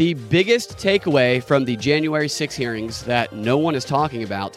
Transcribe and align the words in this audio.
The 0.00 0.14
biggest 0.14 0.78
takeaway 0.78 1.44
from 1.44 1.66
the 1.66 1.76
January 1.76 2.26
6 2.26 2.54
hearings 2.54 3.02
that 3.02 3.34
no 3.34 3.58
one 3.58 3.74
is 3.74 3.84
talking 3.84 4.22
about 4.22 4.56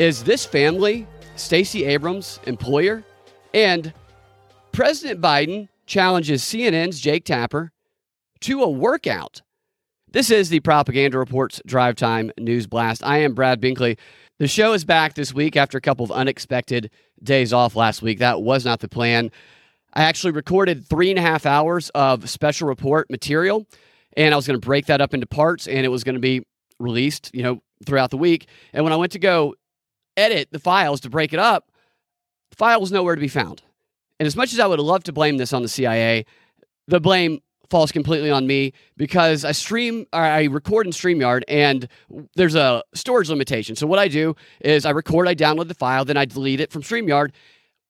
is 0.00 0.24
this 0.24 0.44
family, 0.44 1.06
Stacey 1.36 1.84
Abrams' 1.84 2.40
employer, 2.48 3.04
and 3.54 3.92
President 4.72 5.20
Biden 5.20 5.68
challenges 5.86 6.42
CNN's 6.42 6.98
Jake 6.98 7.24
Tapper 7.24 7.70
to 8.40 8.64
a 8.64 8.68
workout. 8.68 9.40
This 10.10 10.32
is 10.32 10.48
the 10.48 10.58
Propaganda 10.58 11.16
Reports 11.16 11.62
Drive 11.64 11.94
Time 11.94 12.32
News 12.36 12.66
Blast. 12.66 13.04
I 13.04 13.18
am 13.18 13.34
Brad 13.34 13.60
Binkley. 13.60 13.98
The 14.40 14.48
show 14.48 14.72
is 14.72 14.84
back 14.84 15.14
this 15.14 15.32
week 15.32 15.54
after 15.54 15.78
a 15.78 15.80
couple 15.80 16.02
of 16.02 16.10
unexpected 16.10 16.90
days 17.22 17.52
off 17.52 17.76
last 17.76 18.02
week. 18.02 18.18
That 18.18 18.42
was 18.42 18.64
not 18.64 18.80
the 18.80 18.88
plan. 18.88 19.30
I 19.94 20.02
actually 20.02 20.32
recorded 20.32 20.84
three 20.84 21.10
and 21.10 21.20
a 21.20 21.22
half 21.22 21.46
hours 21.46 21.90
of 21.90 22.28
special 22.28 22.66
report 22.66 23.08
material, 23.10 23.68
and 24.16 24.34
I 24.34 24.36
was 24.36 24.46
going 24.46 24.60
to 24.60 24.64
break 24.64 24.86
that 24.86 25.00
up 25.00 25.14
into 25.14 25.26
parts, 25.26 25.66
and 25.66 25.84
it 25.84 25.88
was 25.88 26.04
going 26.04 26.14
to 26.14 26.20
be 26.20 26.46
released, 26.78 27.30
you 27.34 27.42
know, 27.42 27.62
throughout 27.84 28.10
the 28.10 28.18
week. 28.18 28.46
And 28.72 28.84
when 28.84 28.92
I 28.92 28.96
went 28.96 29.12
to 29.12 29.18
go 29.18 29.54
edit 30.16 30.48
the 30.50 30.58
files 30.58 31.00
to 31.02 31.10
break 31.10 31.32
it 31.32 31.38
up, 31.38 31.70
the 32.50 32.56
file 32.56 32.80
was 32.80 32.92
nowhere 32.92 33.14
to 33.14 33.20
be 33.20 33.28
found. 33.28 33.62
And 34.18 34.26
as 34.26 34.36
much 34.36 34.52
as 34.52 34.60
I 34.60 34.66
would 34.66 34.80
love 34.80 35.04
to 35.04 35.12
blame 35.12 35.38
this 35.38 35.52
on 35.52 35.62
the 35.62 35.68
CIA, 35.68 36.26
the 36.86 37.00
blame 37.00 37.40
falls 37.70 37.92
completely 37.92 38.30
on 38.30 38.46
me 38.46 38.72
because 38.96 39.44
I 39.44 39.52
stream 39.52 40.04
I 40.12 40.44
record 40.44 40.86
in 40.86 40.92
StreamYard 40.92 41.42
and 41.46 41.88
there's 42.34 42.56
a 42.56 42.82
storage 42.94 43.30
limitation. 43.30 43.76
So 43.76 43.86
what 43.86 44.00
I 44.00 44.08
do 44.08 44.34
is 44.60 44.84
I 44.84 44.90
record, 44.90 45.28
I 45.28 45.34
download 45.34 45.68
the 45.68 45.74
file, 45.74 46.04
then 46.04 46.16
I 46.16 46.24
delete 46.24 46.60
it 46.60 46.72
from 46.72 46.82
StreamYard. 46.82 47.30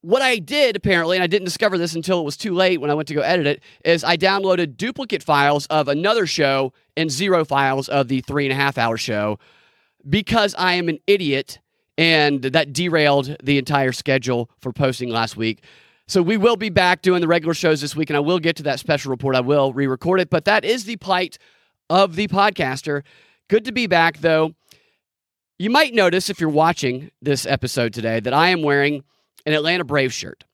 What 0.02 0.22
I 0.22 0.38
did 0.38 0.77
apparently, 0.77 1.16
and 1.16 1.24
I 1.24 1.26
didn't 1.26 1.45
discover 1.45 1.76
this 1.76 1.95
until 1.95 2.20
it 2.20 2.24
was 2.24 2.37
too 2.37 2.54
late 2.54 2.80
when 2.80 2.90
I 2.90 2.95
went 2.95 3.09
to 3.09 3.15
go 3.15 3.20
edit 3.20 3.46
it, 3.46 3.62
is 3.84 4.02
I 4.02 4.16
downloaded 4.16 4.76
duplicate 4.76 5.23
files 5.23 5.66
of 5.66 5.88
another 5.88 6.26
show 6.26 6.73
and 6.96 7.10
zero 7.10 7.45
files 7.45 7.88
of 7.88 8.09
the 8.09 8.23
three 8.23 8.46
and 8.46 8.52
a 8.52 8.56
half 8.56 8.78
hour 8.78 8.96
show 8.96 9.38
because 10.09 10.54
I 10.56 10.74
am 10.74 10.88
an 10.88 10.98
idiot 11.06 11.59
and 11.98 12.43
that 12.43 12.73
derailed 12.73 13.37
the 13.43 13.59
entire 13.59 13.93
schedule 13.93 14.51
for 14.60 14.73
posting 14.73 15.10
last 15.10 15.37
week. 15.37 15.65
So 16.09 16.23
we 16.23 16.38
will 16.38 16.56
be 16.56 16.71
back 16.71 17.02
doing 17.02 17.21
the 17.21 17.28
regular 17.28 17.54
shows 17.54 17.82
this 17.82 17.95
week, 17.95 18.09
and 18.10 18.16
I 18.16 18.21
will 18.21 18.38
get 18.38 18.56
to 18.56 18.62
that 18.65 18.80
special 18.80 19.10
report. 19.10 19.37
I 19.37 19.40
will 19.40 19.73
re 19.73 19.87
record 19.87 20.18
it, 20.18 20.30
but 20.30 20.46
that 20.46 20.65
is 20.65 20.84
the 20.84 20.96
plight 20.96 21.38
of 21.90 22.16
the 22.16 22.26
podcaster. 22.26 23.02
Good 23.48 23.66
to 23.66 23.73
be 23.73 23.87
back, 23.87 24.18
though. 24.18 24.54
You 25.59 25.68
might 25.68 25.93
notice 25.93 26.30
if 26.30 26.40
you're 26.40 26.48
watching 26.48 27.10
this 27.21 27.45
episode 27.45 27.93
today 27.93 28.18
that 28.21 28.32
I 28.32 28.48
am 28.48 28.62
wearing 28.62 29.04
an 29.51 29.56
Atlanta 29.56 29.84
Braves 29.84 30.15
shirt, 30.15 30.45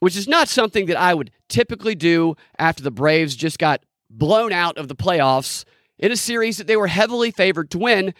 which 0.00 0.16
is 0.16 0.28
not 0.28 0.48
something 0.48 0.86
that 0.86 0.96
I 0.96 1.14
would 1.14 1.30
typically 1.48 1.94
do 1.94 2.36
after 2.58 2.82
the 2.82 2.90
Braves 2.90 3.36
just 3.36 3.58
got 3.58 3.82
blown 4.10 4.52
out 4.52 4.78
of 4.78 4.88
the 4.88 4.96
playoffs 4.96 5.64
in 5.98 6.12
a 6.12 6.16
series 6.16 6.56
that 6.58 6.66
they 6.66 6.76
were 6.76 6.86
heavily 6.86 7.30
favored 7.30 7.70
to 7.72 7.78
win. 7.78 8.14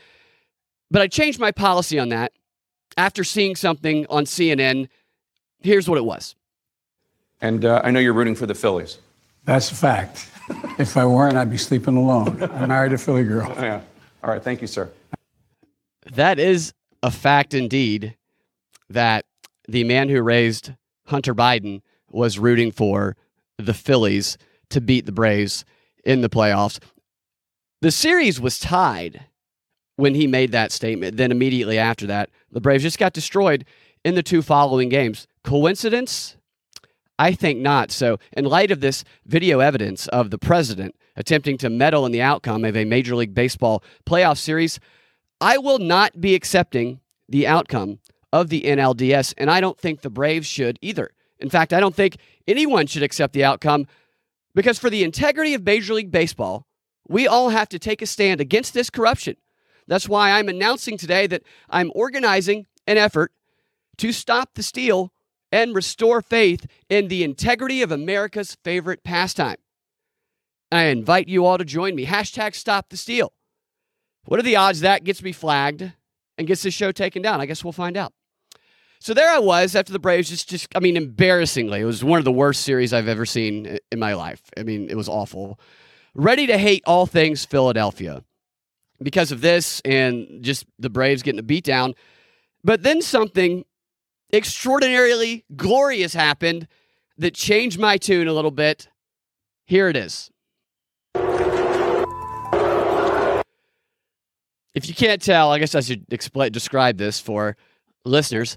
But 0.91 1.03
I 1.03 1.09
changed 1.09 1.41
my 1.41 1.51
policy 1.51 1.99
on 1.99 2.11
that 2.11 2.33
after 2.97 3.25
seeing 3.25 3.57
something 3.57 4.07
on 4.09 4.25
CNN 4.25 4.89
Here's 5.65 5.89
what 5.89 5.97
it 5.97 6.05
was. 6.05 6.37
And 7.41 7.65
uh, 7.65 7.81
I 7.83 7.91
know 7.91 7.99
you're 7.99 8.13
rooting 8.13 8.35
for 8.35 8.45
the 8.45 8.55
Phillies. 8.55 8.99
That's 9.45 9.73
a 9.73 9.75
fact. 9.75 10.31
if 10.79 10.97
I 10.97 11.07
weren't, 11.07 11.37
I'd 11.37 11.51
be 11.51 11.57
sleeping 11.57 11.97
alone. 11.97 12.43
I 12.43 12.67
married 12.67 12.93
a 12.93 12.99
Philly 12.99 13.25
girl. 13.25 13.53
Oh, 13.57 13.63
yeah. 13.63 13.81
All 14.23 14.31
right. 14.31 14.43
Thank 14.43 14.61
you, 14.61 14.67
sir. 14.67 14.91
That 16.13 16.39
is 16.39 16.75
a 17.03 17.11
fact 17.11 17.55
indeed 17.55 18.15
that 18.91 19.24
the 19.69 19.85
man 19.85 20.09
who 20.09 20.23
raised 20.23 20.73
Hunter 21.07 21.35
Biden 21.35 21.83
was 22.11 22.39
rooting 22.39 22.71
for 22.71 23.17
the 23.59 23.75
Phillies 23.75 24.39
to 24.71 24.81
beat 24.81 25.07
the 25.07 25.13
Braves 25.13 25.65
in 26.05 26.21
the 26.21 26.29
playoffs. 26.29 26.79
The 27.81 27.91
series 27.91 28.41
was 28.41 28.59
tied 28.59 29.27
when 29.97 30.15
he 30.15 30.27
made 30.27 30.53
that 30.53 30.73
statement. 30.73 31.17
Then 31.17 31.31
immediately 31.31 31.79
after 31.79 32.07
that, 32.07 32.31
the 32.51 32.61
Braves 32.61 32.83
just 32.83 32.99
got 32.99 33.13
destroyed 33.13 33.65
in 34.05 34.15
the 34.15 34.23
two 34.23 34.43
following 34.43 34.89
games. 34.89 35.27
Coincidence? 35.43 36.37
I 37.19 37.33
think 37.33 37.61
not. 37.61 37.91
So, 37.91 38.19
in 38.33 38.45
light 38.45 38.71
of 38.71 38.81
this 38.81 39.05
video 39.25 39.61
evidence 39.61 40.09
of 40.09 40.31
the 40.31 40.39
president 40.39 40.97
attempting 41.17 41.57
to 41.59 41.71
meddle 41.71 42.05
in 42.07 42.13
the 42.13 42.23
outcome 42.23 42.65
of 42.65 42.77
a 42.77 42.85
Major 42.85 43.15
League 43.15 43.35
Baseball 43.35 43.85
playoff 44.05 44.39
series, 44.39 44.81
I 45.41 45.59
will 45.59 45.79
not 45.79 46.21
be 46.21 46.35
accepting 46.35 47.01
the 47.29 47.47
outcome 47.47 48.01
of 48.35 48.49
the 48.49 48.63
NLDS, 48.63 49.33
and 49.39 49.49
I 49.49 49.61
don't 49.61 49.79
think 49.79 50.01
the 50.01 50.11
Braves 50.11 50.49
should 50.49 50.77
either. 50.83 51.13
In 51.39 51.49
fact, 51.49 51.73
I 51.73 51.79
don't 51.79 51.95
think 51.95 52.17
anyone 52.49 52.89
should 52.89 53.05
accept 53.05 53.33
the 53.33 53.45
outcome 53.45 53.87
because, 54.57 54.77
for 54.77 54.91
the 54.91 55.05
integrity 55.05 55.55
of 55.55 55.63
Major 55.63 55.95
League 55.95 56.11
Baseball, 56.11 56.67
we 57.07 57.29
all 57.29 57.51
have 57.51 57.69
to 57.69 57.79
take 57.79 58.03
a 58.03 58.07
stand 58.07 58.41
against 58.41 58.75
this 58.75 58.91
corruption. 58.91 59.37
That's 59.87 60.09
why 60.09 60.33
I'm 60.33 60.49
announcing 60.49 60.99
today 60.99 61.29
that 61.29 61.45
I'm 61.71 61.93
organizing 61.95 62.67
an 62.89 62.99
effort 62.99 63.31
to 63.99 64.11
stop 64.11 64.55
the 64.55 64.65
steal 64.65 65.13
and 65.53 65.73
restore 65.73 66.21
faith 66.21 66.67
in 66.89 67.07
the 67.07 67.23
integrity 67.23 67.83
of 67.83 67.93
America's 67.93 68.57
favorite 68.65 69.05
pastime. 69.05 69.59
I 70.73 70.87
invite 70.87 71.29
you 71.29 71.47
all 71.47 71.59
to 71.59 71.65
join 71.65 71.95
me. 71.95 72.07
Hashtag 72.07 72.57
stop 72.57 72.89
the 72.89 72.97
steal. 72.97 73.33
What 74.25 74.41
are 74.41 74.45
the 74.45 74.57
odds 74.57 74.81
that 74.81 75.05
gets 75.05 75.23
me 75.23 75.31
flagged 75.31 75.93
and 76.37 76.49
gets 76.49 76.65
this 76.65 76.75
show 76.75 76.91
taken 76.91 77.23
down? 77.23 77.41
I 77.41 77.47
guess 77.47 77.63
we'll 77.63 77.73
find 77.73 77.97
out. 77.97 78.13
So 79.05 79.13
there 79.13 79.29
I 79.29 79.39
was 79.39 79.77
after 79.77 79.93
the 79.93 79.99
Braves, 79.99 80.31
just, 80.31 80.49
just, 80.49 80.67
I 80.75 80.81
mean, 80.81 80.97
embarrassingly. 80.97 81.79
It 81.79 81.85
was 81.85 82.03
one 82.03 82.19
of 82.19 82.25
the 82.25 82.33
worst 82.33 82.63
series 82.63 82.95
I've 82.95 83.07
ever 83.07 83.27
seen 83.27 83.79
in 83.93 83.99
my 83.99 84.15
life. 84.15 84.41
I 84.57 84.63
mean, 84.63 84.89
it 84.89 84.97
was 84.97 85.11
awful. 85.11 85.61
Ready 86.15 86.47
to 86.47 86.57
hate 86.57 86.83
all 86.87 87.05
things 87.05 87.45
Philadelphia 87.45 88.25
because 89.03 89.31
of 89.31 89.43
this 89.43 89.83
and 89.85 90.43
just 90.43 90.65
the 90.79 90.89
Braves 90.89 91.23
getting 91.23 91.39
a 91.39 91.43
beat 91.43 91.65
down. 91.65 91.93
But 92.65 92.83
then 92.83 93.03
something 93.03 93.67
extraordinarily 94.33 95.45
glorious 95.55 96.15
happened 96.15 96.67
that 97.19 97.35
changed 97.35 97.79
my 97.79 97.99
tune 97.99 98.27
a 98.27 98.33
little 98.33 98.51
bit. 98.51 98.89
Here 99.67 99.91
it 99.91 99.97
is. 99.97 100.31
If 104.73 104.89
you 104.89 104.95
can't 104.95 105.21
tell, 105.21 105.53
I 105.53 105.59
guess 105.59 105.75
I 105.75 105.81
should 105.81 106.07
explain, 106.11 106.53
describe 106.53 106.97
this 106.97 107.21
for 107.21 107.59
listeners. 108.07 108.57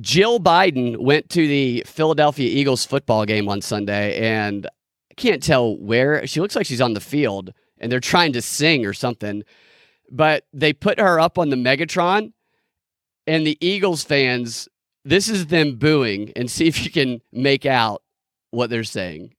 Jill 0.00 0.40
Biden 0.40 0.98
went 0.98 1.30
to 1.30 1.46
the 1.46 1.82
Philadelphia 1.86 2.48
Eagles 2.48 2.84
football 2.84 3.24
game 3.24 3.48
on 3.48 3.62
Sunday, 3.62 4.18
and 4.18 4.66
I 5.10 5.14
can't 5.14 5.42
tell 5.42 5.76
where. 5.76 6.26
She 6.26 6.40
looks 6.40 6.54
like 6.54 6.66
she's 6.66 6.80
on 6.80 6.94
the 6.94 7.00
field, 7.00 7.52
and 7.78 7.90
they're 7.90 8.00
trying 8.00 8.32
to 8.34 8.42
sing 8.42 8.84
or 8.84 8.92
something. 8.92 9.42
But 10.10 10.44
they 10.52 10.72
put 10.72 11.00
her 11.00 11.18
up 11.18 11.38
on 11.38 11.50
the 11.50 11.56
Megatron, 11.56 12.32
and 13.26 13.46
the 13.46 13.56
Eagles 13.60 14.04
fans, 14.04 14.68
this 15.04 15.28
is 15.28 15.46
them 15.46 15.76
booing, 15.76 16.32
and 16.36 16.50
see 16.50 16.66
if 16.66 16.84
you 16.84 16.90
can 16.90 17.22
make 17.32 17.64
out 17.64 18.02
what 18.50 18.70
they're 18.70 18.84
saying. 18.84 19.35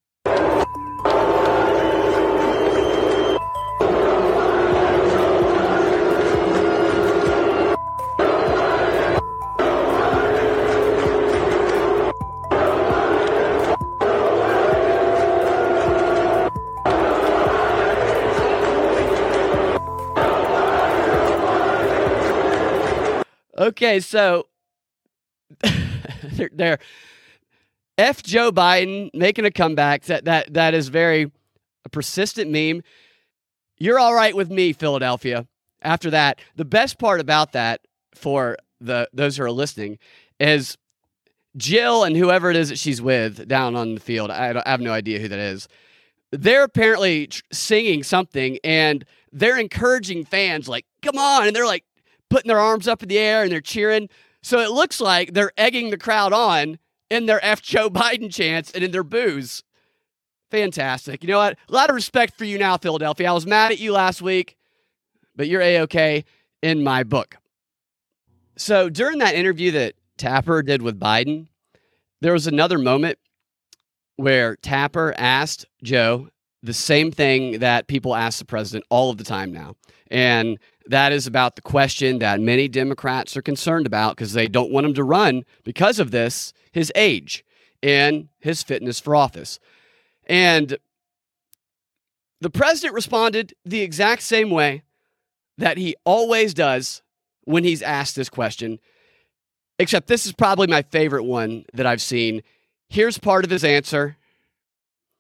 Okay, 23.58 24.00
so 24.00 24.48
they're, 26.24 26.50
they're 26.54 26.80
F 27.98 28.22
Joe 28.22 28.52
Biden 28.52 29.10
making 29.14 29.46
a 29.46 29.52
comeback. 29.52 30.04
That 30.04 30.26
that 30.26 30.54
that 30.54 30.74
is 30.74 30.90
very 30.90 31.32
a 31.86 31.90
persistent 31.90 32.52
meme. 32.52 32.84
You're 33.80 34.00
all 34.00 34.14
right 34.14 34.36
with 34.36 34.52
me, 34.52 34.74
Philadelphia. 34.74 35.48
After 35.82 36.10
that, 36.12 36.40
the 36.56 36.66
best 36.66 37.00
part 37.00 37.20
about 37.20 37.54
that 37.54 37.82
for 38.14 38.58
the 38.80 39.10
those 39.14 39.38
who 39.38 39.44
are 39.44 39.52
listening 39.52 39.98
is 40.40 40.78
Jill 41.56 42.04
and 42.04 42.16
whoever 42.16 42.52
it 42.52 42.56
is 42.56 42.70
that 42.70 42.78
she's 42.78 43.02
with 43.02 43.48
down 43.48 43.76
on 43.76 43.96
the 43.96 44.00
field. 44.00 44.30
I, 44.30 44.62
I 44.64 44.70
have 44.70 44.82
no 44.82 44.92
idea 44.92 45.20
who 45.20 45.28
that 45.28 45.40
is. 45.40 45.68
They're 46.32 46.64
apparently 46.64 47.28
tr- 47.28 47.42
singing 47.52 48.04
something 48.04 48.60
and 48.64 49.06
they're 49.32 49.58
encouraging 49.58 50.26
fans 50.26 50.68
like, 50.68 50.86
"Come 51.02 51.18
on!" 51.18 51.48
and 51.48 51.56
they're 51.56 51.66
like 51.66 51.84
putting 52.30 52.48
their 52.48 52.60
arms 52.60 52.88
up 52.88 53.04
in 53.04 53.10
the 53.10 53.18
air 53.18 53.44
and 53.44 53.52
they're 53.52 53.62
cheering. 53.62 54.10
So 54.42 54.60
it 54.60 54.72
looks 54.72 55.02
like 55.02 55.34
they're 55.34 55.52
egging 55.58 55.90
the 55.90 55.98
crowd 55.98 56.34
on 56.34 56.80
in 57.10 57.26
their 57.26 57.44
F. 57.44 57.62
Joe 57.62 57.90
Biden 57.92 58.34
chants 58.34 58.72
and 58.72 58.84
in 58.84 58.92
their 58.92 59.04
boos. 59.04 59.64
Fantastic. 60.52 61.24
You 61.24 61.30
know 61.30 61.40
what? 61.40 61.58
A 61.68 61.74
lot 61.74 61.90
of 61.90 61.96
respect 61.96 62.38
for 62.38 62.46
you 62.46 62.58
now, 62.58 62.78
Philadelphia. 62.78 63.30
I 63.30 63.34
was 63.34 63.46
mad 63.46 63.72
at 63.72 63.80
you 63.80 63.92
last 63.92 64.22
week, 64.22 64.56
but 65.36 65.48
you're 65.48 65.62
A 65.62 65.80
OK 65.80 66.24
in 66.62 66.84
my 66.84 67.04
book. 67.04 67.36
So 68.56 68.90
during 68.90 69.20
that 69.20 69.36
interview 69.36 69.72
that 69.72 69.96
Tapper 70.18 70.64
did 70.64 70.82
with 70.82 71.00
Biden, 71.00 71.48
there 72.22 72.34
was 72.34 72.48
another 72.48 72.80
moment 72.80 73.20
where 74.16 74.56
Tapper 74.56 75.14
asked 75.18 75.66
Joe 75.84 76.30
the 76.64 76.74
same 76.74 77.12
thing 77.12 77.60
that 77.60 77.88
people 77.88 78.16
ask 78.16 78.40
the 78.40 78.46
president 78.46 78.86
all 78.90 79.10
of 79.10 79.18
the 79.18 79.24
time 79.24 79.52
now. 79.52 79.76
And 80.10 80.58
that 80.88 81.12
is 81.12 81.28
about 81.28 81.56
the 81.56 81.62
question 81.62 82.20
that 82.20 82.40
many 82.40 82.68
Democrats 82.68 83.36
are 83.36 83.42
concerned 83.42 83.86
about 83.86 84.16
because 84.16 84.34
they 84.34 84.48
don't 84.48 84.72
want 84.72 84.86
him 84.86 84.94
to 84.96 85.04
run 85.04 85.44
because 85.64 86.00
of 86.00 86.12
this 86.12 86.54
his 86.72 86.92
age 86.96 87.44
and 87.84 88.30
his 88.40 88.64
fitness 88.64 89.00
for 89.00 89.16
office. 89.16 89.60
And 90.26 90.78
the 92.40 92.50
president 92.50 92.94
responded 92.94 93.54
the 93.66 93.82
exact 93.82 94.22
same 94.22 94.50
way 94.50 94.84
that 95.58 95.78
he 95.78 95.96
always 96.06 96.54
does 96.54 97.02
when 97.46 97.64
he's 97.64 97.82
asked 97.82 98.16
this 98.16 98.30
question, 98.30 98.80
except 99.80 100.08
this 100.08 100.26
is 100.26 100.34
probably 100.34 100.68
my 100.68 100.82
favorite 100.84 101.24
one 101.24 101.66
that 101.74 101.86
I've 101.86 102.02
seen. 102.02 102.44
Here's 102.90 103.18
part 103.18 103.44
of 103.44 103.52
his 103.52 103.64
answer. 103.64 104.18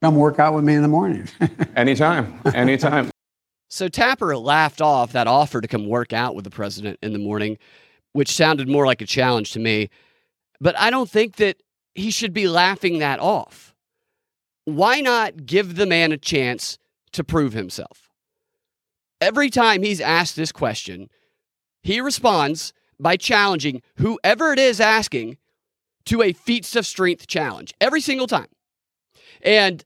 Come 0.01 0.15
work 0.15 0.39
out 0.39 0.53
with 0.53 0.63
me 0.63 0.75
in 0.75 0.81
the 0.83 0.87
morning. 0.87 1.27
Anytime, 1.75 2.39
anytime. 2.53 3.09
So 3.69 3.87
Tapper 3.87 4.37
laughed 4.37 4.81
off 4.81 5.11
that 5.11 5.27
offer 5.27 5.59
to 5.59 5.67
come 5.67 5.87
work 5.87 6.13
out 6.13 6.35
with 6.35 6.43
the 6.43 6.51
president 6.51 6.99
in 7.01 7.13
the 7.13 7.19
morning, 7.19 7.57
which 8.13 8.31
sounded 8.31 8.69
more 8.69 8.85
like 8.85 9.01
a 9.01 9.05
challenge 9.05 9.51
to 9.53 9.59
me. 9.59 9.89
But 10.61 10.77
I 10.77 10.89
don't 10.89 11.09
think 11.09 11.35
that 11.37 11.57
he 11.95 12.11
should 12.11 12.33
be 12.33 12.47
laughing 12.47 12.99
that 12.99 13.19
off. 13.19 13.73
Why 14.65 15.01
not 15.01 15.45
give 15.45 15.75
the 15.75 15.85
man 15.85 16.11
a 16.11 16.17
chance 16.17 16.77
to 17.13 17.23
prove 17.23 17.53
himself? 17.53 18.09
Every 19.19 19.49
time 19.49 19.81
he's 19.81 19.99
asked 19.99 20.35
this 20.35 20.51
question, 20.51 21.09
he 21.81 21.99
responds 22.01 22.71
by 22.99 23.17
challenging 23.17 23.81
whoever 23.95 24.53
it 24.53 24.59
is 24.59 24.79
asking 24.79 25.37
to 26.05 26.21
a 26.21 26.33
feats 26.33 26.75
of 26.75 26.85
strength 26.85 27.27
challenge 27.27 27.73
every 27.81 28.01
single 28.01 28.27
time. 28.27 28.47
And 29.41 29.83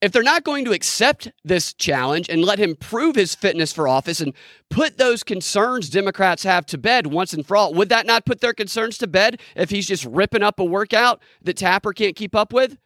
if 0.00 0.12
they're 0.12 0.22
not 0.22 0.44
going 0.44 0.64
to 0.64 0.72
accept 0.72 1.30
this 1.44 1.74
challenge 1.74 2.28
and 2.28 2.42
let 2.42 2.58
him 2.58 2.74
prove 2.74 3.16
his 3.16 3.34
fitness 3.34 3.72
for 3.72 3.86
office 3.86 4.20
and 4.20 4.32
put 4.70 4.96
those 4.96 5.22
concerns 5.22 5.90
Democrats 5.90 6.42
have 6.42 6.64
to 6.66 6.78
bed 6.78 7.08
once 7.08 7.34
and 7.34 7.46
for 7.46 7.56
all, 7.56 7.74
would 7.74 7.90
that 7.90 8.06
not 8.06 8.24
put 8.24 8.40
their 8.40 8.54
concerns 8.54 8.96
to 8.98 9.06
bed 9.06 9.40
if 9.54 9.68
he's 9.68 9.86
just 9.86 10.04
ripping 10.06 10.42
up 10.42 10.58
a 10.58 10.64
workout 10.64 11.20
that 11.42 11.58
Tapper 11.58 11.92
can't 11.92 12.16
keep 12.16 12.34
up 12.34 12.52
with? 12.52 12.78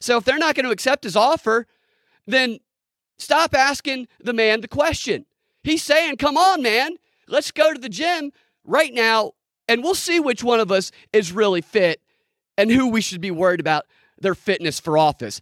So 0.00 0.18
if 0.18 0.24
they're 0.24 0.38
not 0.38 0.54
going 0.54 0.66
to 0.66 0.72
accept 0.72 1.04
his 1.04 1.16
offer, 1.16 1.66
then 2.26 2.58
stop 3.18 3.54
asking 3.54 4.08
the 4.20 4.34
man 4.34 4.60
the 4.60 4.68
question. 4.68 5.24
He's 5.64 5.82
saying, 5.82 6.16
come 6.16 6.36
on, 6.36 6.60
man, 6.60 6.96
let's 7.28 7.50
go 7.50 7.72
to 7.72 7.80
the 7.80 7.88
gym 7.88 8.32
right 8.64 8.92
now 8.92 9.32
and 9.68 9.82
we'll 9.82 9.94
see 9.94 10.20
which 10.20 10.44
one 10.44 10.60
of 10.60 10.70
us 10.70 10.90
is 11.12 11.32
really 11.32 11.62
fit 11.62 12.00
and 12.58 12.70
who 12.70 12.88
we 12.88 13.00
should 13.00 13.20
be 13.20 13.30
worried 13.30 13.60
about 13.60 13.86
their 14.22 14.34
fitness 14.34 14.80
for 14.80 14.96
office. 14.96 15.40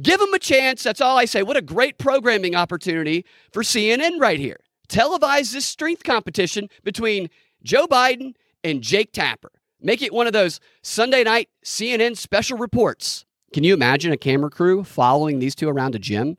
Give 0.00 0.18
them 0.18 0.32
a 0.32 0.38
chance. 0.38 0.82
That's 0.82 1.00
all 1.00 1.18
I 1.18 1.26
say. 1.26 1.42
What 1.42 1.56
a 1.56 1.62
great 1.62 1.98
programming 1.98 2.54
opportunity 2.54 3.24
for 3.52 3.62
CNN 3.62 4.18
right 4.18 4.40
here. 4.40 4.58
Televise 4.88 5.52
this 5.52 5.66
strength 5.66 6.02
competition 6.02 6.68
between 6.82 7.28
Joe 7.62 7.86
Biden 7.86 8.34
and 8.64 8.82
Jake 8.82 9.12
Tapper. 9.12 9.52
Make 9.80 10.02
it 10.02 10.12
one 10.12 10.26
of 10.26 10.32
those 10.32 10.60
Sunday 10.82 11.24
night 11.24 11.48
CNN 11.64 12.16
special 12.16 12.56
reports. 12.56 13.24
Can 13.52 13.64
you 13.64 13.74
imagine 13.74 14.12
a 14.12 14.16
camera 14.16 14.48
crew 14.48 14.84
following 14.84 15.38
these 15.38 15.54
two 15.54 15.68
around 15.68 15.94
a 15.94 15.98
gym 15.98 16.36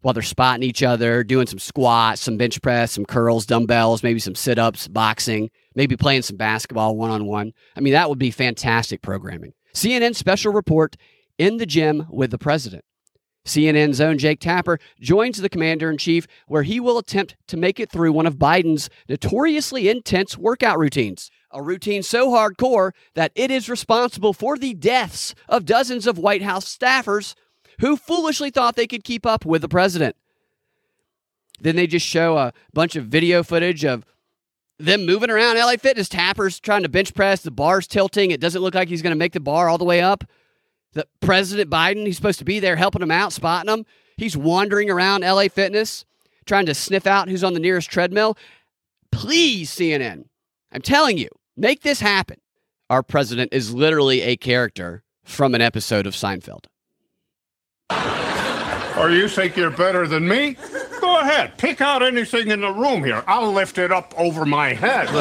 while 0.00 0.14
they're 0.14 0.22
spotting 0.22 0.62
each 0.62 0.82
other, 0.82 1.24
doing 1.24 1.46
some 1.46 1.58
squats, 1.58 2.22
some 2.22 2.36
bench 2.36 2.62
press, 2.62 2.92
some 2.92 3.04
curls, 3.04 3.44
dumbbells, 3.44 4.02
maybe 4.02 4.20
some 4.20 4.34
sit 4.34 4.58
ups, 4.58 4.88
boxing, 4.88 5.50
maybe 5.74 5.96
playing 5.96 6.22
some 6.22 6.36
basketball 6.36 6.96
one 6.96 7.10
on 7.10 7.26
one? 7.26 7.52
I 7.76 7.80
mean, 7.80 7.92
that 7.92 8.08
would 8.08 8.18
be 8.18 8.30
fantastic 8.30 9.02
programming. 9.02 9.52
CNN 9.74 10.14
special 10.14 10.52
report 10.52 10.96
in 11.38 11.56
the 11.56 11.66
gym 11.66 12.06
with 12.10 12.30
the 12.30 12.38
president. 12.38 12.84
CNN's 13.46 14.00
own 14.00 14.18
Jake 14.18 14.40
Tapper 14.40 14.78
joins 15.00 15.38
the 15.38 15.48
commander 15.48 15.88
in 15.88 15.98
chief, 15.98 16.26
where 16.48 16.64
he 16.64 16.80
will 16.80 16.98
attempt 16.98 17.36
to 17.46 17.56
make 17.56 17.78
it 17.78 17.90
through 17.90 18.12
one 18.12 18.26
of 18.26 18.36
Biden's 18.36 18.90
notoriously 19.08 19.88
intense 19.88 20.36
workout 20.36 20.78
routines. 20.78 21.30
A 21.52 21.62
routine 21.62 22.02
so 22.02 22.30
hardcore 22.30 22.90
that 23.14 23.32
it 23.34 23.50
is 23.50 23.70
responsible 23.70 24.32
for 24.32 24.58
the 24.58 24.74
deaths 24.74 25.34
of 25.48 25.64
dozens 25.64 26.06
of 26.06 26.18
White 26.18 26.42
House 26.42 26.76
staffers 26.76 27.34
who 27.80 27.96
foolishly 27.96 28.50
thought 28.50 28.74
they 28.74 28.86
could 28.86 29.04
keep 29.04 29.24
up 29.24 29.46
with 29.46 29.62
the 29.62 29.68
president. 29.68 30.16
Then 31.60 31.76
they 31.76 31.86
just 31.86 32.06
show 32.06 32.36
a 32.36 32.52
bunch 32.74 32.96
of 32.96 33.06
video 33.06 33.42
footage 33.42 33.84
of 33.84 34.04
them 34.78 35.06
moving 35.06 35.30
around 35.30 35.56
LA 35.56 35.76
Fitness 35.76 36.08
Tappers 36.08 36.60
trying 36.60 36.82
to 36.82 36.88
bench 36.88 37.14
press. 37.14 37.42
The 37.42 37.50
bar's 37.50 37.86
tilting. 37.86 38.30
It 38.30 38.40
doesn't 38.40 38.60
look 38.60 38.74
like 38.74 38.88
he's 38.88 39.02
going 39.02 39.12
to 39.12 39.18
make 39.18 39.32
the 39.32 39.40
bar 39.40 39.68
all 39.68 39.78
the 39.78 39.84
way 39.84 40.02
up. 40.02 40.24
The 40.96 41.06
President 41.20 41.68
Biden, 41.70 42.06
he's 42.06 42.16
supposed 42.16 42.38
to 42.38 42.44
be 42.46 42.58
there 42.58 42.74
helping 42.74 43.02
him 43.02 43.10
out, 43.10 43.30
spotting 43.30 43.70
him. 43.70 43.84
He's 44.16 44.34
wandering 44.34 44.88
around 44.88 45.20
LA 45.20 45.48
Fitness 45.48 46.06
trying 46.46 46.64
to 46.64 46.74
sniff 46.74 47.06
out 47.06 47.28
who's 47.28 47.44
on 47.44 47.52
the 47.52 47.60
nearest 47.60 47.90
treadmill. 47.90 48.38
Please, 49.12 49.70
CNN, 49.70 50.24
I'm 50.72 50.80
telling 50.80 51.18
you, 51.18 51.28
make 51.54 51.82
this 51.82 52.00
happen. 52.00 52.40
Our 52.88 53.02
president 53.02 53.52
is 53.52 53.74
literally 53.74 54.22
a 54.22 54.38
character 54.38 55.02
from 55.22 55.54
an 55.54 55.60
episode 55.60 56.06
of 56.06 56.14
Seinfeld. 56.14 56.64
Or 58.98 59.10
you 59.10 59.28
think 59.28 59.54
you're 59.54 59.70
better 59.70 60.06
than 60.06 60.26
me? 60.26 60.56
Go 61.02 61.20
ahead, 61.20 61.58
pick 61.58 61.82
out 61.82 62.02
anything 62.02 62.48
in 62.50 62.62
the 62.62 62.72
room 62.72 63.04
here. 63.04 63.22
I'll 63.26 63.52
lift 63.52 63.76
it 63.76 63.92
up 63.92 64.14
over 64.16 64.46
my 64.46 64.72
head. 64.72 65.12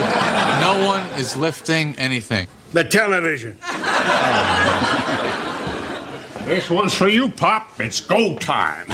No 0.61 0.87
one 0.87 1.05
is 1.19 1.35
lifting 1.35 1.97
anything. 1.97 2.47
The 2.71 2.85
television. 2.85 3.57
this 6.45 6.69
one's 6.69 6.93
for 6.93 7.07
you, 7.07 7.29
Pop. 7.29 7.79
It's 7.79 8.01
go 8.01 8.37
time. 8.37 8.87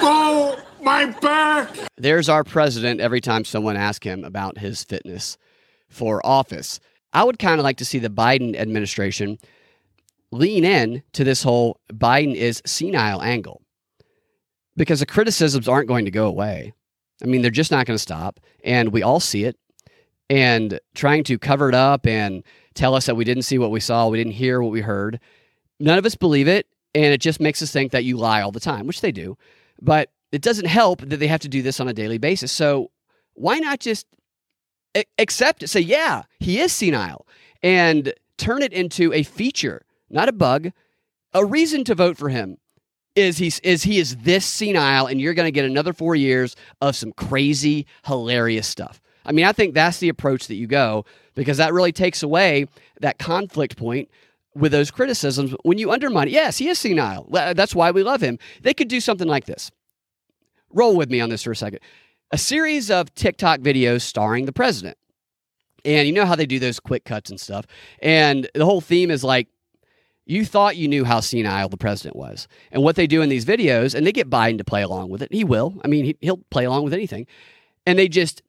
go, 0.00 0.56
my 0.82 1.06
back. 1.20 1.68
There's 1.96 2.28
our 2.28 2.44
president 2.44 3.00
every 3.00 3.20
time 3.20 3.44
someone 3.44 3.76
asks 3.76 4.04
him 4.04 4.24
about 4.24 4.58
his 4.58 4.84
fitness 4.84 5.38
for 5.88 6.24
office. 6.24 6.80
I 7.12 7.24
would 7.24 7.38
kind 7.38 7.58
of 7.58 7.64
like 7.64 7.78
to 7.78 7.84
see 7.84 7.98
the 7.98 8.10
Biden 8.10 8.56
administration 8.56 9.38
lean 10.30 10.64
in 10.64 11.02
to 11.12 11.24
this 11.24 11.42
whole 11.42 11.80
Biden 11.92 12.34
is 12.34 12.60
senile 12.66 13.22
angle 13.22 13.62
because 14.76 15.00
the 15.00 15.06
criticisms 15.06 15.68
aren't 15.68 15.88
going 15.88 16.04
to 16.04 16.10
go 16.10 16.26
away. 16.26 16.72
I 17.22 17.26
mean, 17.26 17.42
they're 17.42 17.50
just 17.50 17.70
not 17.70 17.86
going 17.86 17.94
to 17.94 18.02
stop. 18.02 18.40
And 18.64 18.92
we 18.92 19.02
all 19.02 19.20
see 19.20 19.44
it. 19.44 19.56
And 20.28 20.80
trying 20.94 21.22
to 21.24 21.38
cover 21.38 21.68
it 21.68 21.74
up 21.74 22.06
and 22.06 22.42
tell 22.74 22.94
us 22.94 23.06
that 23.06 23.14
we 23.16 23.24
didn't 23.24 23.44
see 23.44 23.58
what 23.58 23.70
we 23.70 23.80
saw, 23.80 24.08
we 24.08 24.18
didn't 24.18 24.34
hear 24.34 24.60
what 24.60 24.72
we 24.72 24.80
heard, 24.80 25.20
none 25.80 25.98
of 25.98 26.06
us 26.06 26.14
believe 26.14 26.48
it. 26.48 26.66
And 26.96 27.12
it 27.12 27.20
just 27.20 27.40
makes 27.40 27.60
us 27.60 27.72
think 27.72 27.90
that 27.90 28.04
you 28.04 28.16
lie 28.16 28.40
all 28.40 28.52
the 28.52 28.60
time, 28.60 28.86
which 28.86 29.00
they 29.00 29.10
do. 29.10 29.36
But 29.82 30.10
it 30.30 30.42
doesn't 30.42 30.66
help 30.66 31.00
that 31.00 31.16
they 31.16 31.26
have 31.26 31.40
to 31.40 31.48
do 31.48 31.60
this 31.60 31.80
on 31.80 31.88
a 31.88 31.92
daily 31.92 32.18
basis. 32.18 32.52
So 32.52 32.92
why 33.34 33.58
not 33.58 33.80
just 33.80 34.06
accept 35.18 35.64
it? 35.64 35.68
Say, 35.68 35.80
yeah, 35.80 36.22
he 36.38 36.60
is 36.60 36.72
senile 36.72 37.26
and 37.64 38.12
turn 38.38 38.62
it 38.62 38.72
into 38.72 39.12
a 39.12 39.24
feature 39.24 39.84
not 40.14 40.28
a 40.28 40.32
bug, 40.32 40.70
a 41.32 41.44
reason 41.44 41.84
to 41.84 41.94
vote 41.94 42.16
for 42.16 42.28
him 42.28 42.56
is 43.14 43.38
he 43.38 43.52
is 43.62 43.82
he 43.82 43.98
is 43.98 44.16
this 44.18 44.44
senile 44.44 45.06
and 45.06 45.20
you're 45.20 45.34
going 45.34 45.46
to 45.46 45.52
get 45.52 45.64
another 45.64 45.92
4 45.92 46.16
years 46.16 46.56
of 46.80 46.96
some 46.96 47.12
crazy 47.12 47.86
hilarious 48.04 48.66
stuff. 48.66 49.00
I 49.24 49.32
mean, 49.32 49.44
I 49.44 49.52
think 49.52 49.74
that's 49.74 49.98
the 49.98 50.08
approach 50.08 50.46
that 50.48 50.54
you 50.54 50.66
go 50.66 51.04
because 51.34 51.56
that 51.58 51.72
really 51.72 51.92
takes 51.92 52.22
away 52.22 52.66
that 53.00 53.18
conflict 53.18 53.76
point 53.76 54.10
with 54.54 54.72
those 54.72 54.90
criticisms 54.90 55.54
when 55.62 55.78
you 55.78 55.90
undermine 55.90 56.28
it. 56.28 56.32
Yes, 56.32 56.58
he 56.58 56.68
is 56.68 56.78
senile. 56.78 57.28
Uh, 57.32 57.54
that's 57.54 57.74
why 57.74 57.90
we 57.90 58.02
love 58.02 58.20
him. 58.20 58.38
They 58.62 58.74
could 58.74 58.88
do 58.88 59.00
something 59.00 59.28
like 59.28 59.46
this. 59.46 59.70
Roll 60.70 60.96
with 60.96 61.10
me 61.10 61.20
on 61.20 61.30
this 61.30 61.42
for 61.42 61.52
a 61.52 61.56
second. 61.56 61.80
A 62.30 62.38
series 62.38 62.90
of 62.90 63.14
TikTok 63.14 63.60
videos 63.60 64.02
starring 64.02 64.46
the 64.46 64.52
president. 64.52 64.96
And 65.84 66.06
you 66.06 66.14
know 66.14 66.24
how 66.24 66.34
they 66.34 66.46
do 66.46 66.58
those 66.58 66.80
quick 66.80 67.04
cuts 67.04 67.30
and 67.30 67.40
stuff. 67.40 67.66
And 68.00 68.48
the 68.54 68.64
whole 68.64 68.80
theme 68.80 69.10
is 69.10 69.22
like 69.22 69.48
you 70.26 70.44
thought 70.44 70.76
you 70.76 70.88
knew 70.88 71.04
how 71.04 71.20
senile 71.20 71.68
the 71.68 71.76
president 71.76 72.16
was. 72.16 72.48
And 72.72 72.82
what 72.82 72.96
they 72.96 73.06
do 73.06 73.20
in 73.22 73.28
these 73.28 73.44
videos, 73.44 73.94
and 73.94 74.06
they 74.06 74.12
get 74.12 74.30
Biden 74.30 74.58
to 74.58 74.64
play 74.64 74.82
along 74.82 75.10
with 75.10 75.22
it. 75.22 75.32
He 75.32 75.44
will. 75.44 75.74
I 75.84 75.88
mean, 75.88 76.16
he, 76.20 76.30
will 76.30 76.40
play 76.50 76.64
along 76.64 76.84
with 76.84 76.94
anything. 76.94 77.26
And 77.86 77.98
they 77.98 78.08
just 78.08 78.42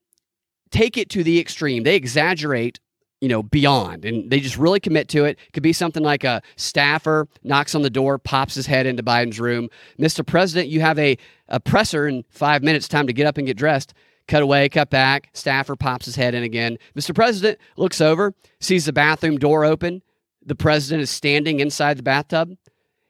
take 0.76 0.98
it 0.98 1.10
to 1.10 1.24
the 1.24 1.40
extreme. 1.40 1.84
They 1.84 1.96
exaggerate, 1.96 2.80
you 3.22 3.30
know, 3.30 3.44
beyond. 3.44 4.06
And 4.06 4.30
they 4.30 4.40
just 4.40 4.58
really 4.58 4.80
commit 4.80 5.08
to 5.10 5.26
it. 5.26 5.38
Could 5.54 5.64
be 5.64 5.74
something 5.74 6.04
like 6.04 6.24
a 6.24 6.42
staffer 6.56 7.28
knocks 7.44 7.76
on 7.76 7.82
the 7.82 7.90
door, 7.90 8.18
pops 8.18 8.56
his 8.56 8.66
head 8.66 8.86
into 8.86 9.04
Biden's 9.04 9.40
room. 9.40 9.70
Mr. 10.00 10.26
President, 10.26 10.70
you 10.70 10.82
have 10.82 11.00
a, 11.00 11.18
a 11.48 11.60
presser 11.60 12.08
in 12.08 12.24
five 12.30 12.64
minutes, 12.64 12.88
time 12.88 13.08
to 13.08 13.14
get 13.14 13.28
up 13.28 13.38
and 13.38 13.48
get 13.48 13.58
dressed. 13.58 13.94
Cut 14.28 14.42
away, 14.42 14.70
cut 14.70 14.90
back. 14.90 15.30
Staffer 15.34 15.76
pops 15.76 16.06
his 16.06 16.16
head 16.16 16.34
in 16.34 16.44
again. 16.44 16.78
Mr. 16.96 17.14
President 17.14 17.60
looks 17.78 18.02
over, 18.02 18.34
sees 18.60 18.86
the 18.86 18.94
bathroom 18.94 19.38
door 19.38 19.64
open 19.64 20.02
the 20.46 20.56
president 20.56 21.02
is 21.02 21.10
standing 21.10 21.60
inside 21.60 21.98
the 21.98 22.04
bathtub. 22.04 22.56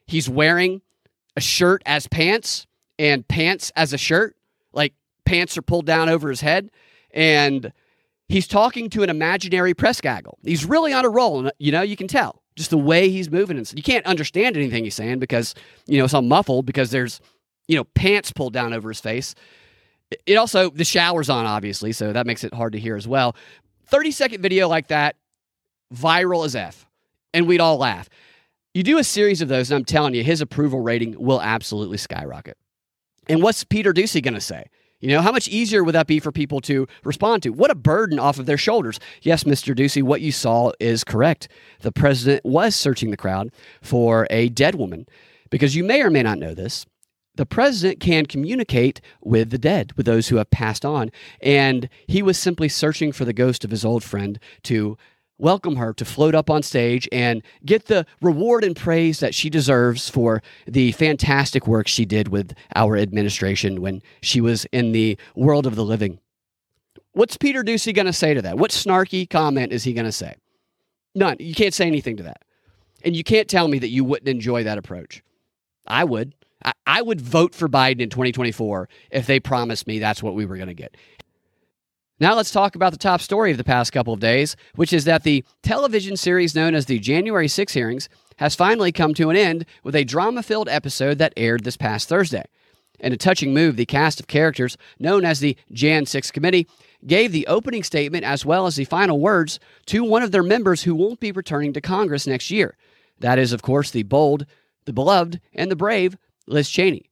He's 0.08 0.30
wearing 0.30 0.82
a 1.36 1.42
shirt 1.42 1.84
as 1.86 2.08
pants 2.08 2.66
and 2.98 3.28
pants 3.28 3.72
as 3.76 3.92
a 3.92 3.98
shirt. 3.98 4.36
Like 4.72 4.94
pants 5.26 5.58
are 5.58 5.62
pulled 5.62 5.86
down 5.86 6.08
over 6.08 6.30
his 6.30 6.42
head. 6.42 6.72
And 7.16 7.72
he's 8.30 8.48
talking 8.48 8.90
to 8.92 9.02
an 9.02 9.10
imaginary 9.10 9.74
press 9.74 10.02
gaggle. 10.02 10.38
He's 10.44 10.66
really 10.66 10.94
on 10.94 11.06
a 11.06 11.10
roll. 11.10 11.40
and 11.40 11.52
You 11.58 11.72
know, 11.72 11.82
you 11.82 11.96
can 11.96 12.08
tell. 12.08 12.44
just 12.56 12.70
the 12.70 12.78
way 12.78 13.10
he's 13.10 13.32
moving. 13.32 13.58
And 13.58 13.74
you 13.76 13.84
can't 13.84 14.06
understand 14.06 14.56
anything 14.56 14.84
he's 14.84 14.96
saying 14.96 15.20
because, 15.20 15.56
you 15.88 15.98
know, 15.98 16.06
it's 16.06 16.14
all 16.14 16.22
muffled 16.22 16.66
because 16.66 16.92
there's, 16.92 17.20
you 17.68 17.76
know, 17.76 17.84
pants 17.84 18.32
pulled 18.32 18.54
down 18.54 18.74
over 18.74 18.90
his 18.90 19.00
face. 19.00 19.34
It 20.26 20.36
also, 20.36 20.70
the 20.70 20.86
shower's 20.86 21.30
on, 21.30 21.46
obviously, 21.46 21.92
so 21.92 22.14
that 22.14 22.28
makes 22.28 22.44
it 22.44 22.54
hard 22.54 22.74
to 22.74 22.80
hear 22.80 22.96
as 22.96 23.08
well. 23.08 23.36
30 23.88 24.12
second 24.12 24.42
video 24.42 24.68
like 24.68 24.88
that, 24.88 25.16
viral 25.94 26.46
as 26.46 26.56
F, 26.56 26.86
and 27.34 27.48
we'd 27.48 27.60
all 27.60 27.78
laugh. 27.78 28.10
You 28.74 28.84
do 28.84 28.98
a 28.98 29.04
series 29.04 29.42
of 29.42 29.48
those, 29.48 29.72
and 29.72 29.78
I'm 29.78 29.86
telling 29.86 30.14
you, 30.14 30.24
his 30.24 30.42
approval 30.42 30.82
rating 30.82 31.16
will 31.18 31.42
absolutely 31.42 31.98
skyrocket. 31.98 32.58
And 33.28 33.42
what's 33.42 33.64
Peter 33.64 33.94
Doocy 33.94 34.22
going 34.22 34.34
to 34.34 34.42
say? 34.42 34.66
You 35.00 35.10
know, 35.10 35.22
how 35.22 35.32
much 35.32 35.48
easier 35.48 35.84
would 35.84 35.96
that 35.96 36.08
be 36.08 36.20
for 36.20 36.32
people 36.32 36.62
to 36.62 36.88
respond 37.04 37.44
to? 37.44 37.50
What 37.50 37.70
a 37.70 37.76
burden 37.76 38.18
off 38.18 38.40
of 38.40 38.46
their 38.46 38.58
shoulders. 38.58 39.00
Yes, 39.22 39.44
Mr. 39.44 39.76
Doocy, 39.76 40.02
what 40.02 40.22
you 40.22 40.32
saw 40.32 40.72
is 40.80 41.04
correct. 41.04 41.50
The 41.82 41.92
president 41.92 42.46
was 42.46 42.76
searching 42.76 43.12
the 43.12 43.18
crowd 43.18 43.52
for 43.82 44.26
a 44.30 44.50
dead 44.50 44.76
woman 44.76 45.06
because 45.50 45.76
you 45.76 45.84
may 45.84 46.02
or 46.02 46.10
may 46.10 46.24
not 46.24 46.40
know 46.40 46.54
this. 46.54 46.86
The 47.36 47.46
president 47.46 48.00
can 48.00 48.26
communicate 48.26 49.02
with 49.22 49.50
the 49.50 49.58
dead, 49.58 49.92
with 49.98 50.06
those 50.06 50.30
who 50.30 50.38
have 50.38 50.50
passed 50.50 50.86
on. 50.86 51.12
And 51.42 51.90
he 52.08 52.22
was 52.22 52.38
simply 52.38 52.70
searching 52.70 53.12
for 53.12 53.26
the 53.26 53.34
ghost 53.34 53.66
of 53.66 53.72
his 53.72 53.84
old 53.84 54.04
friend 54.04 54.40
to 54.64 54.98
welcome 55.38 55.76
her 55.76 55.94
to 55.94 56.06
float 56.06 56.36
up 56.36 56.50
on 56.50 56.64
stage 56.64 57.08
and 57.12 57.44
get 57.66 57.86
the 57.86 58.06
reward 58.22 58.64
and 58.64 58.76
praise 58.76 59.20
that 59.20 59.36
she 59.36 59.50
deserves 59.50 60.10
for 60.10 60.42
the 60.66 60.92
fantastic 60.94 61.68
work 61.68 61.88
she 61.88 62.06
did 62.06 62.30
with 62.30 62.54
our 62.76 62.98
administration 62.98 63.82
when 63.82 64.02
she 64.22 64.42
was 64.42 64.66
in 64.72 64.92
the 64.92 65.18
world 65.36 65.66
of 65.66 65.76
the 65.76 65.84
living. 65.84 66.20
What's 67.14 67.38
Peter 67.38 67.64
Doocy 67.64 67.94
going 67.94 68.08
to 68.08 68.14
say 68.14 68.34
to 68.34 68.42
that? 68.42 68.58
What 68.58 68.72
snarky 68.72 69.30
comment 69.30 69.72
is 69.72 69.84
he 69.84 69.94
going 69.94 70.06
to 70.06 70.12
say? 70.12 70.36
None. 71.14 71.38
You 71.40 71.56
can't 71.56 71.74
say 71.74 71.88
anything 71.88 72.18
to 72.18 72.24
that. 72.24 72.42
And 73.04 73.16
you 73.16 73.24
can't 73.24 73.48
tell 73.48 73.68
me 73.68 73.80
that 73.80 73.90
you 73.90 74.04
wouldn't 74.04 74.28
enjoy 74.28 74.64
that 74.64 74.78
approach. 74.78 75.24
I 75.88 76.04
would. 76.04 76.34
I, 76.64 76.74
I 76.88 77.02
would 77.02 77.22
vote 77.22 77.54
for 77.54 77.70
Biden 77.70 78.02
in 78.02 78.10
2024 78.10 78.90
if 79.12 79.28
they 79.28 79.40
promised 79.40 79.88
me 79.88 80.00
that's 80.00 80.24
what 80.24 80.36
we 80.36 80.46
were 80.46 80.56
going 80.58 80.68
to 80.68 80.74
get. 80.74 80.98
Now 82.18 82.34
let's 82.34 82.52
talk 82.52 82.76
about 82.76 82.94
the 82.94 82.98
top 82.98 83.20
story 83.20 83.52
of 83.52 83.58
the 83.58 83.66
past 83.66 83.92
couple 83.92 84.14
of 84.14 84.22
days, 84.22 84.56
which 84.76 84.94
is 84.94 85.04
that 85.04 85.24
the 85.24 85.44
television 85.64 86.16
series 86.16 86.56
known 86.56 86.74
as 86.74 86.86
the 86.86 86.98
January 86.98 87.50
6 87.50 87.74
hearings 87.74 88.08
has 88.38 88.56
finally 88.56 88.94
come 88.94 89.14
to 89.16 89.30
an 89.30 89.36
end 89.36 89.66
with 89.84 89.96
a 89.96 90.06
drama 90.06 90.42
filled 90.42 90.70
episode 90.70 91.18
that 91.18 91.34
aired 91.36 91.66
this 91.66 91.76
past 91.76 92.08
Thursday. 92.08 92.46
In 93.02 93.12
a 93.12 93.18
touching 93.18 93.54
move, 93.54 93.76
the 93.76 93.86
cast 93.86 94.22
of 94.22 94.28
characters 94.28 94.78
known 94.98 95.26
as 95.26 95.42
the 95.42 95.58
Jan 95.74 96.06
6 96.06 96.32
Committee 96.32 96.68
gave 97.06 97.34
the 97.34 97.48
opening 97.48 97.84
statement 97.84 98.24
as 98.24 98.46
well 98.46 98.66
as 98.66 98.78
the 98.78 98.86
final 98.86 99.20
words 99.20 99.60
to 99.88 100.06
one 100.06 100.24
of 100.24 100.32
their 100.32 100.42
members 100.42 100.84
who 100.84 100.96
won't 100.96 101.20
be 101.20 101.34
returning 101.34 101.74
to 101.74 101.82
Congress 101.82 102.26
next 102.26 102.50
year. 102.50 102.78
That 103.20 103.40
is, 103.40 103.52
of 103.52 103.62
course, 103.62 103.92
the 103.92 104.04
bold, 104.04 104.46
the 104.86 104.94
beloved, 104.94 105.42
and 105.54 105.70
the 105.70 105.76
brave 105.76 106.16
Liz 106.48 106.70
Cheney. 106.70 107.10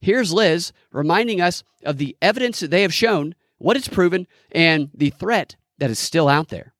Here's 0.00 0.32
Liz 0.32 0.72
reminding 0.92 1.42
us 1.42 1.62
of 1.84 1.98
the 1.98 2.16
evidence 2.22 2.60
that 2.60 2.70
they 2.70 2.80
have 2.80 2.94
shown 2.94 3.34
what 3.58 3.76
it's 3.76 3.88
proven, 3.88 4.26
and 4.52 4.90
the 4.94 5.10
threat 5.10 5.56
that 5.78 5.90
is 5.90 5.98
still 5.98 6.28
out 6.28 6.48
there. 6.48 6.72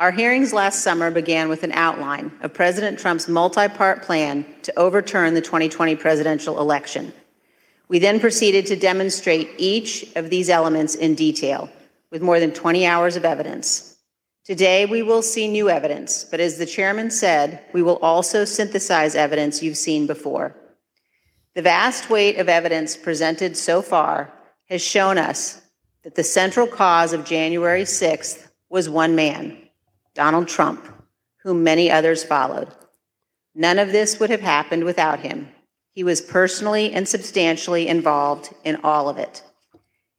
Our 0.00 0.10
hearings 0.10 0.52
last 0.52 0.82
summer 0.82 1.10
began 1.10 1.48
with 1.48 1.62
an 1.62 1.72
outline 1.72 2.32
of 2.42 2.52
President 2.52 2.98
Trump's 2.98 3.28
multi 3.28 3.68
part 3.68 4.02
plan 4.02 4.44
to 4.62 4.78
overturn 4.78 5.34
the 5.34 5.40
2020 5.40 5.94
presidential 5.96 6.60
election. 6.60 7.12
We 7.88 7.98
then 7.98 8.18
proceeded 8.18 8.66
to 8.66 8.76
demonstrate 8.76 9.50
each 9.56 10.04
of 10.16 10.30
these 10.30 10.50
elements 10.50 10.94
in 10.94 11.14
detail 11.14 11.70
with 12.10 12.22
more 12.22 12.40
than 12.40 12.52
20 12.52 12.86
hours 12.86 13.16
of 13.16 13.24
evidence. 13.24 13.96
Today, 14.44 14.84
we 14.84 15.02
will 15.02 15.22
see 15.22 15.48
new 15.48 15.70
evidence, 15.70 16.24
but 16.24 16.40
as 16.40 16.58
the 16.58 16.66
chairman 16.66 17.10
said, 17.10 17.64
we 17.72 17.82
will 17.82 17.96
also 17.96 18.44
synthesize 18.44 19.14
evidence 19.14 19.62
you've 19.62 19.76
seen 19.76 20.06
before. 20.06 20.54
The 21.54 21.62
vast 21.62 22.10
weight 22.10 22.38
of 22.38 22.48
evidence 22.48 22.96
presented 22.96 23.56
so 23.56 23.80
far 23.80 24.32
has 24.68 24.82
shown 24.82 25.18
us 25.18 25.62
that 26.04 26.14
the 26.14 26.22
central 26.22 26.66
cause 26.66 27.12
of 27.14 27.24
January 27.24 27.82
6th 27.82 28.48
was 28.68 28.88
one 28.88 29.16
man, 29.16 29.56
Donald 30.14 30.46
Trump, 30.46 30.86
whom 31.42 31.64
many 31.64 31.90
others 31.90 32.22
followed. 32.22 32.68
None 33.54 33.78
of 33.78 33.90
this 33.90 34.20
would 34.20 34.30
have 34.30 34.42
happened 34.42 34.84
without 34.84 35.20
him. 35.20 35.48
He 35.92 36.04
was 36.04 36.20
personally 36.20 36.92
and 36.92 37.08
substantially 37.08 37.88
involved 37.88 38.52
in 38.64 38.76
all 38.84 39.08
of 39.08 39.16
it. 39.16 39.42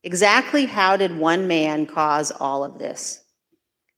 Exactly 0.03 0.65
how 0.65 0.97
did 0.97 1.17
one 1.17 1.47
man 1.47 1.85
cause 1.85 2.31
all 2.31 2.63
of 2.63 2.79
this? 2.79 3.21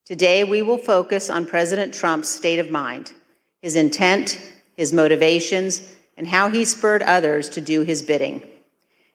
Today, 0.05 0.43
we 0.43 0.61
will 0.61 0.77
focus 0.77 1.29
on 1.29 1.45
President 1.45 1.93
Trump's 1.93 2.29
state 2.29 2.59
of 2.59 2.71
mind, 2.71 3.13
his 3.61 3.75
intent, 3.75 4.41
his 4.75 4.93
motivations, 4.93 5.81
and 6.17 6.27
how 6.27 6.49
he 6.49 6.65
spurred 6.65 7.03
others 7.03 7.49
to 7.49 7.61
do 7.61 7.81
his 7.81 8.01
bidding 8.01 8.41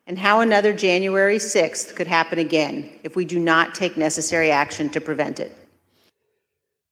and 0.06 0.18
how 0.18 0.40
another 0.40 0.72
January 0.72 1.36
6th 1.36 1.94
could 1.94 2.06
happen 2.06 2.38
again 2.38 2.90
if 3.02 3.16
we 3.16 3.24
do 3.24 3.38
not 3.38 3.74
take 3.74 3.96
necessary 3.96 4.50
action 4.50 4.90
to 4.90 5.00
prevent 5.00 5.40
it. 5.40 5.56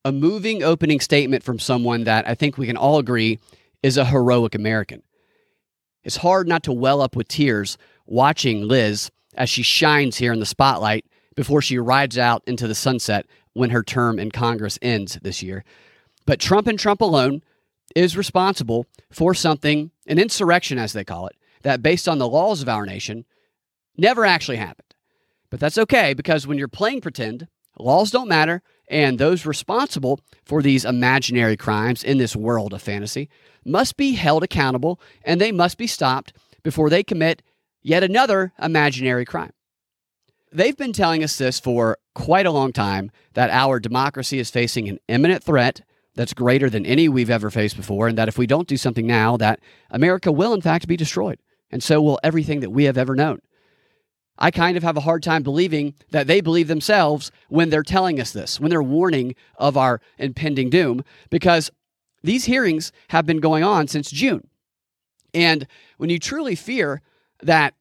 A 0.04 0.12
moving 0.12 0.62
opening 0.62 1.00
statement 1.00 1.42
from 1.42 1.58
someone 1.58 2.04
that 2.04 2.26
I 2.28 2.34
think 2.34 2.56
we 2.56 2.66
can 2.66 2.76
all 2.76 2.98
agree 2.98 3.38
is 3.82 3.96
a 3.96 4.04
heroic 4.04 4.54
American. 4.54 5.02
It's 6.04 6.16
hard 6.16 6.48
not 6.48 6.62
to 6.64 6.72
well 6.72 7.02
up 7.02 7.16
with 7.16 7.28
tears 7.28 7.76
watching 8.06 8.62
Liz 8.62 9.10
as 9.34 9.50
she 9.50 9.62
shines 9.62 10.16
here 10.16 10.32
in 10.32 10.40
the 10.40 10.46
spotlight 10.46 11.04
before 11.34 11.62
she 11.62 11.78
rides 11.78 12.16
out 12.16 12.42
into 12.46 12.66
the 12.66 12.74
sunset 12.74 13.26
when 13.52 13.70
her 13.70 13.82
term 13.82 14.18
in 14.18 14.30
Congress 14.30 14.78
ends 14.80 15.18
this 15.22 15.42
year. 15.42 15.64
But 16.26 16.40
Trump 16.40 16.66
and 16.66 16.78
Trump 16.78 17.00
alone 17.00 17.42
is 17.94 18.16
responsible 18.16 18.86
for 19.10 19.34
something, 19.34 19.90
an 20.06 20.18
insurrection 20.18 20.78
as 20.78 20.92
they 20.92 21.04
call 21.04 21.26
it, 21.26 21.36
that, 21.62 21.82
based 21.82 22.08
on 22.08 22.18
the 22.18 22.28
laws 22.28 22.62
of 22.62 22.68
our 22.68 22.86
nation, 22.86 23.24
never 23.96 24.24
actually 24.24 24.56
happened. 24.56 24.94
But 25.50 25.60
that's 25.60 25.78
okay 25.78 26.14
because 26.14 26.46
when 26.46 26.58
you're 26.58 26.68
playing 26.68 27.00
pretend, 27.00 27.48
laws 27.78 28.10
don't 28.10 28.28
matter, 28.28 28.62
and 28.88 29.18
those 29.18 29.46
responsible 29.46 30.20
for 30.44 30.62
these 30.62 30.84
imaginary 30.84 31.56
crimes 31.56 32.02
in 32.02 32.18
this 32.18 32.34
world 32.34 32.72
of 32.72 32.82
fantasy 32.82 33.28
must 33.64 33.96
be 33.96 34.12
held 34.12 34.42
accountable 34.42 35.00
and 35.24 35.40
they 35.40 35.52
must 35.52 35.78
be 35.78 35.86
stopped 35.86 36.32
before 36.62 36.90
they 36.90 37.02
commit 37.02 37.42
yet 37.82 38.02
another 38.02 38.52
imaginary 38.60 39.24
crime. 39.24 39.52
They've 40.52 40.76
been 40.76 40.92
telling 40.92 41.22
us 41.22 41.38
this 41.38 41.60
for 41.60 41.98
quite 42.14 42.46
a 42.46 42.50
long 42.50 42.72
time 42.72 43.12
that 43.34 43.50
our 43.50 43.78
democracy 43.78 44.40
is 44.40 44.50
facing 44.50 44.88
an 44.88 44.98
imminent 45.06 45.44
threat 45.44 45.82
that's 46.16 46.34
greater 46.34 46.68
than 46.68 46.84
any 46.84 47.08
we've 47.08 47.30
ever 47.30 47.50
faced 47.50 47.76
before, 47.76 48.08
and 48.08 48.18
that 48.18 48.26
if 48.26 48.36
we 48.36 48.48
don't 48.48 48.66
do 48.66 48.76
something 48.76 49.06
now, 49.06 49.36
that 49.36 49.60
America 49.90 50.32
will 50.32 50.52
in 50.52 50.60
fact 50.60 50.88
be 50.88 50.96
destroyed 50.96 51.38
and 51.70 51.82
so 51.82 52.00
will 52.00 52.20
everything 52.22 52.60
that 52.60 52.70
we 52.70 52.84
have 52.84 52.98
ever 52.98 53.14
known. 53.14 53.40
I 54.38 54.50
kind 54.50 54.76
of 54.76 54.82
have 54.82 54.96
a 54.96 55.02
hard 55.02 55.22
time 55.22 55.42
believing 55.42 55.94
that 56.10 56.26
they 56.26 56.40
believe 56.40 56.68
themselves 56.68 57.30
when 57.48 57.68
they're 57.68 57.82
telling 57.82 58.18
us 58.18 58.32
this, 58.32 58.58
when 58.58 58.70
they're 58.70 58.82
warning 58.82 59.34
of 59.56 59.76
our 59.76 60.00
impending 60.18 60.70
doom, 60.70 61.04
because 61.28 61.70
these 62.22 62.46
hearings 62.46 62.90
have 63.08 63.26
been 63.26 63.40
going 63.40 63.62
on 63.62 63.86
since 63.86 64.10
June. 64.10 64.46
And 65.34 65.66
when 65.98 66.10
you 66.10 66.18
truly 66.18 66.54
fear 66.54 67.02
that 67.42 67.74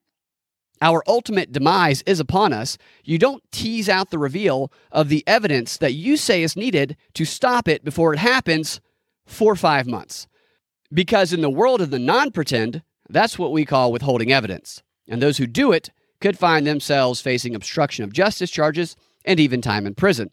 our 0.81 1.03
ultimate 1.08 1.51
demise 1.51 2.01
is 2.03 2.19
upon 2.19 2.53
us, 2.53 2.77
you 3.03 3.17
don't 3.17 3.43
tease 3.51 3.89
out 3.89 4.12
the 4.12 4.17
reveal 4.17 4.72
of 4.91 5.10
the 5.10 5.24
evidence 5.27 5.77
that 5.77 5.93
you 5.93 6.15
say 6.15 6.43
is 6.43 6.55
needed 6.55 6.96
to 7.13 7.25
stop 7.25 7.67
it 7.67 7.84
before 7.84 8.13
it 8.13 8.19
happens 8.19 8.79
for 9.25 9.55
five 9.55 9.88
months. 9.88 10.27
Because 10.91 11.34
in 11.34 11.41
the 11.41 11.50
world 11.50 11.81
of 11.81 11.91
the 11.91 12.00
non 12.00 12.31
pretend, 12.31 12.81
that's 13.09 13.39
what 13.39 13.51
we 13.51 13.65
call 13.65 13.91
withholding 13.91 14.31
evidence. 14.31 14.83
And 15.07 15.21
those 15.21 15.37
who 15.37 15.47
do 15.47 15.71
it 15.71 15.89
could 16.21 16.37
find 16.37 16.65
themselves 16.65 17.21
facing 17.21 17.55
obstruction 17.55 18.03
of 18.03 18.13
justice 18.13 18.51
charges 18.51 18.95
and 19.25 19.39
even 19.39 19.61
time 19.61 19.87
in 19.87 19.95
prison. 19.95 20.31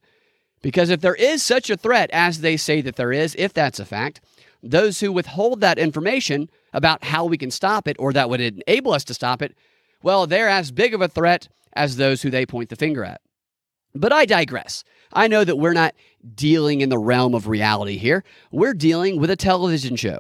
Because 0.63 0.91
if 0.91 1.01
there 1.01 1.15
is 1.15 1.43
such 1.43 1.71
a 1.71 1.77
threat 1.77 2.11
as 2.13 2.41
they 2.41 2.57
say 2.57 2.81
that 2.81 2.97
there 2.97 3.13
is, 3.13 3.35
if 3.39 3.53
that's 3.53 3.79
a 3.79 3.85
fact, 3.85 4.21
those 4.63 5.01
who 5.01 5.13
withhold 5.13 5.61
that 5.61 5.79
information 5.79 6.51
about 6.73 7.05
how 7.05 7.25
we 7.25 7.39
can 7.39 7.51
stop 7.51 7.87
it 7.87 7.97
or 7.99 8.13
that 8.13 8.29
would 8.29 8.41
enable 8.41 8.93
us 8.93 9.05
to 9.05 9.15
stop 9.15 9.43
it, 9.43 9.55
well, 10.03 10.27
they're 10.27 10.49
as 10.49 10.73
big 10.73 10.95
of 10.95 11.01
a 11.01 11.09
threat 11.09 11.49
as 11.75 11.97
those 11.97 12.23
who 12.23 12.31
they 12.31 12.47
point 12.47 12.69
the 12.69 12.77
finger 12.77 13.05
at. 13.05 13.21
But 13.95 14.13
I 14.13 14.27
digress. 14.27 14.85
I 15.13 15.29
know 15.29 15.45
that 15.45 15.57
we're 15.57 15.73
not 15.73 15.95
dealing 16.35 16.81
in 16.81 16.89
the 16.89 16.99
realm 16.99 17.35
of 17.35 17.49
reality 17.49 17.97
here. 17.97 18.25
We're 18.51 18.75
dealing 18.75 19.21
with 19.21 19.31
a 19.31 19.37
television 19.37 19.97
show. 19.97 20.19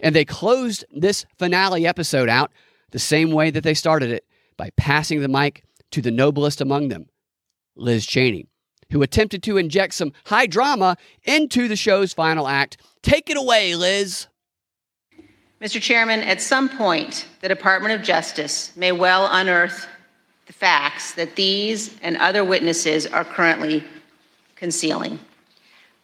And 0.00 0.14
they 0.14 0.24
closed 0.24 0.84
this 0.90 1.26
finale 1.38 1.86
episode 1.86 2.28
out 2.28 2.52
the 2.90 2.98
same 2.98 3.32
way 3.32 3.50
that 3.50 3.64
they 3.64 3.74
started 3.74 4.10
it 4.10 4.24
by 4.56 4.70
passing 4.76 5.20
the 5.20 5.28
mic 5.28 5.64
to 5.90 6.00
the 6.02 6.10
noblest 6.10 6.60
among 6.60 6.88
them, 6.88 7.06
Liz 7.76 8.06
Cheney, 8.06 8.46
who 8.90 9.02
attempted 9.02 9.42
to 9.44 9.56
inject 9.56 9.94
some 9.94 10.12
high 10.26 10.46
drama 10.46 10.96
into 11.24 11.68
the 11.68 11.76
show's 11.76 12.12
final 12.12 12.48
act. 12.48 12.78
Take 13.02 13.30
it 13.30 13.36
away, 13.36 13.74
Liz. 13.74 14.26
Mr. 15.60 15.80
Chairman, 15.80 16.20
at 16.20 16.40
some 16.40 16.68
point, 16.68 17.26
the 17.40 17.48
Department 17.48 17.92
of 17.92 18.02
Justice 18.02 18.72
may 18.76 18.92
well 18.92 19.28
unearth 19.30 19.88
the 20.46 20.52
facts 20.52 21.12
that 21.14 21.36
these 21.36 21.98
and 22.00 22.16
other 22.18 22.44
witnesses 22.44 23.06
are 23.06 23.24
currently 23.24 23.84
concealing. 24.54 25.18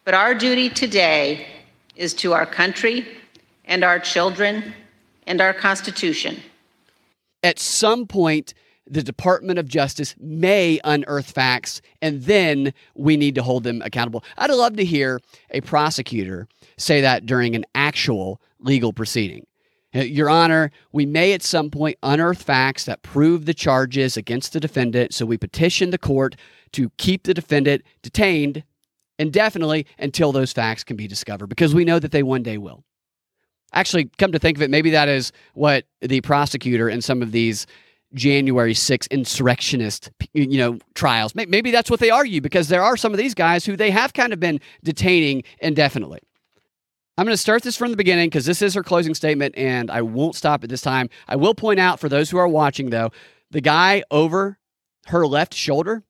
But 0.03 0.13
our 0.13 0.35
duty 0.35 0.69
today 0.69 1.47
is 1.95 2.13
to 2.15 2.33
our 2.33 2.45
country 2.45 3.07
and 3.65 3.83
our 3.83 3.99
children 3.99 4.73
and 5.27 5.41
our 5.41 5.53
Constitution. 5.53 6.37
At 7.43 7.59
some 7.59 8.07
point, 8.07 8.53
the 8.87 9.01
Department 9.03 9.57
of 9.57 9.67
Justice 9.67 10.15
may 10.19 10.79
unearth 10.83 11.31
facts, 11.31 11.81
and 12.01 12.21
then 12.23 12.73
we 12.93 13.17
need 13.17 13.35
to 13.35 13.43
hold 13.43 13.63
them 13.63 13.81
accountable. 13.83 14.23
I'd 14.37 14.51
love 14.51 14.75
to 14.77 14.85
hear 14.85 15.19
a 15.49 15.61
prosecutor 15.61 16.47
say 16.77 17.01
that 17.01 17.25
during 17.25 17.55
an 17.55 17.65
actual 17.73 18.39
legal 18.59 18.93
proceeding. 18.93 19.47
Uh, 19.95 19.99
Your 20.01 20.29
Honor, 20.29 20.71
we 20.91 21.05
may 21.05 21.33
at 21.33 21.41
some 21.41 21.71
point 21.71 21.97
unearth 22.03 22.43
facts 22.43 22.85
that 22.85 23.01
prove 23.01 23.45
the 23.45 23.53
charges 23.53 24.17
against 24.17 24.53
the 24.53 24.59
defendant, 24.59 25.13
so 25.13 25.25
we 25.25 25.37
petition 25.37 25.89
the 25.89 25.97
court 25.97 26.35
to 26.73 26.91
keep 26.97 27.23
the 27.23 27.33
defendant 27.33 27.81
detained 28.03 28.63
indefinitely 29.17 29.87
until 29.97 30.31
those 30.31 30.51
facts 30.51 30.83
can 30.83 30.97
be 30.97 31.07
discovered, 31.07 31.47
because 31.47 31.73
we 31.73 31.85
know 31.85 31.97
that 31.97 32.11
they 32.11 32.21
one 32.21 32.43
day 32.43 32.57
will. 32.57 32.83
Actually, 33.75 34.09
come 34.17 34.31
to 34.31 34.39
think 34.39 34.57
of 34.57 34.61
it, 34.61 34.69
maybe 34.69 34.89
that 34.91 35.07
is 35.07 35.31
what 35.53 35.85
the 36.01 36.21
prosecutor 36.21 36.89
in 36.89 37.01
some 37.01 37.21
of 37.21 37.31
these 37.31 37.67
January 38.13 38.73
6 38.73 39.07
insurrectionist, 39.07 40.09
you 40.33 40.57
know, 40.57 40.79
trials. 40.93 41.35
Maybe 41.35 41.71
that's 41.71 41.91
what 41.91 41.99
they 41.99 42.09
argue 42.09 42.41
because 42.41 42.69
there 42.69 42.81
are 42.81 42.95
some 42.97 43.11
of 43.11 43.17
these 43.17 43.33
guys 43.33 43.65
who 43.65 43.75
they 43.75 43.91
have 43.91 44.13
kind 44.13 44.31
of 44.31 44.39
been 44.39 44.61
detaining 44.83 45.43
indefinitely. 45.59 46.19
I'm 47.17 47.25
going 47.25 47.33
to 47.33 47.37
start 47.37 47.63
this 47.63 47.77
from 47.77 47.91
the 47.91 47.97
beginning 47.97 48.27
because 48.27 48.45
this 48.45 48.61
is 48.61 48.73
her 48.73 48.83
closing 48.83 49.13
statement 49.13 49.55
and 49.57 49.89
I 49.89 50.01
won't 50.01 50.35
stop 50.35 50.63
at 50.63 50.69
this 50.69 50.81
time. 50.81 51.09
I 51.27 51.35
will 51.35 51.53
point 51.53 51.79
out 51.79 51.99
for 51.99 52.09
those 52.09 52.29
who 52.29 52.37
are 52.37 52.47
watching 52.47 52.89
though, 52.89 53.11
the 53.51 53.61
guy 53.61 54.03
over 54.11 54.57
her 55.07 55.25
left 55.25 55.53
shoulder, 55.53 56.03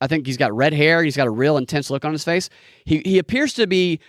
I 0.00 0.06
think 0.06 0.26
he's 0.26 0.36
got 0.36 0.54
red 0.54 0.72
hair, 0.72 1.02
he's 1.02 1.16
got 1.16 1.26
a 1.26 1.30
real 1.30 1.56
intense 1.56 1.90
look 1.90 2.04
on 2.04 2.12
his 2.12 2.24
face. 2.24 2.48
He 2.84 3.02
he 3.04 3.18
appears 3.18 3.54
to 3.54 3.66
be 3.66 4.00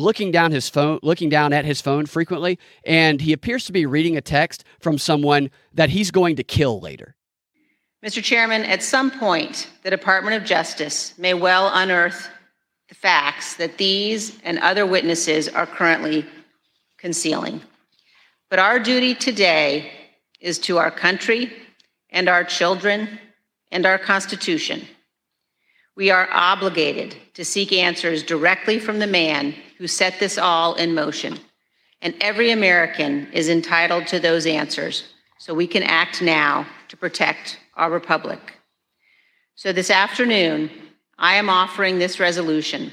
looking 0.00 0.30
down 0.30 0.50
his 0.50 0.68
phone, 0.68 0.98
looking 1.02 1.28
down 1.28 1.52
at 1.52 1.64
his 1.64 1.80
phone 1.80 2.06
frequently, 2.06 2.58
and 2.84 3.20
he 3.20 3.32
appears 3.32 3.64
to 3.66 3.72
be 3.72 3.86
reading 3.86 4.16
a 4.16 4.20
text 4.20 4.64
from 4.80 4.98
someone 4.98 5.50
that 5.74 5.90
he's 5.90 6.10
going 6.10 6.36
to 6.36 6.42
kill 6.42 6.80
later. 6.80 7.14
Mr. 8.04 8.22
Chairman, 8.22 8.64
at 8.64 8.82
some 8.82 9.10
point, 9.10 9.68
the 9.82 9.90
Department 9.90 10.34
of 10.34 10.44
Justice 10.44 11.16
may 11.18 11.34
well 11.34 11.70
unearth 11.74 12.28
the 12.88 12.94
facts 12.94 13.54
that 13.56 13.78
these 13.78 14.38
and 14.42 14.58
other 14.58 14.86
witnesses 14.86 15.48
are 15.48 15.66
currently 15.66 16.24
concealing. 16.98 17.60
But 18.48 18.58
our 18.58 18.78
duty 18.80 19.14
today 19.14 19.92
is 20.40 20.58
to 20.60 20.78
our 20.78 20.90
country 20.90 21.52
and 22.10 22.28
our 22.28 22.42
children 22.42 23.20
and 23.70 23.86
our 23.86 23.98
Constitution. 23.98 24.86
We 26.00 26.10
are 26.10 26.30
obligated 26.32 27.14
to 27.34 27.44
seek 27.44 27.74
answers 27.74 28.22
directly 28.22 28.78
from 28.78 29.00
the 29.00 29.06
man 29.06 29.54
who 29.76 29.86
set 29.86 30.18
this 30.18 30.38
all 30.38 30.74
in 30.76 30.94
motion. 30.94 31.38
And 32.00 32.14
every 32.22 32.52
American 32.52 33.30
is 33.34 33.50
entitled 33.50 34.06
to 34.06 34.18
those 34.18 34.46
answers, 34.46 35.12
so 35.36 35.52
we 35.52 35.66
can 35.66 35.82
act 35.82 36.22
now 36.22 36.66
to 36.88 36.96
protect 36.96 37.60
our 37.76 37.90
republic. 37.90 38.40
So 39.56 39.74
this 39.74 39.90
afternoon, 39.90 40.70
I 41.18 41.34
am 41.34 41.50
offering 41.50 41.98
this 41.98 42.18
resolution 42.18 42.92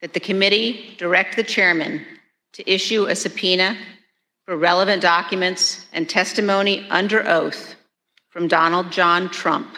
that 0.00 0.14
the 0.14 0.18
committee 0.18 0.94
direct 0.96 1.36
the 1.36 1.44
chairman 1.44 2.06
to 2.54 2.72
issue 2.72 3.04
a 3.04 3.16
subpoena 3.16 3.76
for 4.46 4.56
relevant 4.56 5.02
documents 5.02 5.84
and 5.92 6.08
testimony 6.08 6.86
under 6.88 7.28
oath 7.28 7.74
from 8.30 8.48
Donald 8.48 8.90
John 8.92 9.28
Trump 9.28 9.76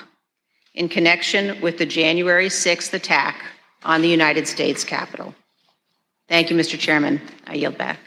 in 0.76 0.88
connection 0.88 1.60
with 1.60 1.78
the 1.78 1.86
January 1.86 2.48
6th 2.48 2.92
attack 2.92 3.42
on 3.82 4.02
the 4.02 4.08
United 4.08 4.46
States 4.46 4.84
Capitol. 4.84 5.34
Thank 6.28 6.50
you, 6.50 6.56
Mr. 6.56 6.78
Chairman. 6.78 7.20
I 7.46 7.54
yield 7.54 7.78
back. 7.78 7.98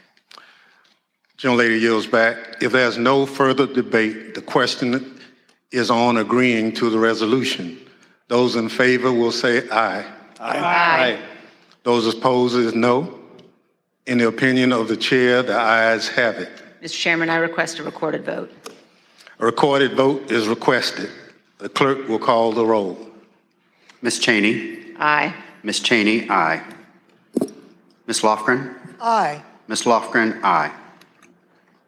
Gentlelady 1.36 1.80
yields 1.80 2.06
back. 2.06 2.62
If 2.62 2.72
there's 2.72 2.98
no 2.98 3.26
further 3.26 3.66
debate, 3.66 4.34
the 4.34 4.42
question 4.42 5.20
is 5.72 5.90
on 5.90 6.18
agreeing 6.18 6.72
to 6.72 6.90
the 6.90 6.98
resolution. 6.98 7.78
Those 8.28 8.56
in 8.56 8.68
favor 8.68 9.12
will 9.12 9.32
say 9.32 9.68
aye. 9.70 10.04
Aye. 10.38 11.18
Those 11.82 12.12
opposed 12.14 12.56
is 12.56 12.74
no. 12.74 13.18
In 14.06 14.18
the 14.18 14.28
opinion 14.28 14.72
of 14.72 14.88
the 14.88 14.96
chair, 14.96 15.42
the 15.42 15.58
ayes 15.58 16.08
have 16.08 16.36
it. 16.36 16.50
Mr. 16.82 16.92
Chairman, 16.92 17.30
I 17.30 17.36
request 17.36 17.78
a 17.78 17.82
recorded 17.82 18.24
vote. 18.24 18.52
A 19.38 19.44
recorded 19.44 19.94
vote 19.94 20.30
is 20.30 20.46
requested. 20.46 21.10
The 21.60 21.68
clerk 21.68 22.08
will 22.08 22.18
call 22.18 22.52
the 22.52 22.64
roll. 22.64 22.98
Ms. 24.02 24.18
Cheney. 24.18 24.78
Aye. 24.98 25.34
Ms. 25.62 25.80
Cheney, 25.80 26.28
aye. 26.30 26.62
Ms. 28.06 28.20
Lofgren. 28.22 28.74
Aye. 29.00 29.42
Ms. 29.68 29.82
Lofgren, 29.82 30.42
aye. 30.42 30.72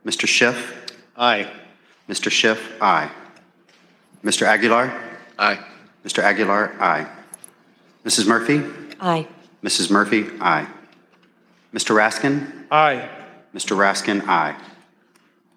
Mr. 0.05 0.27
Schiff. 0.27 0.93
Aye. 1.17 1.51
Mr. 2.09 2.31
Schiff, 2.31 2.61
aye. 2.83 3.11
Mr. 4.23 4.47
Aguilar. 4.47 4.93
Aye. 5.39 5.59
Mr. 6.05 6.23
Aguilar, 6.23 6.75
aye. 6.81 7.07
Mrs. 8.05 8.27
Murphy. 8.27 8.63
Aye. 9.01 9.27
Mrs. 9.63 9.91
Murphy, 9.91 10.27
aye. 10.41 10.67
Mr. 11.73 11.95
Raskin. 11.95 12.67
Aye. 12.71 13.09
Mr. 13.55 13.77
Raskin, 13.77 14.27
aye. 14.29 14.55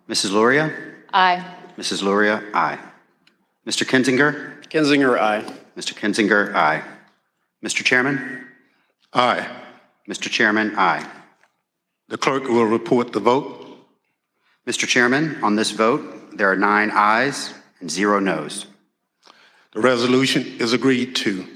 Mrs. 0.08 0.32
Luria. 0.32 0.72
Aye. 1.12 1.44
Mrs. 1.78 2.02
Luria, 2.02 2.42
aye. 2.54 2.80
Mr. 3.68 3.86
Kinzinger. 3.86 4.64
Kinzinger, 4.70 5.20
aye. 5.20 5.44
Mr. 5.76 5.94
Kinzinger, 5.94 6.54
aye. 6.54 6.84
Mr. 7.64 7.84
Chairman. 7.84 8.46
Aye. 9.14 9.50
Mr. 10.08 10.30
Chairman, 10.30 10.76
aye. 10.78 11.06
The 12.10 12.18
clerk 12.18 12.44
will 12.44 12.66
report 12.66 13.12
the 13.12 13.20
vote. 13.20 13.66
Mr. 14.68 14.88
Chairman, 14.88 15.44
on 15.44 15.56
this 15.56 15.72
vote, 15.72 16.38
there 16.38 16.52
are 16.52 16.56
nine 16.56 16.92
ayes 16.92 17.54
and 17.80 17.90
zero 17.90 18.20
noes. 18.20 18.68
The 19.74 19.82
resolution 19.82 20.44
is 20.60 20.74
agreed 20.74 21.16
to. 21.18 21.48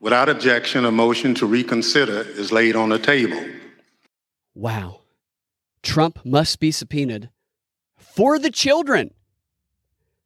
Without 0.00 0.28
objection, 0.28 0.84
a 0.84 0.92
motion 0.92 1.34
to 1.34 1.46
reconsider 1.46 2.20
is 2.20 2.52
laid 2.52 2.76
on 2.76 2.88
the 2.88 2.98
table. 2.98 3.44
Wow. 4.54 5.00
Trump 5.82 6.24
must 6.24 6.60
be 6.60 6.70
subpoenaed 6.70 7.30
for 7.96 8.38
the 8.38 8.50
children. 8.50 9.12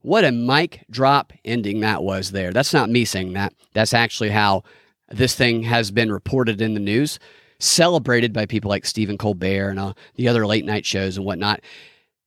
What 0.02 0.24
a 0.24 0.32
mic 0.32 0.84
drop 0.90 1.32
ending 1.44 1.80
that 1.80 2.02
was 2.02 2.32
there. 2.32 2.52
That's 2.52 2.74
not 2.74 2.90
me 2.90 3.04
saying 3.04 3.34
that. 3.34 3.54
That's 3.72 3.94
actually 3.94 4.30
how 4.30 4.64
this 5.08 5.34
thing 5.36 5.62
has 5.62 5.92
been 5.92 6.10
reported 6.10 6.60
in 6.60 6.74
the 6.74 6.80
news, 6.80 7.20
celebrated 7.60 8.32
by 8.32 8.46
people 8.46 8.68
like 8.68 8.84
Stephen 8.84 9.16
Colbert 9.16 9.70
and 9.70 9.78
uh, 9.78 9.92
the 10.16 10.26
other 10.26 10.44
late 10.44 10.64
night 10.64 10.84
shows 10.84 11.16
and 11.16 11.24
whatnot. 11.24 11.60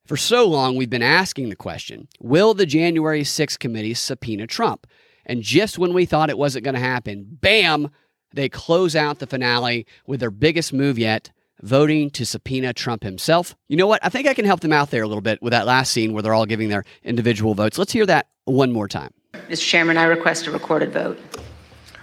For 0.05 0.15
so 0.15 0.47
long, 0.47 0.75
we've 0.75 0.89
been 0.89 1.01
asking 1.01 1.49
the 1.49 1.55
question 1.55 2.07
Will 2.21 2.53
the 2.53 2.65
January 2.65 3.23
6th 3.23 3.59
committee 3.59 3.93
subpoena 3.93 4.47
Trump? 4.47 4.87
And 5.25 5.41
just 5.41 5.77
when 5.77 5.93
we 5.93 6.05
thought 6.05 6.29
it 6.29 6.37
wasn't 6.37 6.63
going 6.63 6.75
to 6.75 6.79
happen, 6.79 7.25
bam, 7.41 7.89
they 8.31 8.47
close 8.47 8.95
out 8.95 9.19
the 9.19 9.27
finale 9.27 9.85
with 10.05 10.19
their 10.21 10.31
biggest 10.31 10.71
move 10.71 10.97
yet 10.97 11.31
voting 11.65 12.09
to 12.11 12.25
subpoena 12.25 12.73
Trump 12.73 13.03
himself. 13.03 13.55
You 13.67 13.75
know 13.75 13.87
what? 13.87 13.99
I 14.03 14.09
think 14.09 14.27
I 14.27 14.33
can 14.33 14.45
help 14.45 14.59
them 14.61 14.71
out 14.71 14.91
there 14.91 15.03
a 15.03 15.07
little 15.07 15.21
bit 15.21 15.41
with 15.41 15.51
that 15.51 15.65
last 15.65 15.91
scene 15.91 16.13
where 16.13 16.21
they're 16.21 16.33
all 16.33 16.45
giving 16.45 16.69
their 16.69 16.85
individual 17.03 17.55
votes. 17.55 17.77
Let's 17.77 17.91
hear 17.91 18.05
that 18.05 18.27
one 18.45 18.71
more 18.71 18.87
time. 18.87 19.11
Mr. 19.49 19.65
Chairman, 19.65 19.97
I 19.97 20.05
request 20.05 20.47
a 20.47 20.51
recorded 20.51 20.93
vote. 20.93 21.19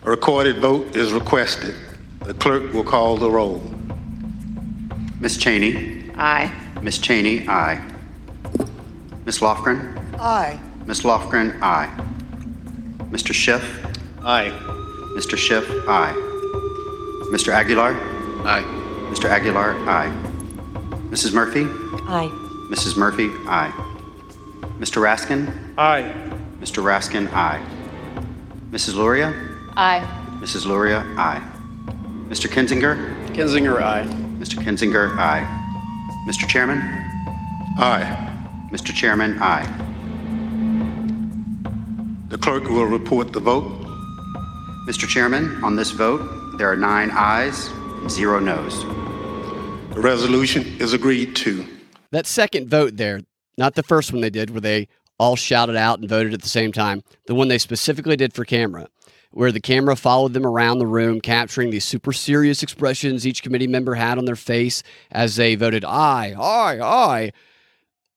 A 0.03 0.11
recorded 0.11 0.59
vote 0.59 0.97
is 0.97 1.13
requested. 1.13 1.75
The 2.25 2.35
clerk 2.35 2.73
will 2.73 2.85
call 2.85 3.17
the 3.17 3.31
roll. 3.31 3.59
Ms. 5.21 5.39
Cheney. 5.39 6.11
Aye. 6.17 6.53
Ms. 6.83 6.99
Cheney, 6.99 7.47
aye. 7.49 7.81
Ms. 9.25 9.39
Lofgren. 9.39 9.97
Aye. 10.19 10.59
Ms. 10.87 11.03
Lofgren, 11.03 11.61
aye. 11.63 11.89
Mr. 13.11 13.33
Schiff. 13.33 13.87
Aye. 14.25 14.51
Mr. 15.17 15.37
Schiff, 15.37 15.69
aye. 15.89 16.13
Mr. 17.31 17.53
Aguilar. 17.53 17.95
Aye. 18.45 18.82
Mr. 19.13 19.29
Aguilar, 19.29 19.77
aye. 19.87 20.11
Mrs. 21.11 21.35
Murphy. 21.35 21.65
Aye. 22.09 22.31
Mrs. 22.71 22.97
Murphy, 22.97 23.29
aye. 23.47 23.71
Mr. 24.79 25.03
Raskin. 25.03 25.53
Aye. 25.77 26.15
Mr. 26.63 26.83
Raskin, 26.83 27.31
aye. 27.35 27.63
Mrs. 28.71 28.95
Luria. 28.95 29.35
Aye. 29.77 30.01
Mrs. 30.41 30.65
Luria, 30.65 31.05
aye. 31.19 31.43
Mr. 32.31 32.49
Kinzinger. 32.49 32.97
Kinzinger, 33.35 33.83
aye. 33.83 34.07
Mr. 34.39 34.57
Kinzinger, 34.65 35.15
aye. 35.19 35.45
Mr. 36.27 36.49
Chairman. 36.49 36.79
Aye. 37.79 38.41
Mr. 38.71 38.95
Chairman, 38.95 39.37
aye. 39.43 39.69
The 42.31 42.39
clerk 42.39 42.65
will 42.71 42.87
report 42.87 43.35
the 43.35 43.41
vote. 43.41 43.71
Mr. 44.89 45.07
Chairman, 45.07 45.63
on 45.63 45.77
this 45.77 45.91
vote, 45.91 46.57
there 46.57 46.73
are 46.73 46.77
nine 46.77 47.11
ayes 47.11 47.69
and 48.01 48.11
zero 48.11 48.41
noes. 48.41 48.87
The 49.95 50.01
resolution 50.01 50.65
is 50.81 50.95
agreed 50.95 51.37
to. 51.37 51.67
That 52.13 52.27
second 52.27 52.71
vote 52.71 52.97
there, 52.97 53.21
not 53.59 53.75
the 53.75 53.83
first 53.83 54.11
one 54.11 54.23
they 54.23 54.31
did 54.31 54.49
where 54.49 54.61
they 54.63 54.89
all 55.19 55.37
shouted 55.37 55.77
out 55.77 55.99
and 55.99 56.09
voted 56.09 56.33
at 56.33 56.41
the 56.41 56.49
same 56.49 56.73
time, 56.73 57.03
the 57.27 57.35
one 57.35 57.49
they 57.49 57.59
specifically 57.59 58.17
did 58.17 58.33
for 58.33 58.47
camera, 58.47 58.89
where 59.33 59.53
the 59.53 59.61
camera 59.61 59.95
followed 59.95 60.33
them 60.33 60.47
around 60.47 60.79
the 60.79 60.87
room, 60.87 61.21
capturing 61.21 61.69
the 61.69 61.79
super 61.79 62.15
serious 62.15 62.63
expressions 62.63 63.27
each 63.27 63.43
committee 63.43 63.67
member 63.67 63.95
had 63.95 64.17
on 64.17 64.25
their 64.25 64.35
face 64.35 64.83
as 65.11 65.37
they 65.37 65.57
voted 65.57 65.85
aye, 65.85 66.35
aye, 66.39 66.81
aye. 66.81 67.33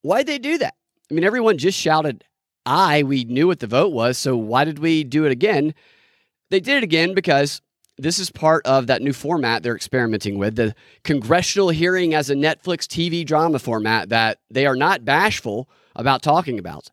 Why'd 0.01 0.27
they 0.27 0.39
do 0.39 0.57
that? 0.59 0.75
I 1.11 1.13
mean, 1.13 1.25
everyone 1.25 1.57
just 1.57 1.77
shouted 1.77 2.23
aye. 2.65 3.03
We 3.03 3.25
knew 3.25 3.47
what 3.47 3.59
the 3.59 3.67
vote 3.67 3.91
was, 3.91 4.17
so 4.17 4.37
why 4.37 4.63
did 4.63 4.79
we 4.79 5.03
do 5.03 5.25
it 5.25 5.31
again? 5.31 5.75
They 6.51 6.61
did 6.61 6.77
it 6.77 6.83
again 6.83 7.13
because 7.13 7.61
this 7.97 8.19
is 8.19 8.29
part 8.29 8.65
of 8.65 8.87
that 8.87 9.01
new 9.01 9.13
format 9.13 9.63
they're 9.63 9.75
experimenting 9.75 10.37
with 10.37 10.55
the 10.55 10.75
congressional 11.03 11.69
hearing 11.69 12.13
as 12.13 12.29
a 12.29 12.35
Netflix 12.35 12.85
TV 12.85 13.25
drama 13.25 13.59
format 13.59 14.09
that 14.09 14.39
they 14.49 14.65
are 14.65 14.75
not 14.75 15.05
bashful 15.05 15.69
about 15.95 16.21
talking 16.21 16.59
about. 16.59 16.89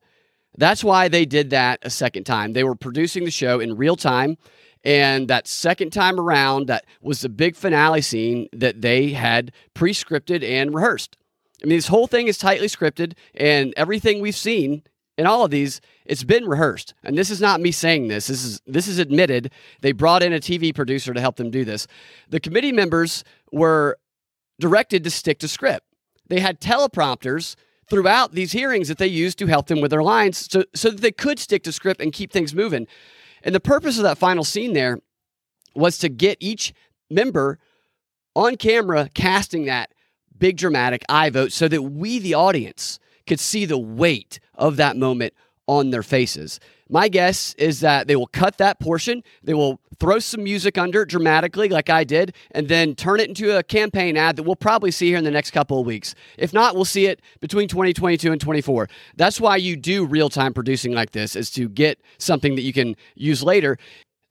That's 0.57 0.85
why 0.85 1.09
they 1.09 1.25
did 1.25 1.51
that 1.51 1.81
a 1.83 1.91
second 1.91 2.25
time. 2.25 2.53
They 2.53 2.65
were 2.65 2.75
producing 2.75 3.25
the 3.25 3.31
show 3.31 3.59
in 3.59 3.77
real 3.77 3.97
time. 3.97 4.37
And 4.85 5.29
that 5.29 5.47
second 5.47 5.93
time 5.93 6.19
around, 6.19 6.67
that 6.67 6.85
was 7.01 7.21
the 7.21 7.29
big 7.29 7.57
finale 7.57 8.03
scene 8.03 8.49
that 8.53 8.83
they 8.83 9.11
had 9.11 9.53
pre 9.75 9.93
scripted 9.93 10.43
and 10.43 10.75
rehearsed. 10.75 11.17
I 11.63 11.67
mean, 11.67 11.79
this 11.79 11.89
whole 11.89 12.09
thing 12.09 12.27
is 12.27 12.39
tightly 12.39 12.67
scripted, 12.67 13.15
and 13.35 13.73
everything 13.77 14.21
we've 14.21 14.37
seen 14.37 14.83
in 15.19 15.27
all 15.27 15.45
of 15.45 15.51
these, 15.51 15.81
it's 16.07 16.25
been 16.25 16.47
rehearsed. 16.47 16.95
And 17.03 17.17
this 17.17 17.31
is 17.31 17.41
not 17.41 17.61
me 17.61 17.71
saying 17.71 18.09
this. 18.09 18.27
This 18.29 18.45
is 18.45 18.61
this 18.67 18.89
is 18.89 18.99
admitted. 18.99 19.53
They 19.81 19.93
brought 19.93 20.23
in 20.23 20.33
a 20.33 20.41
TV 20.41 20.75
producer 20.75 21.13
to 21.13 21.21
help 21.21 21.37
them 21.37 21.51
do 21.51 21.65
this. 21.65 21.87
The 22.29 22.41
committee 22.41 22.73
members 22.73 23.25
were 23.53 23.99
directed 24.59 25.05
to 25.05 25.11
stick 25.11 25.39
to 25.41 25.49
script. 25.49 25.87
They 26.29 26.41
had 26.41 26.61
teleprompters 26.61 27.57
throughout 27.91 28.33
these 28.33 28.53
hearings 28.53 28.89
that 28.89 28.99
they 28.99 29.07
used 29.07 29.39
to 29.39 29.47
help 29.47 29.67
them 29.67 29.81
with 29.81 29.91
their 29.91 30.03
lines 30.03 30.49
so, 30.51 30.65
so 30.75 30.91
that 30.91 31.01
they 31.01 31.13
could 31.13 31.39
stick 31.39 31.63
to 31.65 31.73
script 31.73 32.01
and 32.01 32.13
keep 32.13 32.33
things 32.33 32.55
moving. 32.55 32.87
And 33.43 33.55
the 33.55 33.61
purpose 33.61 33.99
of 33.99 34.05
that 34.05 34.19
final 34.19 34.45
scene 34.45 34.73
there 34.73 35.01
was 35.75 35.99
to 35.99 36.09
get 36.09 36.39
each 36.41 36.73
member 37.11 37.59
on 38.35 38.57
camera 38.57 39.11
casting 39.15 39.67
that 39.67 39.93
big 40.39 40.57
dramatic 40.57 41.05
aye 41.09 41.31
vote 41.31 41.53
so 41.53 41.69
that 41.69 41.83
we, 41.83 42.19
the 42.19 42.35
audience, 42.35 42.99
could 43.27 43.41
see 43.41 43.65
the 43.65 43.79
weight 43.79 44.41
of 44.55 44.77
that 44.77 44.97
moment 44.97 45.35
on 45.67 45.91
their 45.91 46.03
faces. 46.03 46.61
My 46.89 47.09
guess 47.09 47.55
is 47.55 47.81
that 47.81 48.07
they 48.07 48.17
will 48.17 48.27
cut 48.27 48.59
that 48.59 48.79
portion, 48.79 49.23
they 49.43 49.55
will 49.55 49.81
throw 49.99 50.19
some 50.19 50.43
music 50.45 50.77
under 50.77 51.03
it 51.03 51.09
dramatically, 51.09 51.69
like 51.69 51.89
I 51.89 52.05
did, 52.05 52.35
and 52.51 52.69
then 52.69 52.95
turn 52.95 53.21
it 53.21 53.29
into 53.29 53.57
a 53.57 53.63
campaign 53.63 54.17
ad 54.17 54.37
that 54.37 54.43
we'll 54.43 54.57
probably 54.57 54.91
see 54.91 55.07
here 55.07 55.17
in 55.17 55.25
the 55.25 55.31
next 55.31 55.53
couple 55.53 55.81
of 55.81 55.87
weeks. 55.87 56.15
If 56.37 56.53
not, 56.53 56.75
we'll 56.75 56.85
see 56.85 57.07
it 57.07 57.23
between 57.41 57.69
2022 57.69 58.33
and 58.33 58.41
24. 58.41 58.89
That's 59.17 59.41
why 59.41 59.57
you 59.57 59.77
do 59.77 60.05
real 60.05 60.29
time 60.29 60.53
producing 60.53 60.93
like 60.93 61.13
this, 61.13 61.37
is 61.37 61.51
to 61.53 61.69
get 61.69 62.01
something 62.19 62.57
that 62.57 62.63
you 62.63 62.73
can 62.73 62.97
use 63.15 63.43
later. 63.43 63.79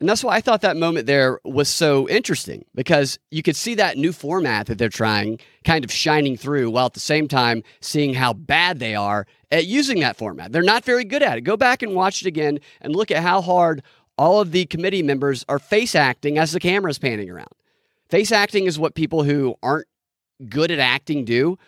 And 0.02 0.10
that's 0.10 0.24
why 0.24 0.36
I 0.36 0.42
thought 0.42 0.62
that 0.62 0.78
moment 0.78 1.06
there 1.06 1.40
was 1.46 1.70
so 1.70 2.10
interesting 2.10 2.66
because 2.74 3.20
you 3.30 3.44
could 3.44 3.56
see 3.56 3.76
that 3.76 4.00
new 4.00 4.12
format 4.12 4.66
that 4.66 4.80
they're 4.80 4.90
trying 4.90 5.38
kind 5.64 5.86
of 5.86 5.92
shining 5.92 6.36
through 6.36 6.72
while 6.72 6.88
at 6.88 6.94
the 6.94 7.00
same 7.00 7.28
time 7.28 7.62
seeing 7.82 8.16
how 8.16 8.34
bad 8.34 8.80
they 8.80 8.96
are 8.96 9.28
at 9.52 9.68
using 9.68 10.00
that 10.00 10.18
format. 10.18 10.52
They're 10.52 10.64
not 10.64 10.84
very 10.84 11.04
good 11.04 11.22
at 11.22 11.38
it. 11.38 11.42
Go 11.42 11.56
back 11.56 11.84
and 11.84 11.94
watch 11.94 12.24
it 12.24 12.28
again 12.28 12.58
and 12.82 12.96
look 12.96 13.12
at 13.12 13.22
how 13.22 13.42
hard 13.42 13.84
all 14.18 14.42
of 14.42 14.52
the 14.52 14.66
committee 14.66 15.04
members 15.04 15.46
are 15.48 15.60
face 15.60 15.94
acting 15.94 16.40
as 16.40 16.52
the 16.52 16.60
camera's 16.60 16.98
panning 16.98 17.30
around. 17.30 17.54
Face 18.10 18.32
acting 18.32 18.66
is 18.66 18.80
what 18.80 18.96
people 18.96 19.22
who 19.22 19.54
aren't 19.62 19.88
good 20.50 20.72
at 20.72 20.80
acting 20.80 21.26
do 21.26 21.60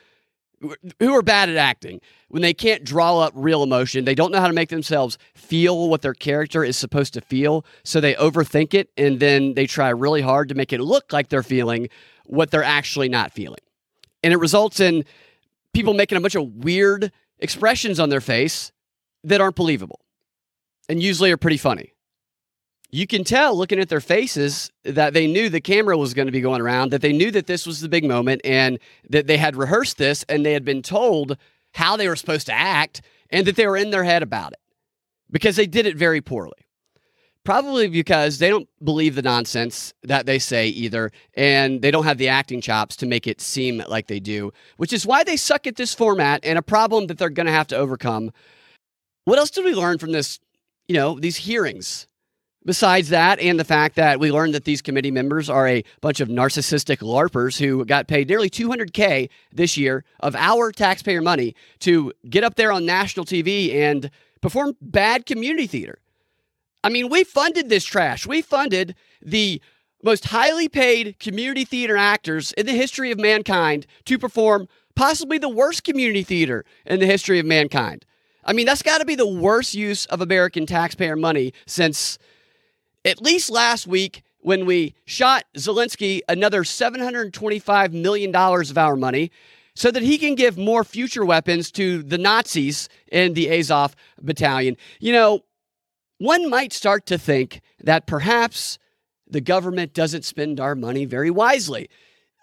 who 0.99 1.13
are 1.13 1.21
bad 1.21 1.49
at 1.49 1.55
acting 1.55 1.99
when 2.29 2.41
they 2.41 2.53
can't 2.53 2.83
draw 2.83 3.19
up 3.19 3.33
real 3.35 3.63
emotion 3.63 4.05
they 4.05 4.15
don't 4.15 4.31
know 4.31 4.39
how 4.39 4.47
to 4.47 4.53
make 4.53 4.69
themselves 4.69 5.17
feel 5.35 5.89
what 5.89 6.01
their 6.01 6.13
character 6.13 6.63
is 6.63 6.77
supposed 6.77 7.13
to 7.13 7.21
feel 7.21 7.65
so 7.83 7.99
they 7.99 8.13
overthink 8.15 8.73
it 8.73 8.89
and 8.97 9.19
then 9.19 9.53
they 9.53 9.67
try 9.67 9.89
really 9.89 10.21
hard 10.21 10.49
to 10.49 10.55
make 10.55 10.73
it 10.73 10.79
look 10.79 11.11
like 11.11 11.29
they're 11.29 11.43
feeling 11.43 11.89
what 12.25 12.51
they're 12.51 12.63
actually 12.63 13.09
not 13.09 13.31
feeling. 13.31 13.59
And 14.23 14.33
it 14.33 14.37
results 14.37 14.79
in 14.79 15.05
people 15.73 15.93
making 15.93 16.17
a 16.17 16.21
bunch 16.21 16.35
of 16.35 16.63
weird 16.63 17.11
expressions 17.39 17.99
on 17.99 18.09
their 18.09 18.21
face 18.21 18.71
that 19.23 19.41
aren't 19.41 19.55
believable 19.55 19.99
and 20.87 21.01
usually 21.01 21.31
are 21.31 21.37
pretty 21.37 21.57
funny 21.57 21.92
you 22.93 23.07
can 23.07 23.23
tell 23.23 23.57
looking 23.57 23.79
at 23.79 23.89
their 23.89 23.99
faces 23.99 24.71
that 24.83 25.15
they 25.15 25.25
knew 25.25 25.49
the 25.49 25.59
camera 25.59 25.97
was 25.97 26.13
going 26.13 26.27
to 26.27 26.31
be 26.31 26.41
going 26.41 26.61
around, 26.61 26.91
that 26.91 27.01
they 27.01 27.11
knew 27.11 27.31
that 27.31 27.47
this 27.47 27.65
was 27.65 27.81
the 27.81 27.89
big 27.89 28.05
moment, 28.05 28.39
and 28.43 28.77
that 29.09 29.25
they 29.25 29.37
had 29.37 29.55
rehearsed 29.55 29.97
this 29.97 30.23
and 30.29 30.45
they 30.45 30.53
had 30.53 30.63
been 30.63 30.83
told 30.83 31.35
how 31.73 31.97
they 31.97 32.07
were 32.07 32.15
supposed 32.15 32.45
to 32.45 32.53
act, 32.53 33.01
and 33.31 33.47
that 33.47 33.55
they 33.55 33.65
were 33.65 33.77
in 33.77 33.89
their 33.89 34.03
head 34.03 34.21
about 34.21 34.51
it 34.53 34.59
because 35.31 35.55
they 35.55 35.65
did 35.65 35.87
it 35.87 35.97
very 35.97 36.21
poorly. 36.21 36.53
Probably 37.43 37.87
because 37.87 38.37
they 38.37 38.47
don't 38.47 38.69
believe 38.83 39.15
the 39.15 39.23
nonsense 39.23 39.95
that 40.03 40.27
they 40.27 40.37
say 40.37 40.67
either, 40.67 41.11
and 41.33 41.81
they 41.81 41.89
don't 41.89 42.05
have 42.05 42.19
the 42.19 42.27
acting 42.27 42.61
chops 42.61 42.95
to 42.97 43.07
make 43.07 43.25
it 43.25 43.41
seem 43.41 43.83
like 43.89 44.05
they 44.05 44.19
do, 44.19 44.53
which 44.77 44.93
is 44.93 45.03
why 45.03 45.23
they 45.23 45.35
suck 45.35 45.65
at 45.65 45.77
this 45.77 45.95
format 45.95 46.41
and 46.43 46.59
a 46.59 46.61
problem 46.61 47.07
that 47.07 47.17
they're 47.17 47.31
going 47.31 47.47
to 47.47 47.51
have 47.51 47.67
to 47.67 47.75
overcome. 47.75 48.31
What 49.25 49.39
else 49.39 49.49
did 49.49 49.65
we 49.65 49.73
learn 49.73 49.97
from 49.97 50.11
this, 50.11 50.39
you 50.87 50.93
know, 50.93 51.19
these 51.19 51.37
hearings? 51.37 52.07
Besides 52.65 53.09
that, 53.09 53.39
and 53.39 53.59
the 53.59 53.65
fact 53.65 53.97
that 53.97 54.21
we 54.21 54.31
learned 54.31 54.53
that 54.53 54.63
these 54.63 54.81
committee 54.81 55.11
members 55.11 55.49
are 55.49 55.67
a 55.67 55.83
bunch 55.99 56.21
of 56.21 56.29
narcissistic 56.29 56.99
LARPers 56.99 57.59
who 57.59 57.83
got 57.83 58.07
paid 58.07 58.29
nearly 58.29 58.49
200K 58.49 59.29
this 59.51 59.75
year 59.75 60.05
of 60.21 60.33
our 60.35 60.71
taxpayer 60.71 61.21
money 61.21 61.55
to 61.79 62.13
get 62.29 62.45
up 62.45 62.55
there 62.55 62.71
on 62.71 62.85
national 62.85 63.25
TV 63.25 63.75
and 63.75 64.09
perform 64.41 64.77
bad 64.81 65.25
community 65.25 65.67
theater. 65.67 65.99
I 66.85 66.89
mean, 66.89 67.09
we 67.09 67.25
funded 67.25 67.67
this 67.67 67.83
trash. 67.83 68.25
We 68.25 68.41
funded 68.41 68.95
the 69.21 69.61
most 70.01 70.25
highly 70.25 70.69
paid 70.69 71.19
community 71.19 71.65
theater 71.65 71.97
actors 71.97 72.53
in 72.53 72.65
the 72.65 72.73
history 72.73 73.11
of 73.11 73.19
mankind 73.19 73.85
to 74.05 74.17
perform 74.17 74.69
possibly 74.95 75.37
the 75.37 75.49
worst 75.49 75.83
community 75.83 76.23
theater 76.23 76.63
in 76.85 76.99
the 76.99 77.05
history 77.05 77.39
of 77.39 77.45
mankind. 77.45 78.05
I 78.45 78.53
mean, 78.53 78.65
that's 78.65 78.83
got 78.83 78.99
to 78.99 79.05
be 79.05 79.15
the 79.15 79.27
worst 79.27 79.73
use 79.73 80.05
of 80.07 80.21
American 80.21 80.65
taxpayer 80.65 81.15
money 81.15 81.53
since 81.65 82.17
at 83.05 83.21
least 83.21 83.49
last 83.49 83.87
week 83.87 84.23
when 84.39 84.65
we 84.65 84.93
shot 85.05 85.45
Zelensky 85.57 86.21
another 86.27 86.63
$725 86.63 87.93
million 87.93 88.35
of 88.35 88.77
our 88.77 88.95
money 88.95 89.31
so 89.75 89.89
that 89.89 90.03
he 90.03 90.17
can 90.17 90.35
give 90.35 90.57
more 90.57 90.83
future 90.83 91.25
weapons 91.25 91.71
to 91.71 92.03
the 92.03 92.17
Nazis 92.17 92.89
in 93.11 93.33
the 93.33 93.49
Azov 93.49 93.95
battalion. 94.21 94.77
You 94.99 95.13
know, 95.13 95.39
one 96.19 96.49
might 96.49 96.73
start 96.73 97.05
to 97.07 97.17
think 97.17 97.61
that 97.79 98.05
perhaps 98.05 98.77
the 99.27 99.41
government 99.41 99.93
doesn't 99.93 100.25
spend 100.25 100.59
our 100.59 100.75
money 100.75 101.05
very 101.05 101.31
wisely. 101.31 101.89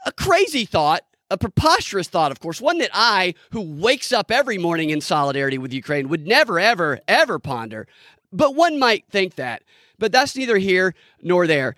A 0.07 0.13
crazy 0.13 0.65
thought, 0.65 1.03
a 1.31 1.39
preposterous 1.39 2.09
thought, 2.09 2.33
of 2.33 2.41
course, 2.41 2.61
one 2.61 2.79
that 2.79 2.91
I, 2.93 3.35
who 3.53 3.61
wakes 3.61 4.13
up 4.13 4.31
every 4.31 4.59
morning 4.59 4.91
in 4.91 5.01
solidarity 5.01 5.59
with 5.59 5.73
Ukraine, 5.73 6.09
would 6.09 6.27
never, 6.27 6.59
ever, 6.59 6.99
ever 7.07 7.39
ponder. 7.39 7.87
But 8.33 8.57
one 8.57 8.79
might 8.79 9.05
think 9.09 9.37
that. 9.37 9.63
But 10.01 10.11
that's 10.11 10.35
neither 10.35 10.59
here 10.59 10.95
nor 11.23 11.47
there. 11.47 11.77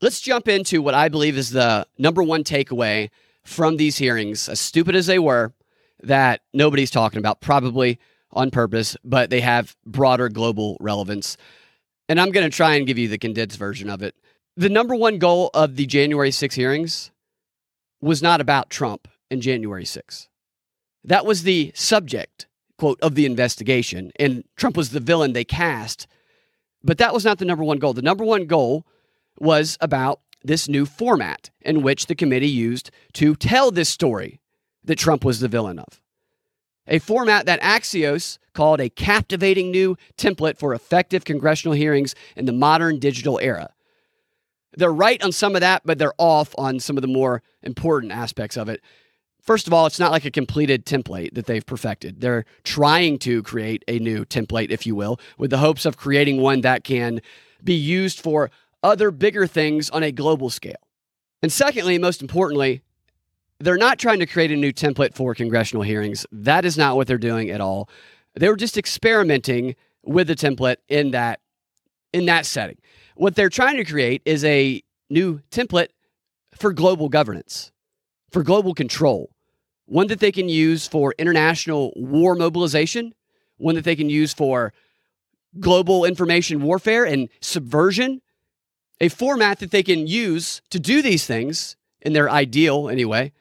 Let's 0.00 0.20
jump 0.20 0.48
into 0.48 0.80
what 0.80 0.94
I 0.94 1.10
believe 1.10 1.36
is 1.36 1.50
the 1.50 1.86
number 1.98 2.22
one 2.22 2.44
takeaway 2.44 3.10
from 3.44 3.76
these 3.76 3.98
hearings, 3.98 4.48
as 4.48 4.60
stupid 4.60 4.94
as 4.94 5.06
they 5.06 5.18
were, 5.18 5.52
that 6.02 6.40
nobody's 6.54 6.90
talking 6.90 7.18
about, 7.18 7.40
probably 7.40 7.98
on 8.32 8.50
purpose, 8.50 8.96
but 9.04 9.30
they 9.30 9.40
have 9.40 9.76
broader 9.84 10.28
global 10.28 10.76
relevance. 10.80 11.36
And 12.08 12.20
I'm 12.20 12.30
going 12.30 12.48
to 12.48 12.54
try 12.54 12.74
and 12.74 12.86
give 12.86 12.98
you 12.98 13.08
the 13.08 13.18
condensed 13.18 13.58
version 13.58 13.90
of 13.90 14.02
it. 14.02 14.14
The 14.56 14.68
number 14.68 14.94
one 14.94 15.18
goal 15.18 15.50
of 15.52 15.76
the 15.76 15.86
January 15.86 16.30
6 16.30 16.54
hearings 16.54 17.10
was 18.00 18.22
not 18.22 18.40
about 18.40 18.70
Trump 18.70 19.08
and 19.30 19.42
January 19.42 19.84
6. 19.84 20.28
That 21.04 21.26
was 21.26 21.42
the 21.42 21.72
subject, 21.74 22.46
quote, 22.78 23.00
of 23.00 23.14
the 23.14 23.26
investigation. 23.26 24.12
And 24.18 24.44
Trump 24.56 24.76
was 24.76 24.90
the 24.90 25.00
villain 25.00 25.32
they 25.32 25.44
cast 25.44 26.06
but 26.86 26.98
that 26.98 27.12
was 27.12 27.24
not 27.24 27.38
the 27.38 27.44
number 27.44 27.64
one 27.64 27.78
goal. 27.78 27.92
The 27.92 28.02
number 28.02 28.24
one 28.24 28.46
goal 28.46 28.86
was 29.38 29.76
about 29.80 30.20
this 30.42 30.68
new 30.68 30.86
format 30.86 31.50
in 31.60 31.82
which 31.82 32.06
the 32.06 32.14
committee 32.14 32.48
used 32.48 32.90
to 33.14 33.34
tell 33.34 33.70
this 33.70 33.88
story 33.88 34.40
that 34.84 34.98
Trump 34.98 35.24
was 35.24 35.40
the 35.40 35.48
villain 35.48 35.78
of. 35.78 36.00
A 36.86 37.00
format 37.00 37.46
that 37.46 37.60
Axios 37.60 38.38
called 38.54 38.80
a 38.80 38.88
captivating 38.88 39.72
new 39.72 39.96
template 40.16 40.56
for 40.56 40.72
effective 40.72 41.24
congressional 41.24 41.74
hearings 41.74 42.14
in 42.36 42.46
the 42.46 42.52
modern 42.52 43.00
digital 43.00 43.40
era. 43.42 43.70
They're 44.76 44.92
right 44.92 45.22
on 45.22 45.32
some 45.32 45.56
of 45.56 45.62
that, 45.62 45.82
but 45.84 45.98
they're 45.98 46.14
off 46.18 46.54
on 46.56 46.78
some 46.78 46.96
of 46.96 47.02
the 47.02 47.08
more 47.08 47.42
important 47.62 48.12
aspects 48.12 48.56
of 48.56 48.68
it. 48.68 48.80
First 49.46 49.68
of 49.68 49.72
all, 49.72 49.86
it's 49.86 50.00
not 50.00 50.10
like 50.10 50.24
a 50.24 50.30
completed 50.32 50.84
template 50.84 51.34
that 51.34 51.46
they've 51.46 51.64
perfected. 51.64 52.20
They're 52.20 52.44
trying 52.64 53.20
to 53.20 53.44
create 53.44 53.84
a 53.86 54.00
new 54.00 54.24
template, 54.24 54.70
if 54.70 54.84
you 54.86 54.96
will, 54.96 55.20
with 55.38 55.50
the 55.50 55.58
hopes 55.58 55.86
of 55.86 55.96
creating 55.96 56.40
one 56.40 56.62
that 56.62 56.82
can 56.82 57.20
be 57.62 57.74
used 57.74 58.20
for 58.20 58.50
other 58.82 59.12
bigger 59.12 59.46
things 59.46 59.88
on 59.90 60.02
a 60.02 60.10
global 60.10 60.50
scale. 60.50 60.74
And 61.42 61.52
secondly, 61.52 61.96
most 61.96 62.22
importantly, 62.22 62.82
they're 63.60 63.76
not 63.76 64.00
trying 64.00 64.18
to 64.18 64.26
create 64.26 64.50
a 64.50 64.56
new 64.56 64.72
template 64.72 65.14
for 65.14 65.32
congressional 65.32 65.84
hearings. 65.84 66.26
That 66.32 66.64
is 66.64 66.76
not 66.76 66.96
what 66.96 67.06
they're 67.06 67.16
doing 67.16 67.48
at 67.48 67.60
all. 67.60 67.88
They 68.34 68.48
were 68.48 68.56
just 68.56 68.76
experimenting 68.76 69.76
with 70.02 70.26
the 70.26 70.34
template 70.34 70.76
in 70.88 71.12
that 71.12 71.40
in 72.12 72.26
that 72.26 72.46
setting. 72.46 72.78
what 73.16 73.34
they're 73.34 73.50
trying 73.50 73.76
to 73.76 73.84
create 73.84 74.22
is 74.24 74.44
a 74.44 74.82
new 75.10 75.40
template 75.50 75.88
for 76.54 76.72
global 76.72 77.08
governance, 77.08 77.72
for 78.30 78.42
global 78.42 78.72
control, 78.72 79.30
one 79.86 80.08
that 80.08 80.20
they 80.20 80.32
can 80.32 80.48
use 80.48 80.86
for 80.86 81.14
international 81.18 81.92
war 81.96 82.34
mobilization, 82.34 83.14
one 83.56 83.74
that 83.76 83.84
they 83.84 83.96
can 83.96 84.10
use 84.10 84.34
for 84.34 84.72
global 85.58 86.04
information 86.04 86.60
warfare 86.60 87.04
and 87.04 87.28
subversion, 87.40 88.20
a 89.00 89.08
format 89.08 89.58
that 89.60 89.70
they 89.70 89.82
can 89.82 90.06
use 90.06 90.60
to 90.70 90.78
do 90.78 91.00
these 91.00 91.26
things 91.26 91.76
in 92.02 92.12
their 92.12 92.30
ideal, 92.30 92.88
anyway, 92.88 93.32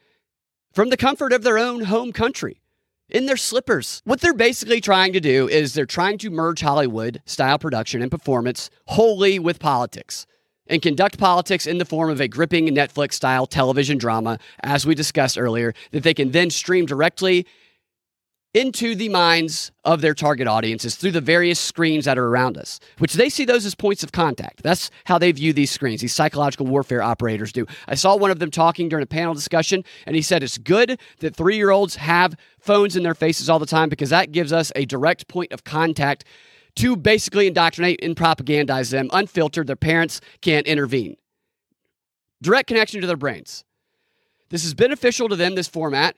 from 0.73 0.89
the 0.89 0.97
comfort 0.97 1.33
of 1.33 1.43
their 1.43 1.57
own 1.57 1.85
home 1.85 2.11
country 2.11 2.61
in 3.09 3.25
their 3.25 3.37
slippers. 3.37 4.01
What 4.05 4.21
they're 4.21 4.33
basically 4.33 4.81
trying 4.81 5.13
to 5.13 5.19
do 5.19 5.47
is 5.47 5.73
they're 5.73 5.85
trying 5.85 6.17
to 6.19 6.29
merge 6.29 6.61
Hollywood 6.61 7.21
style 7.25 7.59
production 7.59 8.01
and 8.01 8.11
performance 8.11 8.69
wholly 8.87 9.39
with 9.39 9.59
politics 9.59 10.25
and 10.67 10.81
conduct 10.81 11.17
politics 11.17 11.67
in 11.67 11.77
the 11.77 11.85
form 11.85 12.09
of 12.09 12.19
a 12.19 12.27
gripping 12.27 12.67
Netflix 12.67 13.13
style 13.13 13.45
television 13.45 13.97
drama, 13.97 14.39
as 14.63 14.85
we 14.85 14.95
discussed 14.95 15.37
earlier, 15.37 15.73
that 15.91 16.03
they 16.03 16.13
can 16.13 16.31
then 16.31 16.49
stream 16.49 16.85
directly 16.85 17.45
into 18.55 18.95
the 18.95 19.09
minds 19.09 19.73
of 19.83 19.99
their 19.99 20.13
target 20.13 20.47
audiences 20.47 20.95
through 20.95 21.11
the 21.11 21.19
various 21.19 21.59
screens 21.59 22.05
that 22.05 22.17
are 22.17 22.25
around 22.25 22.57
us, 22.57 22.79
which 22.99 23.15
they 23.15 23.27
see 23.27 23.43
those 23.43 23.65
as 23.65 23.75
points 23.75 24.01
of 24.01 24.13
contact. 24.13 24.63
That's 24.63 24.89
how 25.03 25.17
they 25.17 25.33
view 25.33 25.51
these 25.51 25.71
screens, 25.71 25.99
these 25.99 26.13
psychological 26.13 26.65
warfare 26.65 27.03
operators 27.03 27.51
do. 27.51 27.65
I 27.85 27.95
saw 27.95 28.15
one 28.15 28.31
of 28.31 28.39
them 28.39 28.49
talking 28.49 28.87
during 28.87 29.03
a 29.03 29.07
panel 29.07 29.33
discussion, 29.33 29.83
and 30.05 30.15
he 30.15 30.21
said 30.21 30.41
it's 30.41 30.57
good 30.57 30.97
that 31.19 31.35
three 31.35 31.57
year 31.57 31.69
olds 31.69 31.97
have 31.97 32.37
phones 32.57 32.95
in 32.95 33.03
their 33.03 33.13
faces 33.13 33.49
all 33.49 33.59
the 33.59 33.65
time 33.65 33.89
because 33.89 34.09
that 34.11 34.31
gives 34.31 34.53
us 34.53 34.71
a 34.73 34.85
direct 34.85 35.27
point 35.27 35.51
of 35.51 35.65
contact 35.65 36.23
to 36.75 36.95
basically 36.95 37.47
indoctrinate 37.47 37.99
and 38.03 38.15
propagandize 38.15 38.91
them 38.91 39.09
unfiltered. 39.13 39.67
Their 39.67 39.75
parents 39.75 40.21
can't 40.41 40.67
intervene. 40.67 41.17
Direct 42.41 42.67
connection 42.67 43.01
to 43.01 43.07
their 43.07 43.15
brains. 43.15 43.63
This 44.49 44.65
is 44.65 44.73
beneficial 44.73 45.29
to 45.29 45.35
them, 45.35 45.55
this 45.55 45.67
format 45.67 46.15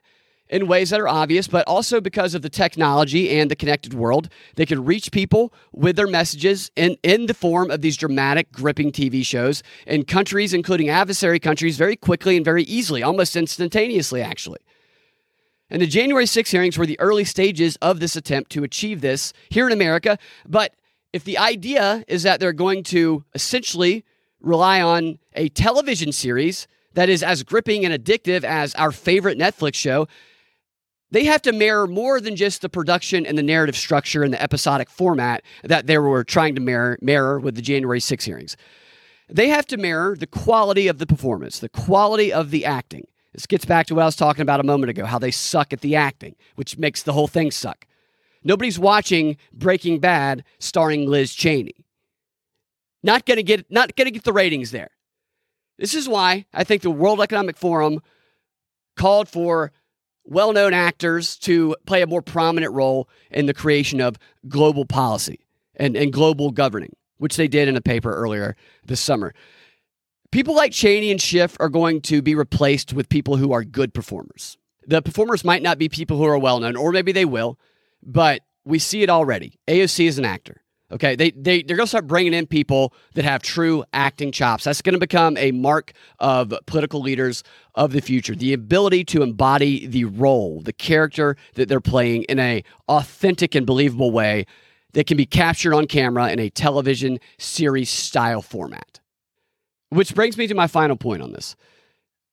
in 0.50 0.68
ways 0.68 0.90
that 0.90 1.00
are 1.00 1.08
obvious, 1.08 1.48
but 1.48 1.68
also 1.68 2.00
because 2.00 2.34
of 2.34 2.42
the 2.42 2.50
technology 2.50 3.38
and 3.38 3.52
the 3.52 3.56
connected 3.56 3.94
world, 3.94 4.30
they 4.56 4.66
can 4.66 4.84
reach 4.86 5.12
people 5.12 5.54
with 5.72 5.96
their 5.96 6.08
messages 6.08 6.72
in, 6.76 6.98
in 7.04 7.26
the 7.26 7.34
form 7.34 7.70
of 7.70 7.82
these 7.82 7.98
dramatic, 7.98 8.52
gripping 8.52 8.92
TV 8.92 9.26
shows 9.26 9.64
in 9.86 10.06
countries, 10.06 10.54
including 10.54 10.90
adversary 10.90 11.40
countries, 11.40 11.78
very 11.78 11.96
quickly 11.96 12.36
and 12.36 12.46
very 12.46 12.64
easily, 12.64 13.04
almost 13.04 13.36
instantaneously, 13.36 14.22
actually. 14.22 14.60
And 15.70 15.82
the 15.82 15.88
January 15.88 16.26
6 16.26 16.50
hearings 16.50 16.78
were 16.78 16.86
the 16.86 17.00
early 17.00 17.26
stages 17.26 17.76
of 17.82 18.00
this 18.00 18.16
attempt 18.16 18.52
to 18.52 18.64
achieve 18.64 19.02
this 19.02 19.34
here 19.50 19.68
in 19.68 19.74
America. 19.74 20.18
But 20.48 20.74
if 21.12 21.24
the 21.24 21.38
idea 21.38 22.04
is 22.08 22.24
that 22.24 22.40
they're 22.40 22.54
going 22.54 22.84
to 22.84 23.24
essentially 23.34 24.06
rely 24.40 24.82
on 24.82 25.20
a 25.34 25.50
television 25.50 26.12
series 26.12 26.68
that 26.94 27.10
is 27.10 27.22
as 27.22 27.44
gripping 27.44 27.86
and 27.86 27.94
addictive 27.94 28.44
as 28.44 28.74
our 28.76 28.92
favorite 28.92 29.38
Netflix 29.38 29.76
show, 29.76 30.08
they 31.12 31.26
have 31.26 31.42
to 31.44 31.54
mirror 31.54 31.88
more 31.88 32.20
than 32.20 32.36
just 32.36 32.62
the 32.62 32.70
production 32.70 33.26
and 33.26 33.38
the 33.38 33.44
narrative 33.44 33.78
structure 33.78 34.24
and 34.24 34.34
the 34.34 34.42
episodic 34.42 34.90
format 34.90 35.42
that 35.64 35.88
they 35.88 35.98
were 35.98 36.24
trying 36.24 36.56
to 36.56 36.62
mirror, 36.62 36.98
mirror 37.02 37.40
with 37.40 37.56
the 37.56 37.62
January 37.62 38.00
6 38.00 38.26
hearings. 38.26 38.58
They 39.30 39.50
have 39.50 39.66
to 39.68 39.78
mirror 39.78 40.16
the 40.18 40.28
quality 40.28 40.88
of 40.88 40.98
the 40.98 41.06
performance, 41.06 41.60
the 41.60 41.70
quality 41.70 42.32
of 42.32 42.52
the 42.52 42.66
acting. 42.66 43.08
This 43.38 43.46
gets 43.46 43.66
back 43.66 43.86
to 43.86 43.96
what 43.96 44.02
I 44.02 44.06
was 44.06 44.16
talking 44.16 44.42
about 44.42 44.60
a 44.60 44.64
moment 44.64 44.90
ago, 44.90 45.06
how 45.06 45.20
they 45.20 45.30
suck 45.30 45.72
at 45.72 45.82
the 45.82 45.96
acting, 45.96 46.36
which 46.56 46.80
makes 46.80 47.04
the 47.04 47.14
whole 47.14 47.28
thing 47.28 47.52
suck. 47.52 47.86
Nobody's 48.44 48.80
watching 48.80 49.38
Breaking 49.54 50.00
Bad 50.00 50.44
starring 50.58 51.08
Liz 51.08 51.36
Cheney. 51.36 51.86
Not 53.04 53.28
gonna 53.28 53.44
get 53.44 53.72
not 53.72 53.96
gonna 53.96 54.10
get 54.10 54.24
the 54.24 54.34
ratings 54.34 54.72
there. 54.72 54.90
This 55.78 55.94
is 55.94 56.10
why 56.10 56.48
I 56.52 56.64
think 56.64 56.82
the 56.82 56.90
World 56.90 57.22
Economic 57.22 57.58
Forum 57.58 58.02
called 58.96 59.30
for 59.30 59.72
well 60.24 60.52
known 60.52 60.74
actors 60.74 61.38
to 61.38 61.76
play 61.86 62.02
a 62.02 62.08
more 62.08 62.24
prominent 62.24 62.74
role 62.74 63.08
in 63.30 63.46
the 63.46 63.54
creation 63.54 64.02
of 64.02 64.18
global 64.48 64.84
policy 64.84 65.46
and, 65.76 65.96
and 65.96 66.12
global 66.12 66.50
governing, 66.50 66.96
which 67.20 67.36
they 67.36 67.48
did 67.48 67.68
in 67.68 67.78
a 67.78 67.82
paper 67.82 68.12
earlier 68.12 68.56
this 68.84 69.00
summer. 69.00 69.36
People 70.32 70.56
like 70.56 70.74
Cheney 70.74 71.10
and 71.10 71.22
Schiff 71.22 71.56
are 71.60 71.70
going 71.70 72.02
to 72.02 72.22
be 72.22 72.36
replaced 72.36 72.92
with 72.94 73.08
people 73.08 73.38
who 73.38 73.54
are 73.54 73.64
good 73.64 73.94
performers. 73.94 74.58
The 74.86 75.02
performers 75.02 75.46
might 75.46 75.62
not 75.62 75.78
be 75.78 75.88
people 75.88 76.18
who 76.18 76.26
are 76.26 76.38
well 76.38 76.60
known, 76.60 76.76
or 76.76 76.92
maybe 76.92 77.12
they 77.12 77.26
will, 77.26 77.58
but 78.04 78.42
we 78.66 78.80
see 78.80 79.04
it 79.04 79.10
already. 79.10 79.58
AOC 79.68 80.08
is 80.08 80.18
an 80.18 80.26
actor. 80.26 80.62
Okay, 80.90 81.18
they 81.18 81.32
they 81.32 81.64
they're 81.64 81.76
gonna 81.76 81.88
start 81.88 82.08
bringing 82.08 82.34
in 82.34 82.48
people 82.48 82.94
that 83.14 83.26
have 83.26 83.42
true 83.42 83.84
acting 83.92 84.32
chops. 84.32 84.64
That's 84.64 84.82
gonna 84.82 84.98
become 84.98 85.36
a 85.36 85.52
mark 85.52 85.92
of 86.20 86.54
political 86.66 87.02
leaders 87.02 87.44
of 87.76 87.92
the 87.92 88.00
future. 88.00 88.36
The 88.36 88.54
ability 88.54 89.04
to 89.06 89.22
embody 89.22 89.86
the 89.86 90.06
role, 90.06 90.62
the 90.62 90.72
character 90.72 91.36
that 91.56 91.68
they're 91.68 91.82
playing 91.82 92.24
in 92.24 92.40
a 92.40 92.64
authentic 92.88 93.54
and 93.54 93.66
believable 93.66 94.12
way 94.12 94.46
that 94.94 95.08
can 95.08 95.18
be 95.18 95.26
captured 95.26 95.74
on 95.74 95.88
camera 95.88 96.32
in 96.32 96.40
a 96.40 96.50
television 96.50 97.20
series 97.38 97.90
style 97.90 98.42
format. 98.42 99.02
Which 99.90 100.14
brings 100.14 100.38
me 100.38 100.48
to 100.48 100.56
my 100.56 100.68
final 100.68 100.96
point 100.98 101.22
on 101.22 101.32
this. 101.32 101.56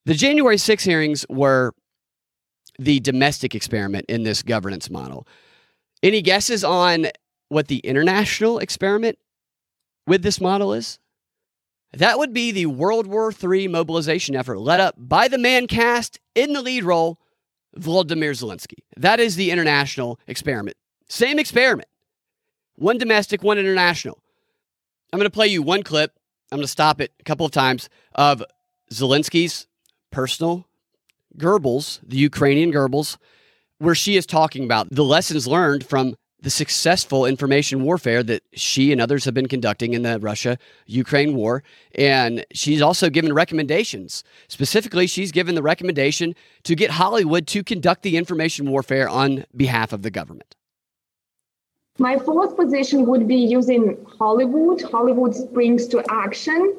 The 0.07 0.15
January 0.15 0.59
6 0.59 0.85
hearings 0.85 1.25
were 1.29 1.73
the 2.79 3.01
domestic 3.01 3.55
experiment 3.55 4.07
in 4.09 4.25
this 4.25 4.43
governance 4.43 4.91
model. 4.91 5.27
Any 6.03 6.21
guesses 6.21 6.65
on 6.65 7.07
what 7.49 7.69
the 7.69 7.79
international 7.79 8.59
experiment 8.59 9.19
with 10.07 10.23
this 10.23 10.41
model 10.41 10.75
is? 10.75 10.99
That 11.93 12.19
would 12.19 12.33
be 12.33 12.51
the 12.51 12.67
World 12.67 13.07
War 13.07 13.33
III 13.33 13.69
mobilization 13.69 14.35
effort 14.35 14.59
led 14.59 14.81
up 14.81 14.97
by 14.99 15.29
the 15.29 15.39
man 15.39 15.69
cast 15.69 16.19
in 16.35 16.53
the 16.53 16.61
lead 16.61 16.83
role, 16.83 17.21
Volodymyr 17.79 18.33
Zelensky. 18.33 18.83
That 18.97 19.21
is 19.21 19.37
the 19.37 19.53
international 19.53 20.19
experiment. 20.27 20.77
Same 21.09 21.39
experiment. 21.39 21.89
One 22.75 22.99
domestic, 22.99 23.45
one 23.45 23.59
international. 23.59 24.19
I'm 25.13 25.19
going 25.21 25.31
to 25.31 25.35
play 25.35 25.47
you 25.47 25.63
one 25.63 25.85
clip. 25.85 26.13
I'm 26.55 26.59
going 26.59 26.67
to 26.67 26.71
stop 26.71 27.01
it 27.01 27.11
a 27.19 27.25
couple 27.25 27.45
of 27.45 27.51
times 27.51 27.89
of 28.15 28.41
Zelensky's 28.93 29.67
personal 30.13 30.69
Goebbels, 31.37 31.99
the 32.07 32.17
Ukrainian 32.17 32.73
Goebbels, 32.73 33.17
where 33.79 33.97
she 33.97 34.17
is 34.17 34.25
talking 34.25 34.63
about 34.63 34.89
the 34.89 35.03
lessons 35.03 35.49
learned 35.49 35.85
from 35.85 36.15
the 36.41 36.51
successful 36.51 37.27
information 37.27 37.83
warfare 37.83 38.23
that 38.23 38.45
she 38.53 38.93
and 38.93 39.01
others 39.01 39.25
have 39.25 39.35
been 39.35 39.49
conducting 39.49 39.95
in 39.95 40.03
the 40.03 40.21
Russia 40.21 40.57
Ukraine 40.87 41.35
war. 41.35 41.65
And 41.97 42.47
she's 42.53 42.81
also 42.81 43.11
given 43.11 43.33
recommendations. 43.33 44.23
Specifically, 44.47 45.09
she's 45.09 45.33
given 45.33 45.57
the 45.57 45.63
recommendation 45.63 46.37
to 46.63 46.77
get 46.77 46.91
Hollywood 46.93 47.49
to 47.49 47.65
conduct 47.65 48.03
the 48.03 48.17
information 48.17 48.71
warfare 48.71 49.09
on 49.09 49.45
behalf 49.57 49.93
of 49.93 50.03
the 50.03 50.11
government. 50.13 50.55
My 51.99 52.19
fourth 52.19 52.57
position 52.57 53.07
would 53.07 53.29
be 53.29 53.37
using 53.37 54.05
Hollywood. 54.19 54.83
Hollywood 54.83 55.35
springs 55.35 55.87
to 55.89 56.03
action 56.11 56.75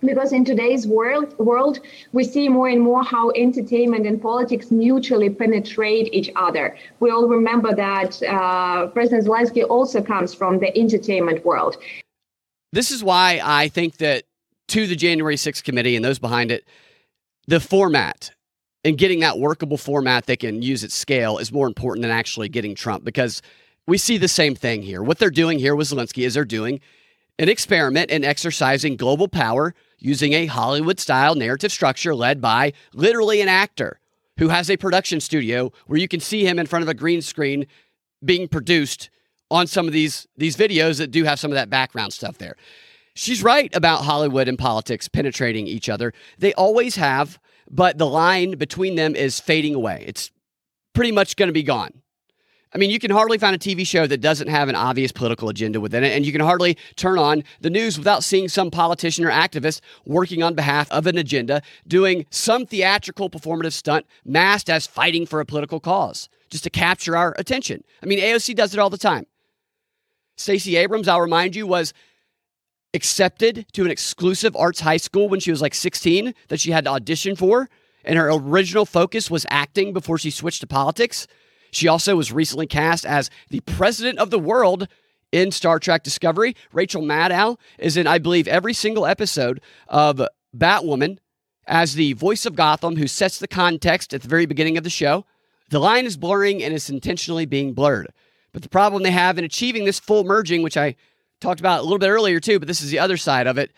because 0.00 0.32
in 0.32 0.44
today's 0.44 0.86
world 0.86 1.36
world 1.38 1.80
we 2.12 2.22
see 2.22 2.48
more 2.48 2.68
and 2.68 2.80
more 2.80 3.02
how 3.02 3.30
entertainment 3.36 4.06
and 4.06 4.20
politics 4.22 4.70
mutually 4.70 5.28
penetrate 5.28 6.08
each 6.12 6.30
other 6.36 6.76
we 7.00 7.10
all 7.10 7.26
remember 7.26 7.74
that 7.74 8.22
uh, 8.22 8.86
president 8.88 9.26
zelensky 9.26 9.68
also 9.68 10.00
comes 10.00 10.32
from 10.32 10.60
the 10.60 10.76
entertainment 10.78 11.44
world 11.44 11.76
this 12.72 12.92
is 12.92 13.02
why 13.02 13.40
i 13.42 13.66
think 13.66 13.96
that 13.96 14.22
to 14.68 14.86
the 14.86 14.94
january 14.94 15.34
6th 15.34 15.64
committee 15.64 15.96
and 15.96 16.04
those 16.04 16.20
behind 16.20 16.52
it 16.52 16.64
the 17.48 17.58
format 17.58 18.30
and 18.84 18.98
getting 18.98 19.18
that 19.18 19.40
workable 19.40 19.76
format 19.76 20.26
they 20.26 20.36
can 20.36 20.62
use 20.62 20.84
at 20.84 20.92
scale 20.92 21.38
is 21.38 21.50
more 21.50 21.66
important 21.66 22.02
than 22.02 22.12
actually 22.12 22.48
getting 22.48 22.76
trump 22.76 23.02
because 23.02 23.42
we 23.88 23.98
see 23.98 24.18
the 24.18 24.28
same 24.28 24.54
thing 24.54 24.82
here 24.82 25.02
what 25.02 25.18
they're 25.18 25.30
doing 25.30 25.58
here 25.58 25.74
with 25.74 25.88
zelensky 25.88 26.26
is 26.26 26.34
they're 26.34 26.44
doing 26.44 26.80
an 27.38 27.48
experiment 27.48 28.10
in 28.10 28.24
exercising 28.24 28.96
global 28.96 29.28
power 29.28 29.74
using 29.98 30.32
a 30.32 30.46
Hollywood 30.46 31.00
style 31.00 31.34
narrative 31.34 31.72
structure 31.72 32.14
led 32.14 32.40
by 32.40 32.72
literally 32.92 33.40
an 33.40 33.48
actor 33.48 34.00
who 34.38 34.48
has 34.48 34.70
a 34.70 34.76
production 34.76 35.20
studio 35.20 35.72
where 35.86 35.98
you 35.98 36.08
can 36.08 36.20
see 36.20 36.44
him 36.44 36.58
in 36.58 36.66
front 36.66 36.82
of 36.82 36.88
a 36.88 36.94
green 36.94 37.22
screen 37.22 37.66
being 38.24 38.48
produced 38.48 39.10
on 39.50 39.66
some 39.66 39.86
of 39.86 39.92
these 39.92 40.26
these 40.36 40.56
videos 40.56 40.98
that 40.98 41.10
do 41.10 41.24
have 41.24 41.40
some 41.40 41.50
of 41.50 41.56
that 41.56 41.70
background 41.70 42.12
stuff 42.12 42.38
there. 42.38 42.56
She's 43.14 43.42
right 43.42 43.74
about 43.74 44.04
Hollywood 44.04 44.46
and 44.46 44.58
politics 44.58 45.08
penetrating 45.08 45.66
each 45.66 45.88
other. 45.88 46.12
They 46.38 46.54
always 46.54 46.96
have, 46.96 47.40
but 47.68 47.98
the 47.98 48.06
line 48.06 48.52
between 48.52 48.94
them 48.94 49.16
is 49.16 49.40
fading 49.40 49.74
away. 49.74 50.04
It's 50.06 50.30
pretty 50.92 51.10
much 51.10 51.34
going 51.34 51.48
to 51.48 51.52
be 51.52 51.64
gone. 51.64 52.02
I 52.74 52.78
mean, 52.78 52.90
you 52.90 52.98
can 52.98 53.10
hardly 53.10 53.38
find 53.38 53.56
a 53.56 53.58
TV 53.58 53.86
show 53.86 54.06
that 54.06 54.20
doesn't 54.20 54.48
have 54.48 54.68
an 54.68 54.74
obvious 54.74 55.10
political 55.10 55.48
agenda 55.48 55.80
within 55.80 56.04
it, 56.04 56.14
and 56.14 56.26
you 56.26 56.32
can 56.32 56.42
hardly 56.42 56.76
turn 56.96 57.18
on 57.18 57.42
the 57.60 57.70
news 57.70 57.96
without 57.96 58.22
seeing 58.22 58.48
some 58.48 58.70
politician 58.70 59.24
or 59.24 59.30
activist 59.30 59.80
working 60.04 60.42
on 60.42 60.54
behalf 60.54 60.90
of 60.90 61.06
an 61.06 61.16
agenda, 61.16 61.62
doing 61.86 62.26
some 62.30 62.66
theatrical 62.66 63.30
performative 63.30 63.72
stunt 63.72 64.06
masked 64.24 64.68
as 64.68 64.86
fighting 64.86 65.24
for 65.24 65.40
a 65.40 65.46
political 65.46 65.80
cause, 65.80 66.28
just 66.50 66.64
to 66.64 66.70
capture 66.70 67.16
our 67.16 67.34
attention. 67.38 67.82
I 68.02 68.06
mean, 68.06 68.18
AOC 68.18 68.54
does 68.54 68.74
it 68.74 68.80
all 68.80 68.90
the 68.90 68.98
time. 68.98 69.26
Stacey 70.36 70.76
Abrams, 70.76 71.08
I'll 71.08 71.22
remind 71.22 71.56
you, 71.56 71.66
was 71.66 71.94
accepted 72.92 73.66
to 73.72 73.84
an 73.84 73.90
exclusive 73.90 74.54
arts 74.56 74.80
high 74.80 74.96
school 74.98 75.28
when 75.28 75.40
she 75.40 75.50
was 75.50 75.62
like 75.62 75.74
16 75.74 76.34
that 76.48 76.60
she 76.60 76.70
had 76.70 76.84
to 76.84 76.90
audition 76.90 77.34
for, 77.34 77.68
and 78.04 78.18
her 78.18 78.30
original 78.30 78.84
focus 78.84 79.30
was 79.30 79.46
acting 79.48 79.92
before 79.92 80.18
she 80.18 80.30
switched 80.30 80.60
to 80.60 80.66
politics. 80.66 81.26
She 81.70 81.88
also 81.88 82.16
was 82.16 82.32
recently 82.32 82.66
cast 82.66 83.04
as 83.04 83.30
the 83.50 83.60
president 83.60 84.18
of 84.18 84.30
the 84.30 84.38
world 84.38 84.88
in 85.32 85.50
Star 85.50 85.78
Trek 85.78 86.02
Discovery. 86.02 86.56
Rachel 86.72 87.02
Maddow 87.02 87.58
is 87.78 87.96
in, 87.96 88.06
I 88.06 88.18
believe, 88.18 88.48
every 88.48 88.72
single 88.72 89.06
episode 89.06 89.60
of 89.88 90.22
Batwoman 90.56 91.18
as 91.66 91.94
the 91.94 92.14
voice 92.14 92.46
of 92.46 92.56
Gotham 92.56 92.96
who 92.96 93.06
sets 93.06 93.38
the 93.38 93.48
context 93.48 94.14
at 94.14 94.22
the 94.22 94.28
very 94.28 94.46
beginning 94.46 94.78
of 94.78 94.84
the 94.84 94.90
show. 94.90 95.26
The 95.70 95.78
line 95.78 96.06
is 96.06 96.16
blurring 96.16 96.62
and 96.62 96.72
it's 96.72 96.88
intentionally 96.88 97.44
being 97.44 97.74
blurred. 97.74 98.08
But 98.52 98.62
the 98.62 98.70
problem 98.70 99.02
they 99.02 99.10
have 99.10 99.36
in 99.36 99.44
achieving 99.44 99.84
this 99.84 100.00
full 100.00 100.24
merging, 100.24 100.62
which 100.62 100.78
I 100.78 100.96
talked 101.40 101.60
about 101.60 101.80
a 101.80 101.82
little 101.82 101.98
bit 101.98 102.08
earlier 102.08 102.40
too, 102.40 102.58
but 102.58 102.66
this 102.66 102.80
is 102.80 102.90
the 102.90 102.98
other 102.98 103.18
side 103.18 103.46
of 103.46 103.58
it, 103.58 103.72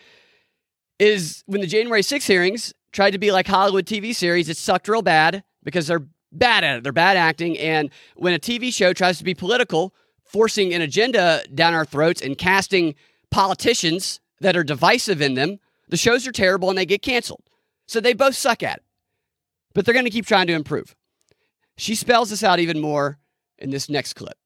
is 0.99 1.43
when 1.47 1.59
the 1.59 1.67
January 1.67 2.01
6 2.01 2.25
hearings 2.25 2.73
tried 2.93 3.11
to 3.11 3.17
be 3.17 3.31
like 3.31 3.47
Hollywood 3.47 3.85
TV 3.85 4.15
series, 4.15 4.47
it 4.47 4.57
sucked 4.57 4.87
real 4.87 5.01
bad 5.01 5.43
because 5.63 5.87
they're 5.87 6.07
bad 6.31 6.63
at 6.63 6.77
it. 6.77 6.83
They're 6.83 6.91
bad 6.91 7.17
acting. 7.17 7.57
And 7.57 7.89
when 8.15 8.33
a 8.33 8.39
TV 8.39 8.73
show 8.73 8.93
tries 8.93 9.17
to 9.17 9.23
be 9.23 9.33
political, 9.33 9.93
forcing 10.23 10.73
an 10.73 10.81
agenda 10.81 11.43
down 11.53 11.73
our 11.73 11.85
throats 11.85 12.21
and 12.21 12.37
casting 12.37 12.95
politicians 13.29 14.19
that 14.39 14.55
are 14.55 14.63
divisive 14.63 15.21
in 15.21 15.35
them, 15.35 15.59
the 15.89 15.97
shows 15.97 16.25
are 16.27 16.31
terrible 16.31 16.69
and 16.69 16.77
they 16.77 16.85
get 16.85 17.01
canceled. 17.01 17.43
So 17.87 17.99
they 17.99 18.13
both 18.13 18.35
suck 18.35 18.63
at 18.63 18.77
it. 18.77 18.83
But 19.73 19.85
they're 19.85 19.93
going 19.93 20.05
to 20.05 20.11
keep 20.11 20.25
trying 20.25 20.47
to 20.47 20.53
improve. 20.53 20.95
She 21.77 21.95
spells 21.95 22.29
this 22.29 22.43
out 22.43 22.59
even 22.59 22.79
more 22.79 23.19
in 23.57 23.69
this 23.69 23.89
next 23.89 24.13
clip. 24.13 24.37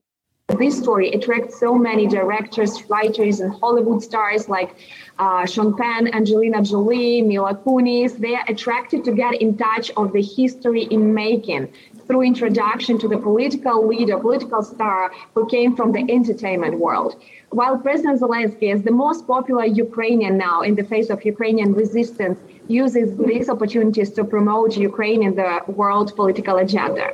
This 0.48 0.78
story 0.78 1.10
attracts 1.12 1.60
so 1.60 1.76
many 1.76 2.08
directors, 2.08 2.84
writers, 2.88 3.40
and 3.40 3.52
Hollywood 3.52 4.02
stars 4.04 4.48
like 4.48 4.76
uh, 5.18 5.46
Sean 5.46 5.76
Penn, 5.76 6.14
Angelina 6.14 6.62
Jolie, 6.62 7.24
Mila 7.24 7.56
Kunis. 7.56 8.18
They 8.18 8.36
are 8.36 8.46
attracted 8.48 9.04
to 9.06 9.12
get 9.12 9.42
in 9.42 9.58
touch 9.58 9.92
of 9.98 10.14
the 10.14 10.22
history 10.22 10.84
in 10.84 11.14
making 11.14 11.74
through 12.08 12.22
introduction 12.22 12.98
to 13.00 13.08
the 13.08 13.18
political 13.18 13.88
leader, 13.88 14.18
political 14.20 14.62
star 14.62 15.12
who 15.34 15.48
came 15.48 15.76
from 15.76 15.92
the 15.92 16.06
entertainment 16.10 16.80
world. 16.80 17.22
While 17.50 17.80
President 17.80 18.22
Zelensky 18.22 18.72
is 18.74 18.84
the 18.84 18.92
most 18.92 19.26
popular 19.26 19.66
Ukrainian 19.66 20.38
now 20.38 20.62
in 20.62 20.76
the 20.76 20.84
face 20.84 21.10
of 21.10 21.26
Ukrainian 21.26 21.74
resistance, 21.74 22.40
uses 22.68 23.18
these 23.18 23.50
opportunities 23.50 24.12
to 24.12 24.24
promote 24.24 24.78
Ukraine 24.78 25.24
in 25.24 25.36
the 25.36 25.62
world 25.68 26.16
political 26.16 26.58
agenda. 26.58 27.14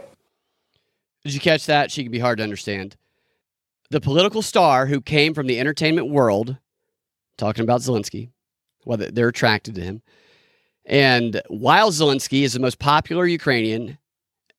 Did 1.23 1.33
you 1.33 1.39
catch 1.39 1.65
that? 1.67 1.91
She 1.91 2.03
can 2.03 2.11
be 2.11 2.19
hard 2.19 2.37
to 2.39 2.43
understand. 2.43 2.97
The 3.91 3.99
political 3.99 4.41
star 4.41 4.85
who 4.85 5.01
came 5.01 5.33
from 5.33 5.47
the 5.47 5.59
entertainment 5.59 6.09
world, 6.09 6.55
talking 7.37 7.63
about 7.65 7.81
Zelensky, 7.81 8.29
whether 8.85 9.11
they're 9.11 9.27
attracted 9.27 9.75
to 9.75 9.81
him. 9.81 10.01
And 10.85 11.41
while 11.49 11.91
Zelensky 11.91 12.43
is 12.43 12.53
the 12.53 12.61
most 12.61 12.79
popular 12.79 13.25
Ukrainian, 13.25 13.97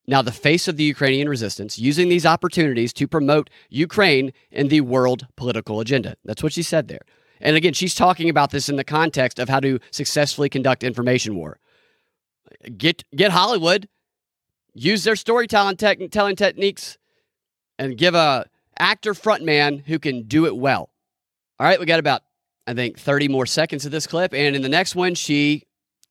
now 0.06 0.20
the 0.20 0.32
face 0.32 0.68
of 0.68 0.76
the 0.76 0.84
Ukrainian 0.84 1.30
resistance, 1.30 1.78
using 1.78 2.10
these 2.10 2.26
opportunities 2.26 2.92
to 2.92 3.08
promote 3.08 3.48
Ukraine 3.70 4.34
in 4.50 4.68
the 4.68 4.82
world 4.82 5.26
political 5.34 5.80
agenda. 5.80 6.14
That's 6.26 6.42
what 6.42 6.52
she 6.52 6.62
said 6.62 6.88
there. 6.88 7.00
And 7.40 7.56
again, 7.56 7.72
she's 7.72 7.94
talking 7.94 8.28
about 8.28 8.50
this 8.50 8.68
in 8.68 8.76
the 8.76 8.84
context 8.84 9.38
of 9.38 9.48
how 9.48 9.60
to 9.60 9.78
successfully 9.92 10.50
conduct 10.50 10.84
information 10.84 11.36
war. 11.36 11.58
Get 12.76 13.02
get 13.16 13.30
Hollywood 13.30 13.88
use 14.74 15.04
their 15.04 15.16
storytelling 15.16 15.78
te- 15.78 16.08
telling 16.08 16.36
techniques 16.36 16.98
and 17.78 17.96
give 17.96 18.14
a 18.14 18.46
actor 18.78 19.14
frontman 19.14 19.84
who 19.86 19.98
can 19.98 20.22
do 20.22 20.46
it 20.46 20.56
well. 20.56 20.90
All 21.58 21.66
right, 21.66 21.78
we 21.78 21.86
got 21.86 22.00
about 22.00 22.22
I 22.66 22.74
think 22.74 22.98
30 22.98 23.28
more 23.28 23.46
seconds 23.46 23.84
of 23.84 23.92
this 23.92 24.06
clip 24.06 24.32
and 24.32 24.54
in 24.54 24.62
the 24.62 24.68
next 24.68 24.94
one 24.94 25.14
she 25.14 25.64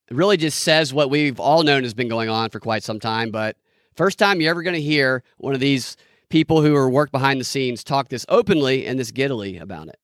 really 0.10 0.38
just 0.38 0.60
says 0.60 0.94
what 0.94 1.10
we've 1.10 1.40
all 1.40 1.64
known 1.64 1.84
has 1.84 1.94
been 1.94 2.10
going 2.10 2.30
on 2.30 2.50
for 2.50 2.60
quite 2.60 2.84
some 2.84 3.00
time, 3.00 3.32
but 3.32 3.56
first 3.96 4.20
time 4.20 4.42
you're 4.42 4.50
ever 4.50 4.64
going 4.64 4.76
to 4.76 4.82
hear 4.82 5.24
one 5.38 5.54
of 5.54 5.60
these 5.62 5.96
people 6.30 6.62
who 6.62 6.76
are 6.76 6.90
work 6.90 7.12
behind 7.12 7.40
the 7.40 7.46
scenes 7.46 7.84
talk 7.84 8.10
this 8.10 8.26
openly 8.28 8.86
and 8.86 9.00
this 9.00 9.12
giddily 9.12 9.58
about 9.58 9.88
it. 9.88 10.01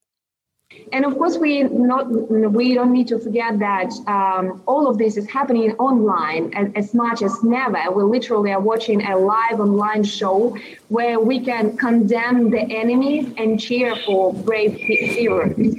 And 0.91 1.05
of 1.05 1.17
course, 1.17 1.37
we 1.37 1.63
not 1.63 2.09
we 2.09 2.73
don't 2.73 2.91
need 2.91 3.07
to 3.07 3.19
forget 3.19 3.59
that 3.59 3.91
um, 4.07 4.61
all 4.65 4.87
of 4.87 4.97
this 4.97 5.15
is 5.15 5.29
happening 5.29 5.71
online 5.73 6.53
as, 6.53 6.71
as, 6.75 6.93
much 6.93 7.21
as 7.21 7.43
never. 7.43 7.91
We 7.91 8.03
literally 8.03 8.51
are 8.51 8.59
watching 8.59 9.05
a 9.05 9.17
live 9.17 9.59
online 9.59 10.03
show 10.03 10.57
where 10.89 11.19
we 11.19 11.39
can 11.39 11.77
condemn 11.77 12.49
the 12.49 12.61
enemies 12.61 13.33
and 13.37 13.59
cheer 13.59 13.95
for 14.05 14.33
brave 14.33 14.75
heroes. 14.75 15.75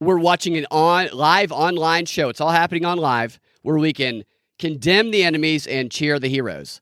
We're 0.00 0.18
watching 0.18 0.56
an 0.56 0.66
on 0.70 1.08
live 1.12 1.52
online 1.52 2.06
show. 2.06 2.28
It's 2.30 2.40
all 2.40 2.50
happening 2.50 2.84
on 2.84 2.98
live 2.98 3.38
where 3.62 3.78
we 3.78 3.92
can 3.92 4.24
condemn 4.58 5.10
the 5.10 5.24
enemies 5.24 5.66
and 5.66 5.90
cheer 5.90 6.18
the 6.18 6.28
heroes. 6.28 6.80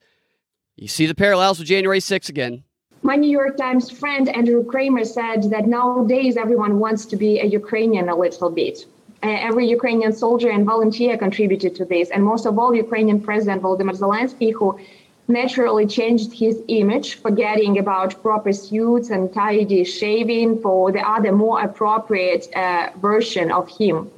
You 0.77 0.89
see 0.89 1.07
the 1.07 1.15
parallels 1.15 1.59
with 1.59 1.69
January 1.69 2.01
6th 2.01 2.29
again. 2.29 2.65
My 3.07 3.17
New 3.17 3.31
York 3.31 3.59
Times 3.59 3.91
friend 3.91 4.31
Andrew 4.31 4.65
Kramer 4.65 5.05
said 5.05 5.51
that 5.51 5.67
nowadays 5.67 6.39
everyone 6.39 6.79
wants 6.79 7.05
to 7.05 7.19
be 7.19 7.39
a 7.39 7.45
Ukrainian 7.45 8.09
a 8.09 8.17
little 8.17 8.49
bit. 8.49 8.87
Every 9.23 9.69
Ukrainian 9.69 10.15
soldier 10.15 10.49
and 10.49 10.65
volunteer 10.65 11.19
contributed 11.19 11.75
to 11.75 11.85
this, 11.85 12.09
and 12.09 12.25
most 12.25 12.47
of 12.47 12.59
all, 12.59 12.75
Ukrainian 12.75 13.21
President 13.21 13.61
Volodymyr 13.61 13.99
Zelensky, 14.05 14.55
who 14.55 14.81
naturally 15.29 15.87
changed 15.87 16.33
his 16.33 16.63
image, 16.69 17.17
forgetting 17.17 17.77
about 17.77 18.23
proper 18.23 18.55
suits 18.55 19.11
and 19.11 19.31
tidy 19.35 19.85
shaving 19.85 20.63
for 20.63 20.91
the 20.91 21.03
other 21.15 21.33
more 21.33 21.61
appropriate 21.61 22.45
uh, 22.57 22.89
version 23.09 23.53
of 23.53 23.69
him. 23.69 24.11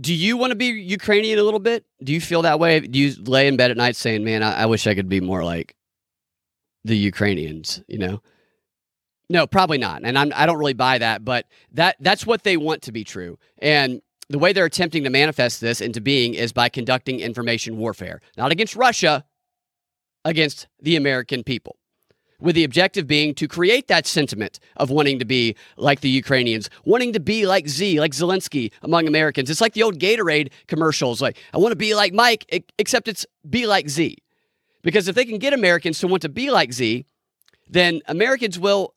Do 0.00 0.12
you 0.12 0.36
want 0.36 0.50
to 0.50 0.56
be 0.56 0.70
Ukrainian 1.00 1.38
a 1.38 1.44
little 1.44 1.64
bit? 1.70 1.84
Do 2.02 2.12
you 2.12 2.20
feel 2.20 2.42
that 2.42 2.58
way? 2.58 2.80
Do 2.80 2.98
you 2.98 3.14
lay 3.22 3.46
in 3.46 3.56
bed 3.56 3.70
at 3.70 3.76
night 3.76 3.94
saying, 3.94 4.24
"Man, 4.24 4.42
I, 4.42 4.62
I 4.62 4.66
wish 4.66 4.88
I 4.88 4.94
could 4.96 5.08
be 5.08 5.20
more 5.20 5.44
like 5.44 5.76
the 6.86 6.96
Ukrainians, 6.96 7.82
you 7.88 7.98
know? 7.98 8.22
No, 9.28 9.46
probably 9.46 9.78
not. 9.78 10.02
And 10.04 10.16
I'm, 10.16 10.32
I 10.34 10.46
don't 10.46 10.58
really 10.58 10.72
buy 10.72 10.98
that, 10.98 11.24
but 11.24 11.46
that 11.72 11.96
that's 12.00 12.24
what 12.24 12.44
they 12.44 12.56
want 12.56 12.82
to 12.82 12.92
be 12.92 13.02
true. 13.02 13.38
And 13.58 14.00
the 14.28 14.38
way 14.38 14.52
they're 14.52 14.64
attempting 14.64 15.04
to 15.04 15.10
manifest 15.10 15.60
this 15.60 15.80
into 15.80 16.00
being 16.00 16.34
is 16.34 16.52
by 16.52 16.68
conducting 16.68 17.20
information 17.20 17.76
warfare, 17.76 18.20
not 18.36 18.52
against 18.52 18.76
Russia, 18.76 19.24
against 20.24 20.68
the 20.80 20.96
American 20.96 21.42
people. 21.42 21.76
With 22.38 22.54
the 22.54 22.64
objective 22.64 23.06
being 23.06 23.34
to 23.36 23.48
create 23.48 23.88
that 23.88 24.06
sentiment 24.06 24.60
of 24.76 24.90
wanting 24.90 25.18
to 25.20 25.24
be 25.24 25.56
like 25.78 26.00
the 26.00 26.10
Ukrainians, 26.10 26.68
wanting 26.84 27.14
to 27.14 27.20
be 27.20 27.46
like 27.46 27.66
Z, 27.66 27.98
like 27.98 28.12
Zelensky 28.12 28.72
among 28.82 29.08
Americans. 29.08 29.48
It's 29.48 29.62
like 29.62 29.72
the 29.72 29.82
old 29.82 29.98
Gatorade 29.98 30.52
commercials, 30.66 31.22
like, 31.22 31.38
I 31.54 31.58
want 31.58 31.72
to 31.72 31.76
be 31.76 31.94
like 31.94 32.12
Mike, 32.12 32.68
except 32.78 33.08
it's 33.08 33.24
be 33.48 33.66
like 33.66 33.88
Z. 33.88 34.18
Because 34.86 35.08
if 35.08 35.16
they 35.16 35.24
can 35.24 35.38
get 35.38 35.52
Americans 35.52 35.98
to 35.98 36.06
want 36.06 36.22
to 36.22 36.28
be 36.28 36.48
like 36.48 36.72
Z, 36.72 37.06
then 37.68 38.02
Americans 38.06 38.56
will 38.56 38.94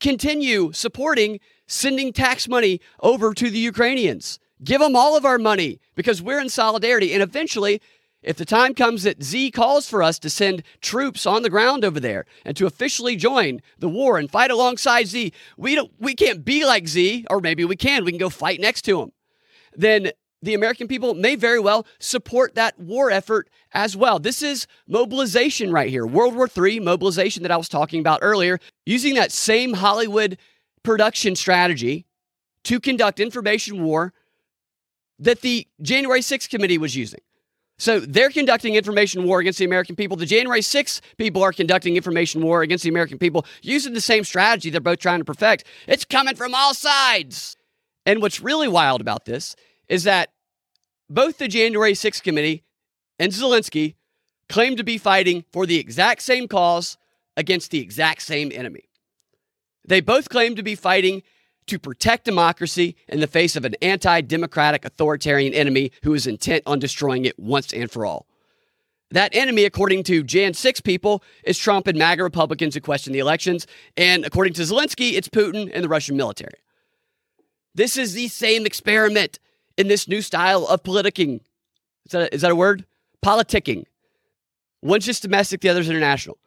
continue 0.00 0.72
supporting 0.72 1.38
sending 1.66 2.14
tax 2.14 2.48
money 2.48 2.80
over 3.00 3.34
to 3.34 3.50
the 3.50 3.58
Ukrainians. 3.58 4.38
Give 4.64 4.80
them 4.80 4.96
all 4.96 5.18
of 5.18 5.26
our 5.26 5.36
money 5.36 5.80
because 5.94 6.22
we're 6.22 6.40
in 6.40 6.48
solidarity. 6.48 7.12
And 7.12 7.22
eventually, 7.22 7.82
if 8.22 8.38
the 8.38 8.46
time 8.46 8.72
comes 8.72 9.02
that 9.02 9.22
Z 9.22 9.50
calls 9.50 9.86
for 9.86 10.02
us 10.02 10.18
to 10.20 10.30
send 10.30 10.62
troops 10.80 11.26
on 11.26 11.42
the 11.42 11.50
ground 11.50 11.84
over 11.84 12.00
there 12.00 12.24
and 12.46 12.56
to 12.56 12.64
officially 12.64 13.14
join 13.14 13.60
the 13.78 13.88
war 13.90 14.16
and 14.16 14.30
fight 14.30 14.50
alongside 14.50 15.08
Z, 15.08 15.34
we 15.58 15.74
don't 15.74 15.92
we 15.98 16.14
can't 16.14 16.42
be 16.42 16.64
like 16.64 16.88
Z, 16.88 17.26
or 17.28 17.42
maybe 17.42 17.66
we 17.66 17.76
can. 17.76 18.06
We 18.06 18.12
can 18.12 18.18
go 18.18 18.30
fight 18.30 18.60
next 18.60 18.80
to 18.86 19.02
him. 19.02 19.12
Then 19.76 20.12
the 20.42 20.54
American 20.54 20.86
people 20.86 21.14
may 21.14 21.34
very 21.34 21.60
well 21.60 21.86
support 21.98 22.54
that 22.54 22.78
war 22.78 23.10
effort 23.10 23.48
as 23.72 23.96
well. 23.96 24.18
This 24.18 24.42
is 24.42 24.66
mobilization 24.86 25.72
right 25.72 25.90
here. 25.90 26.06
World 26.06 26.34
War 26.34 26.48
III 26.56 26.80
mobilization 26.80 27.42
that 27.42 27.52
I 27.52 27.56
was 27.56 27.68
talking 27.68 28.00
about 28.00 28.20
earlier, 28.22 28.58
using 28.86 29.14
that 29.14 29.32
same 29.32 29.74
Hollywood 29.74 30.38
production 30.82 31.34
strategy 31.34 32.06
to 32.64 32.80
conduct 32.80 33.20
information 33.20 33.82
war 33.82 34.12
that 35.18 35.40
the 35.40 35.66
January 35.82 36.20
6th 36.20 36.48
committee 36.48 36.78
was 36.78 36.94
using. 36.94 37.20
So 37.80 38.00
they're 38.00 38.30
conducting 38.30 38.74
information 38.74 39.24
war 39.24 39.38
against 39.38 39.60
the 39.60 39.64
American 39.64 39.94
people. 39.94 40.16
The 40.16 40.26
January 40.26 40.60
6th 40.60 41.00
people 41.16 41.42
are 41.42 41.52
conducting 41.52 41.96
information 41.96 42.42
war 42.42 42.62
against 42.62 42.82
the 42.82 42.90
American 42.90 43.18
people 43.18 43.46
using 43.62 43.94
the 43.94 44.00
same 44.00 44.24
strategy 44.24 44.70
they're 44.70 44.80
both 44.80 44.98
trying 44.98 45.20
to 45.20 45.24
perfect. 45.24 45.64
It's 45.86 46.04
coming 46.04 46.34
from 46.34 46.54
all 46.54 46.74
sides. 46.74 47.56
And 48.04 48.20
what's 48.20 48.40
really 48.40 48.68
wild 48.68 49.00
about 49.00 49.26
this 49.26 49.54
is 49.88 50.04
that 50.04 50.30
both 51.08 51.38
the 51.38 51.48
January 51.48 51.92
6th 51.92 52.22
committee 52.22 52.64
and 53.18 53.32
Zelensky 53.32 53.94
claim 54.48 54.76
to 54.76 54.84
be 54.84 54.98
fighting 54.98 55.44
for 55.52 55.66
the 55.66 55.78
exact 55.78 56.22
same 56.22 56.48
cause 56.48 56.96
against 57.36 57.70
the 57.70 57.80
exact 57.80 58.22
same 58.22 58.50
enemy. 58.52 58.88
They 59.86 60.00
both 60.00 60.28
claim 60.28 60.54
to 60.56 60.62
be 60.62 60.74
fighting 60.74 61.22
to 61.66 61.78
protect 61.78 62.24
democracy 62.24 62.96
in 63.08 63.20
the 63.20 63.26
face 63.26 63.56
of 63.56 63.64
an 63.64 63.74
anti 63.80 64.20
democratic 64.22 64.84
authoritarian 64.84 65.54
enemy 65.54 65.92
who 66.02 66.14
is 66.14 66.26
intent 66.26 66.62
on 66.66 66.78
destroying 66.78 67.24
it 67.24 67.38
once 67.38 67.72
and 67.72 67.90
for 67.90 68.04
all. 68.04 68.26
That 69.10 69.34
enemy, 69.34 69.64
according 69.64 70.02
to 70.04 70.22
Jan 70.22 70.52
6 70.52 70.80
people, 70.82 71.22
is 71.44 71.56
Trump 71.56 71.86
and 71.86 71.98
MAGA 71.98 72.22
Republicans 72.22 72.74
who 72.74 72.80
question 72.80 73.14
the 73.14 73.18
elections. 73.18 73.66
And 73.96 74.26
according 74.26 74.52
to 74.54 74.62
Zelensky, 74.62 75.12
it's 75.12 75.28
Putin 75.28 75.70
and 75.72 75.82
the 75.82 75.88
Russian 75.88 76.16
military. 76.16 76.60
This 77.74 77.96
is 77.96 78.12
the 78.12 78.28
same 78.28 78.66
experiment 78.66 79.38
in 79.78 79.88
this 79.88 80.06
new 80.06 80.20
style 80.20 80.66
of 80.66 80.82
politicking. 80.82 81.40
Is 82.04 82.12
that 82.12 82.22
a, 82.22 82.34
is 82.34 82.40
that 82.42 82.50
a 82.50 82.56
word? 82.56 82.84
Politicking. 83.24 83.84
One's 84.82 85.06
just 85.06 85.22
domestic, 85.22 85.60
the 85.60 85.68
other's 85.70 85.88
international. 85.88 86.38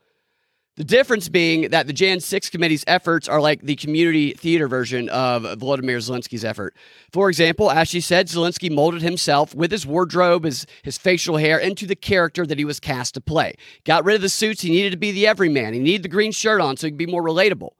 The 0.77 0.85
difference 0.85 1.27
being 1.27 1.69
that 1.71 1.85
the 1.85 1.93
Jan 1.93 2.21
6 2.21 2.49
committee's 2.49 2.85
efforts 2.87 3.27
are 3.27 3.41
like 3.41 3.61
the 3.61 3.75
community 3.75 4.31
theater 4.31 4.69
version 4.69 5.09
of 5.09 5.43
Volodymyr 5.43 5.97
Zelensky's 5.97 6.45
effort. 6.45 6.75
For 7.11 7.27
example, 7.27 7.69
as 7.69 7.89
she 7.89 7.99
said, 7.99 8.27
Zelensky 8.27 8.71
molded 8.71 9.01
himself 9.01 9.53
with 9.53 9.69
his 9.69 9.85
wardrobe, 9.85 10.45
his, 10.45 10.65
his 10.81 10.97
facial 10.97 11.37
hair 11.37 11.57
into 11.57 11.85
the 11.85 11.95
character 11.95 12.45
that 12.45 12.57
he 12.57 12.63
was 12.63 12.79
cast 12.79 13.15
to 13.15 13.21
play. 13.21 13.55
Got 13.83 14.05
rid 14.05 14.15
of 14.15 14.21
the 14.21 14.29
suits. 14.29 14.61
He 14.61 14.69
needed 14.69 14.91
to 14.91 14.97
be 14.97 15.11
the 15.11 15.27
everyman. 15.27 15.73
He 15.73 15.79
needed 15.79 16.03
the 16.03 16.09
green 16.09 16.31
shirt 16.31 16.61
on 16.61 16.77
so 16.77 16.87
he 16.87 16.91
could 16.91 16.97
be 16.97 17.05
more 17.05 17.23
relatable. 17.23 17.71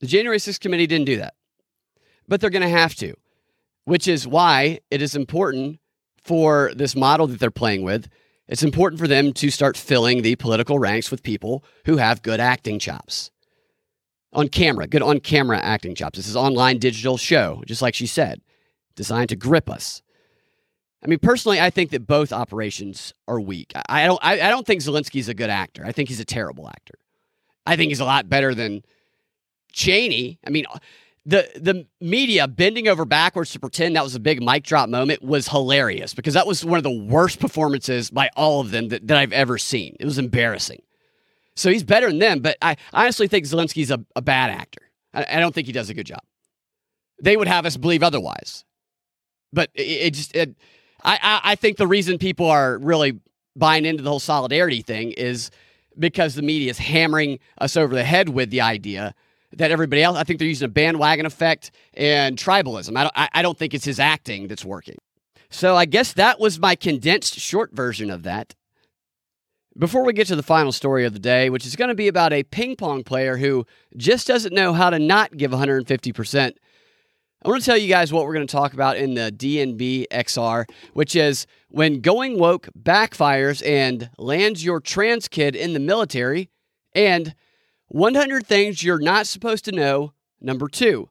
The 0.00 0.06
January 0.06 0.38
6th 0.38 0.58
committee 0.58 0.86
didn't 0.86 1.06
do 1.06 1.18
that, 1.18 1.34
but 2.26 2.40
they're 2.40 2.50
going 2.50 2.62
to 2.62 2.68
have 2.68 2.94
to, 2.96 3.14
which 3.84 4.06
is 4.08 4.26
why 4.26 4.80
it 4.90 5.02
is 5.02 5.14
important 5.14 5.78
for 6.22 6.72
this 6.74 6.94
model 6.94 7.26
that 7.26 7.40
they're 7.40 7.50
playing 7.50 7.82
with 7.82 8.08
it's 8.52 8.62
important 8.62 9.00
for 9.00 9.08
them 9.08 9.32
to 9.34 9.50
start 9.50 9.78
filling 9.78 10.20
the 10.20 10.36
political 10.36 10.78
ranks 10.78 11.10
with 11.10 11.22
people 11.22 11.64
who 11.86 11.96
have 11.96 12.22
good 12.22 12.40
acting 12.40 12.78
chops. 12.78 13.30
On 14.34 14.48
camera, 14.48 14.86
good 14.86 15.02
on 15.02 15.20
camera 15.20 15.58
acting 15.58 15.94
chops. 15.94 16.18
This 16.18 16.28
is 16.28 16.36
online 16.36 16.78
digital 16.78 17.16
show, 17.16 17.62
just 17.66 17.80
like 17.80 17.94
she 17.94 18.06
said, 18.06 18.40
designed 18.94 19.28
to 19.28 19.36
grip 19.36 19.70
us. 19.70 20.02
I 21.02 21.06
mean, 21.06 21.18
personally, 21.18 21.60
I 21.60 21.70
think 21.70 21.90
that 21.90 22.06
both 22.06 22.32
operations 22.32 23.14
are 23.26 23.40
weak. 23.40 23.72
I 23.88 24.06
don't. 24.06 24.20
I, 24.22 24.34
I 24.34 24.50
don't 24.50 24.66
think 24.66 24.82
Zelensky's 24.82 25.28
a 25.28 25.34
good 25.34 25.50
actor. 25.50 25.84
I 25.84 25.92
think 25.92 26.08
he's 26.08 26.20
a 26.20 26.24
terrible 26.24 26.68
actor. 26.68 26.94
I 27.66 27.76
think 27.76 27.90
he's 27.90 28.00
a 28.00 28.04
lot 28.04 28.28
better 28.28 28.54
than 28.54 28.82
Cheney. 29.72 30.38
I 30.46 30.50
mean, 30.50 30.64
the 31.24 31.48
the 31.54 31.86
media 32.00 32.48
bending 32.48 32.88
over 32.88 33.04
backwards 33.04 33.52
to 33.52 33.60
pretend 33.60 33.94
that 33.94 34.02
was 34.02 34.14
a 34.14 34.20
big 34.20 34.42
mic 34.42 34.64
drop 34.64 34.88
moment 34.88 35.22
was 35.22 35.48
hilarious 35.48 36.14
because 36.14 36.34
that 36.34 36.46
was 36.46 36.64
one 36.64 36.78
of 36.78 36.82
the 36.82 36.90
worst 36.90 37.38
performances 37.38 38.10
by 38.10 38.28
all 38.36 38.60
of 38.60 38.70
them 38.72 38.88
that, 38.88 39.06
that 39.06 39.16
I've 39.16 39.32
ever 39.32 39.56
seen. 39.56 39.96
It 40.00 40.04
was 40.04 40.18
embarrassing. 40.18 40.82
So 41.54 41.70
he's 41.70 41.84
better 41.84 42.08
than 42.08 42.18
them, 42.18 42.40
but 42.40 42.56
I 42.60 42.76
honestly 42.92 43.28
think 43.28 43.44
Zelensky's 43.44 43.90
a, 43.90 44.04
a 44.16 44.22
bad 44.22 44.50
actor. 44.50 44.90
I, 45.12 45.26
I, 45.30 45.40
don't 45.40 45.54
think 45.54 45.66
he 45.66 45.72
does 45.72 45.90
a 45.90 45.94
good 45.94 46.06
job. 46.06 46.22
They 47.22 47.36
would 47.36 47.46
have 47.46 47.66
us 47.66 47.76
believe 47.76 48.02
otherwise. 48.02 48.64
But 49.52 49.70
it, 49.74 49.82
it 49.82 50.14
just 50.14 50.34
it, 50.34 50.56
I, 51.04 51.18
I 51.22 51.40
I 51.52 51.54
think 51.54 51.76
the 51.76 51.86
reason 51.86 52.18
people 52.18 52.46
are 52.46 52.78
really 52.78 53.20
buying 53.54 53.84
into 53.84 54.02
the 54.02 54.10
whole 54.10 54.18
solidarity 54.18 54.82
thing 54.82 55.12
is 55.12 55.50
because 55.98 56.34
the 56.34 56.42
media 56.42 56.70
is 56.70 56.78
hammering 56.78 57.38
us 57.58 57.76
over 57.76 57.94
the 57.94 58.02
head 58.02 58.30
with 58.30 58.50
the 58.50 58.62
idea 58.62 59.14
that 59.54 59.70
everybody 59.70 60.02
else. 60.02 60.16
I 60.16 60.24
think 60.24 60.38
they're 60.38 60.48
using 60.48 60.66
a 60.66 60.70
bandwagon 60.70 61.26
effect 61.26 61.70
and 61.94 62.36
tribalism. 62.36 62.96
I 62.96 63.02
don't, 63.04 63.12
I, 63.16 63.28
I 63.34 63.42
don't 63.42 63.58
think 63.58 63.74
it's 63.74 63.84
his 63.84 64.00
acting 64.00 64.48
that's 64.48 64.64
working. 64.64 64.96
So 65.50 65.76
I 65.76 65.84
guess 65.84 66.14
that 66.14 66.40
was 66.40 66.58
my 66.58 66.74
condensed 66.74 67.38
short 67.38 67.72
version 67.72 68.10
of 68.10 68.22
that. 68.22 68.54
Before 69.76 70.04
we 70.04 70.12
get 70.12 70.26
to 70.26 70.36
the 70.36 70.42
final 70.42 70.72
story 70.72 71.04
of 71.04 71.12
the 71.12 71.18
day, 71.18 71.48
which 71.48 71.64
is 71.64 71.76
going 71.76 71.88
to 71.88 71.94
be 71.94 72.08
about 72.08 72.32
a 72.32 72.42
ping 72.42 72.76
pong 72.76 73.04
player 73.04 73.38
who 73.38 73.66
just 73.96 74.26
doesn't 74.26 74.54
know 74.54 74.72
how 74.72 74.90
to 74.90 74.98
not 74.98 75.36
give 75.36 75.50
150%, 75.50 76.52
I 77.44 77.48
want 77.48 77.60
to 77.60 77.66
tell 77.66 77.76
you 77.76 77.88
guys 77.88 78.12
what 78.12 78.24
we're 78.24 78.34
going 78.34 78.46
to 78.46 78.52
talk 78.52 78.72
about 78.72 78.96
in 78.96 79.14
the 79.14 79.32
DNB 79.32 80.06
XR, 80.12 80.64
which 80.92 81.16
is 81.16 81.46
when 81.70 82.00
going 82.00 82.38
woke 82.38 82.68
backfires 82.78 83.66
and 83.66 84.10
lands 84.16 84.64
your 84.64 84.78
trans 84.78 85.26
kid 85.26 85.56
in 85.56 85.72
the 85.72 85.80
military, 85.80 86.50
and 86.94 87.34
100 87.92 88.46
things 88.46 88.82
you're 88.82 88.98
not 88.98 89.26
supposed 89.26 89.66
to 89.66 89.72
know. 89.72 90.14
Number 90.40 90.66
two, 90.66 91.10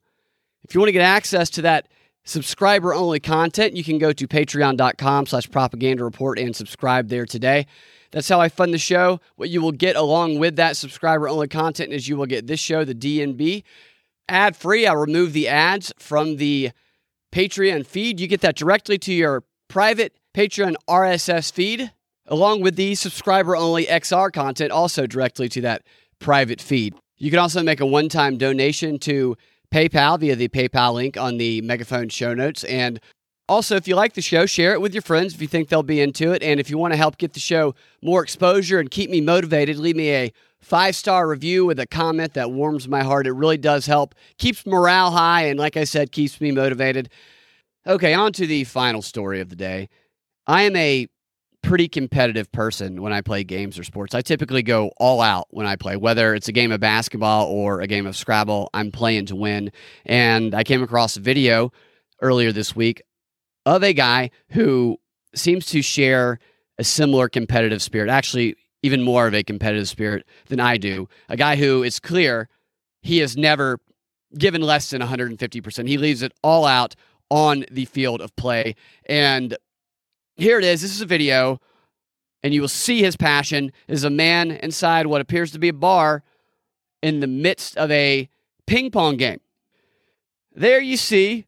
if 0.63 0.73
you 0.73 0.81
want 0.81 0.87
to 0.87 0.93
get 0.93 1.03
access 1.03 1.49
to 1.51 1.61
that 1.61 1.87
subscriber 2.23 2.93
only 2.93 3.19
content, 3.19 3.75
you 3.75 3.83
can 3.83 3.99
go 3.99 4.11
to 4.11 4.27
patreon.com 4.27 5.27
slash 5.27 5.49
propaganda 5.49 6.03
report 6.03 6.39
and 6.39 6.55
subscribe 6.55 7.09
there 7.09 7.27
today. 7.27 7.67
That's 8.11 8.27
how 8.27 8.41
I 8.41 8.49
fund 8.49 8.73
the 8.73 8.79
show. 8.79 9.21
What 9.35 9.49
you 9.49 9.61
will 9.61 9.71
get 9.71 9.95
along 9.95 10.39
with 10.39 10.55
that 10.55 10.75
subscriber 10.75 11.29
only 11.29 11.47
content 11.47 11.93
is 11.93 12.07
you 12.07 12.17
will 12.17 12.25
get 12.25 12.47
this 12.47 12.59
show, 12.59 12.83
the 12.83 12.95
DNB, 12.95 13.63
ad 14.27 14.55
free. 14.55 14.87
I'll 14.87 14.97
remove 14.97 15.33
the 15.33 15.47
ads 15.47 15.93
from 15.99 16.37
the 16.37 16.71
Patreon 17.31 17.85
feed. 17.85 18.19
You 18.19 18.27
get 18.27 18.41
that 18.41 18.55
directly 18.55 18.97
to 18.97 19.13
your 19.13 19.43
private 19.67 20.17
Patreon 20.33 20.73
RSS 20.89 21.51
feed, 21.51 21.91
along 22.25 22.61
with 22.61 22.75
the 22.75 22.95
subscriber 22.95 23.55
only 23.55 23.85
XR 23.85 24.33
content, 24.33 24.71
also 24.71 25.05
directly 25.05 25.47
to 25.49 25.61
that 25.61 25.83
private 26.21 26.61
feed. 26.61 26.95
You 27.17 27.29
can 27.29 27.39
also 27.39 27.61
make 27.61 27.81
a 27.81 27.85
one 27.85 28.07
time 28.07 28.37
donation 28.37 28.97
to 28.99 29.35
PayPal 29.71 30.19
via 30.19 30.35
the 30.35 30.47
PayPal 30.47 30.93
link 30.93 31.17
on 31.17 31.37
the 31.37 31.61
Megaphone 31.61 32.09
show 32.09 32.33
notes. 32.33 32.63
And 32.63 33.01
also, 33.49 33.75
if 33.75 33.87
you 33.87 33.95
like 33.95 34.13
the 34.13 34.21
show, 34.21 34.45
share 34.45 34.73
it 34.73 34.79
with 34.79 34.93
your 34.93 35.01
friends 35.01 35.33
if 35.33 35.41
you 35.41 35.47
think 35.47 35.67
they'll 35.67 35.83
be 35.83 35.99
into 35.99 36.31
it. 36.31 36.41
And 36.41 36.59
if 36.59 36.69
you 36.69 36.77
want 36.77 36.93
to 36.93 36.97
help 36.97 37.17
get 37.17 37.33
the 37.33 37.41
show 37.41 37.75
more 38.01 38.23
exposure 38.23 38.79
and 38.79 38.89
keep 38.89 39.09
me 39.09 39.19
motivated, 39.19 39.77
leave 39.77 39.97
me 39.97 40.11
a 40.11 40.31
five 40.61 40.95
star 40.95 41.27
review 41.27 41.65
with 41.65 41.79
a 41.79 41.87
comment 41.87 42.33
that 42.35 42.51
warms 42.51 42.87
my 42.87 43.03
heart. 43.03 43.27
It 43.27 43.33
really 43.33 43.57
does 43.57 43.87
help, 43.87 44.15
keeps 44.37 44.65
morale 44.65 45.11
high, 45.11 45.47
and 45.47 45.59
like 45.59 45.75
I 45.75 45.83
said, 45.83 46.11
keeps 46.13 46.39
me 46.39 46.51
motivated. 46.51 47.09
Okay, 47.85 48.13
on 48.13 48.31
to 48.33 48.47
the 48.47 48.63
final 48.63 49.01
story 49.01 49.41
of 49.41 49.49
the 49.49 49.55
day. 49.55 49.89
I 50.47 50.63
am 50.63 50.75
a 50.75 51.07
pretty 51.63 51.87
competitive 51.87 52.51
person 52.51 53.01
when 53.01 53.13
I 53.13 53.21
play 53.21 53.43
games 53.43 53.77
or 53.77 53.83
sports. 53.83 54.15
I 54.15 54.21
typically 54.21 54.63
go 54.63 54.91
all 54.97 55.21
out 55.21 55.47
when 55.51 55.65
I 55.65 55.75
play, 55.75 55.95
whether 55.95 56.33
it's 56.33 56.47
a 56.47 56.51
game 56.51 56.71
of 56.71 56.79
basketball 56.79 57.47
or 57.47 57.81
a 57.81 57.87
game 57.87 58.05
of 58.05 58.15
Scrabble, 58.15 58.69
I'm 58.73 58.91
playing 58.91 59.27
to 59.27 59.35
win. 59.35 59.71
And 60.05 60.55
I 60.55 60.63
came 60.63 60.81
across 60.81 61.17
a 61.17 61.19
video 61.19 61.71
earlier 62.21 62.51
this 62.51 62.75
week 62.75 63.01
of 63.65 63.83
a 63.83 63.93
guy 63.93 64.31
who 64.49 64.97
seems 65.35 65.65
to 65.67 65.81
share 65.81 66.39
a 66.77 66.83
similar 66.83 67.29
competitive 67.29 67.81
spirit, 67.81 68.09
actually, 68.09 68.55
even 68.83 69.03
more 69.03 69.27
of 69.27 69.35
a 69.35 69.43
competitive 69.43 69.87
spirit 69.87 70.25
than 70.47 70.59
I 70.59 70.77
do. 70.77 71.07
A 71.29 71.37
guy 71.37 71.55
who 71.55 71.83
is 71.83 71.99
clear 71.99 72.49
he 73.01 73.19
has 73.19 73.37
never 73.37 73.79
given 74.37 74.61
less 74.61 74.89
than 74.89 75.01
150%. 75.01 75.87
He 75.87 75.97
leaves 75.97 76.21
it 76.21 76.33
all 76.43 76.65
out 76.65 76.95
on 77.29 77.65
the 77.71 77.85
field 77.85 78.21
of 78.21 78.35
play. 78.35 78.75
And 79.05 79.57
here 80.41 80.57
it 80.57 80.65
is. 80.65 80.81
This 80.81 80.91
is 80.91 81.01
a 81.01 81.05
video, 81.05 81.59
and 82.41 82.53
you 82.53 82.61
will 82.61 82.67
see 82.67 83.01
his 83.01 83.15
passion 83.15 83.71
is 83.87 84.03
a 84.03 84.09
man 84.09 84.51
inside 84.51 85.05
what 85.05 85.21
appears 85.21 85.51
to 85.51 85.59
be 85.59 85.69
a 85.69 85.73
bar 85.73 86.23
in 87.03 87.19
the 87.19 87.27
midst 87.27 87.77
of 87.77 87.91
a 87.91 88.27
ping 88.65 88.89
pong 88.89 89.17
game. 89.17 89.39
There 90.53 90.81
you 90.81 90.97
see, 90.97 91.45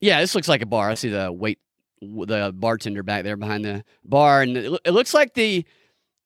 yeah, 0.00 0.20
this 0.20 0.34
looks 0.34 0.46
like 0.46 0.62
a 0.62 0.66
bar. 0.66 0.90
I 0.90 0.94
see 0.94 1.08
the 1.08 1.32
wait, 1.32 1.58
the 2.02 2.52
bartender 2.54 3.02
back 3.02 3.24
there 3.24 3.36
behind 3.36 3.64
the 3.64 3.82
bar, 4.04 4.42
and 4.42 4.56
it, 4.56 4.92
looks 4.92 5.14
like 5.14 5.34
the 5.34 5.64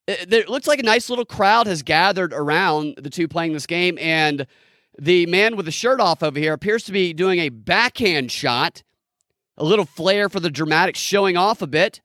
it 0.06 0.48
looks 0.48 0.66
like 0.66 0.80
a 0.80 0.82
nice 0.82 1.08
little 1.08 1.24
crowd 1.24 1.66
has 1.66 1.82
gathered 1.82 2.32
around 2.34 2.96
the 2.98 3.10
two 3.10 3.28
playing 3.28 3.52
this 3.52 3.66
game, 3.66 3.96
and 4.00 4.46
the 4.98 5.26
man 5.26 5.56
with 5.56 5.66
the 5.66 5.72
shirt 5.72 6.00
off 6.00 6.22
over 6.22 6.38
here 6.38 6.52
appears 6.52 6.82
to 6.84 6.92
be 6.92 7.12
doing 7.12 7.38
a 7.38 7.48
backhand 7.48 8.32
shot 8.32 8.82
a 9.56 9.64
little 9.64 9.84
flair 9.84 10.28
for 10.28 10.40
the 10.40 10.50
dramatics 10.50 10.98
showing 10.98 11.36
off 11.36 11.62
a 11.62 11.66
bit. 11.66 12.00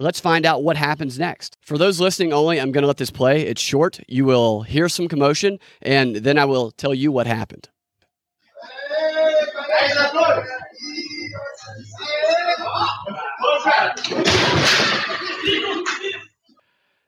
Let's 0.00 0.20
find 0.20 0.44
out 0.44 0.64
what 0.64 0.76
happens 0.76 1.18
next. 1.18 1.56
For 1.60 1.78
those 1.78 2.00
listening 2.00 2.32
only, 2.32 2.60
I'm 2.60 2.72
going 2.72 2.82
to 2.82 2.88
let 2.88 2.96
this 2.96 3.10
play. 3.10 3.42
It's 3.42 3.60
short. 3.60 4.00
You 4.08 4.24
will 4.24 4.62
hear 4.62 4.88
some 4.88 5.06
commotion, 5.06 5.58
and 5.80 6.16
then 6.16 6.38
I 6.38 6.44
will 6.44 6.72
tell 6.72 6.94
you 6.94 7.12
what 7.12 7.26
happened. 7.26 7.68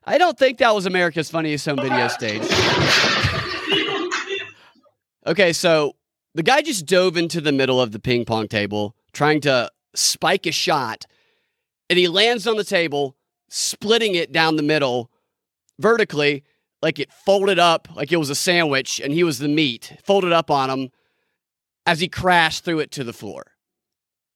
I 0.06 0.18
don't 0.18 0.38
think 0.38 0.58
that 0.58 0.74
was 0.74 0.86
America's 0.86 1.30
Funniest 1.30 1.66
Home 1.66 1.76
Video 1.76 2.08
stage. 2.08 2.42
okay, 5.26 5.52
so 5.52 5.96
the 6.34 6.42
guy 6.42 6.62
just 6.62 6.86
dove 6.86 7.16
into 7.16 7.40
the 7.40 7.52
middle 7.52 7.80
of 7.80 7.92
the 7.92 7.98
ping 7.98 8.24
pong 8.24 8.46
table 8.46 8.94
trying 9.14 9.40
to 9.42 9.70
spike 9.94 10.46
a 10.46 10.52
shot, 10.52 11.06
and 11.88 11.98
he 11.98 12.08
lands 12.08 12.46
on 12.46 12.56
the 12.56 12.64
table, 12.64 13.16
splitting 13.48 14.14
it 14.14 14.32
down 14.32 14.56
the 14.56 14.62
middle 14.62 15.10
vertically, 15.78 16.44
like 16.82 16.98
it 16.98 17.12
folded 17.12 17.58
up, 17.58 17.88
like 17.94 18.12
it 18.12 18.16
was 18.16 18.30
a 18.30 18.34
sandwich, 18.34 19.00
and 19.00 19.12
he 19.12 19.24
was 19.24 19.38
the 19.38 19.48
meat, 19.48 19.96
folded 20.04 20.32
up 20.32 20.50
on 20.50 20.70
him 20.70 20.90
as 21.86 22.00
he 22.00 22.08
crashed 22.08 22.64
through 22.64 22.80
it 22.80 22.90
to 22.92 23.04
the 23.04 23.12
floor. 23.12 23.44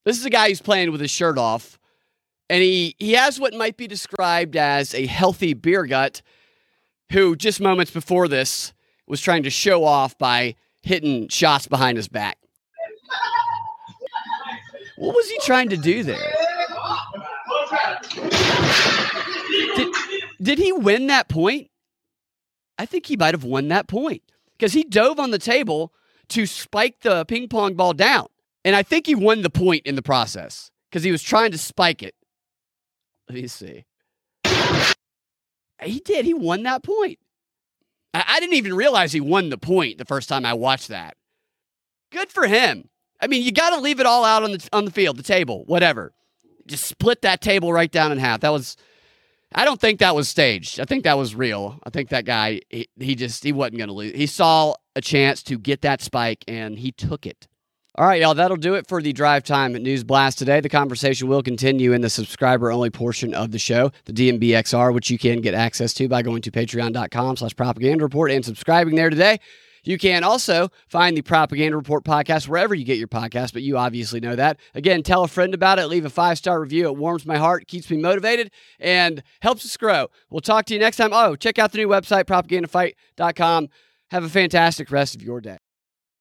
This 0.04 0.18
is 0.18 0.24
a 0.24 0.30
guy 0.30 0.48
who's 0.48 0.60
playing 0.60 0.90
with 0.90 1.00
his 1.00 1.10
shirt 1.10 1.38
off, 1.38 1.78
and 2.48 2.62
he, 2.62 2.94
he 2.98 3.12
has 3.12 3.38
what 3.38 3.54
might 3.54 3.76
be 3.76 3.86
described 3.86 4.56
as 4.56 4.94
a 4.94 5.06
healthy 5.06 5.54
beer 5.54 5.84
gut, 5.84 6.22
who 7.12 7.36
just 7.36 7.60
moments 7.60 7.90
before 7.90 8.28
this 8.28 8.72
was 9.06 9.20
trying 9.20 9.42
to 9.42 9.50
show 9.50 9.84
off 9.84 10.16
by 10.18 10.54
hitting 10.82 11.28
shots 11.28 11.66
behind 11.66 11.96
his 11.96 12.08
back. 12.08 12.38
What 14.98 15.14
was 15.14 15.30
he 15.30 15.38
trying 15.42 15.68
to 15.68 15.76
do 15.76 16.02
there? 16.02 16.34
Did, 19.76 19.94
did 20.42 20.58
he 20.58 20.72
win 20.72 21.06
that 21.06 21.28
point? 21.28 21.70
I 22.78 22.86
think 22.86 23.06
he 23.06 23.16
might 23.16 23.34
have 23.34 23.44
won 23.44 23.68
that 23.68 23.86
point 23.86 24.22
because 24.56 24.72
he 24.72 24.82
dove 24.82 25.20
on 25.20 25.30
the 25.30 25.38
table 25.38 25.92
to 26.30 26.46
spike 26.46 27.00
the 27.02 27.24
ping 27.24 27.48
pong 27.48 27.74
ball 27.74 27.92
down. 27.92 28.26
And 28.64 28.74
I 28.74 28.82
think 28.82 29.06
he 29.06 29.14
won 29.14 29.42
the 29.42 29.50
point 29.50 29.86
in 29.86 29.94
the 29.94 30.02
process 30.02 30.70
because 30.90 31.04
he 31.04 31.12
was 31.12 31.22
trying 31.22 31.52
to 31.52 31.58
spike 31.58 32.02
it. 32.02 32.14
Let 33.28 33.36
me 33.36 33.46
see. 33.46 33.84
He 35.80 36.00
did. 36.00 36.24
He 36.24 36.34
won 36.34 36.64
that 36.64 36.82
point. 36.82 37.18
I, 38.12 38.24
I 38.26 38.40
didn't 38.40 38.56
even 38.56 38.74
realize 38.74 39.12
he 39.12 39.20
won 39.20 39.50
the 39.50 39.58
point 39.58 39.98
the 39.98 40.04
first 40.04 40.28
time 40.28 40.44
I 40.44 40.54
watched 40.54 40.88
that. 40.88 41.16
Good 42.10 42.32
for 42.32 42.46
him. 42.46 42.88
I 43.20 43.26
mean, 43.26 43.42
you 43.42 43.52
got 43.52 43.70
to 43.70 43.80
leave 43.80 44.00
it 44.00 44.06
all 44.06 44.24
out 44.24 44.42
on 44.44 44.52
the 44.52 44.68
on 44.72 44.84
the 44.84 44.90
field, 44.90 45.16
the 45.16 45.22
table, 45.22 45.64
whatever. 45.66 46.12
Just 46.66 46.84
split 46.84 47.22
that 47.22 47.40
table 47.40 47.72
right 47.72 47.90
down 47.90 48.12
in 48.12 48.18
half. 48.18 48.40
That 48.40 48.52
was 48.52 48.76
I 49.54 49.64
don't 49.64 49.80
think 49.80 50.00
that 50.00 50.14
was 50.14 50.28
staged. 50.28 50.78
I 50.78 50.84
think 50.84 51.04
that 51.04 51.16
was 51.16 51.34
real. 51.34 51.78
I 51.84 51.90
think 51.90 52.10
that 52.10 52.24
guy 52.24 52.60
he, 52.68 52.88
he 52.98 53.14
just 53.14 53.42
he 53.42 53.52
wasn't 53.52 53.78
going 53.78 53.88
to 53.88 53.94
lose. 53.94 54.14
He 54.14 54.26
saw 54.26 54.74
a 54.94 55.00
chance 55.00 55.42
to 55.44 55.58
get 55.58 55.82
that 55.82 56.02
spike 56.02 56.44
and 56.46 56.78
he 56.78 56.92
took 56.92 57.26
it. 57.26 57.48
All 57.98 58.06
right, 58.06 58.20
y'all, 58.20 58.34
that'll 58.34 58.56
do 58.56 58.74
it 58.74 58.86
for 58.86 59.02
the 59.02 59.12
Drive 59.12 59.42
Time 59.42 59.72
News 59.72 60.04
Blast 60.04 60.38
today. 60.38 60.60
The 60.60 60.68
conversation 60.68 61.26
will 61.26 61.42
continue 61.42 61.92
in 61.92 62.00
the 62.00 62.08
subscriber 62.08 62.70
only 62.70 62.90
portion 62.90 63.34
of 63.34 63.50
the 63.50 63.58
show, 63.58 63.90
the 64.04 64.12
DNB 64.12 64.50
XR, 64.50 64.94
which 64.94 65.10
you 65.10 65.18
can 65.18 65.40
get 65.40 65.52
access 65.52 65.92
to 65.94 66.06
by 66.06 66.22
going 66.22 66.40
to 66.42 66.52
patreon.com 66.52 67.36
slash 67.38 67.56
propaganda 67.56 68.04
report 68.04 68.30
and 68.30 68.44
subscribing 68.44 68.94
there 68.94 69.10
today. 69.10 69.40
You 69.84 69.98
can 69.98 70.24
also 70.24 70.70
find 70.88 71.16
the 71.16 71.22
Propaganda 71.22 71.76
Report 71.76 72.04
podcast 72.04 72.48
wherever 72.48 72.74
you 72.74 72.84
get 72.84 72.98
your 72.98 73.08
podcast, 73.08 73.52
but 73.52 73.62
you 73.62 73.76
obviously 73.78 74.20
know 74.20 74.36
that. 74.36 74.58
Again, 74.74 75.02
tell 75.02 75.24
a 75.24 75.28
friend 75.28 75.54
about 75.54 75.78
it, 75.78 75.86
leave 75.86 76.04
a 76.04 76.10
five 76.10 76.38
star 76.38 76.60
review. 76.60 76.86
It 76.86 76.96
warms 76.96 77.26
my 77.26 77.36
heart, 77.36 77.66
keeps 77.66 77.90
me 77.90 77.96
motivated, 77.96 78.50
and 78.80 79.22
helps 79.40 79.64
us 79.64 79.76
grow. 79.76 80.08
We'll 80.30 80.40
talk 80.40 80.66
to 80.66 80.74
you 80.74 80.80
next 80.80 80.96
time. 80.96 81.10
Oh, 81.12 81.36
check 81.36 81.58
out 81.58 81.72
the 81.72 81.78
new 81.78 81.88
website, 81.88 82.24
propagandafight.com. 82.24 83.68
Have 84.10 84.24
a 84.24 84.28
fantastic 84.28 84.90
rest 84.90 85.14
of 85.14 85.22
your 85.22 85.40
day. 85.40 85.58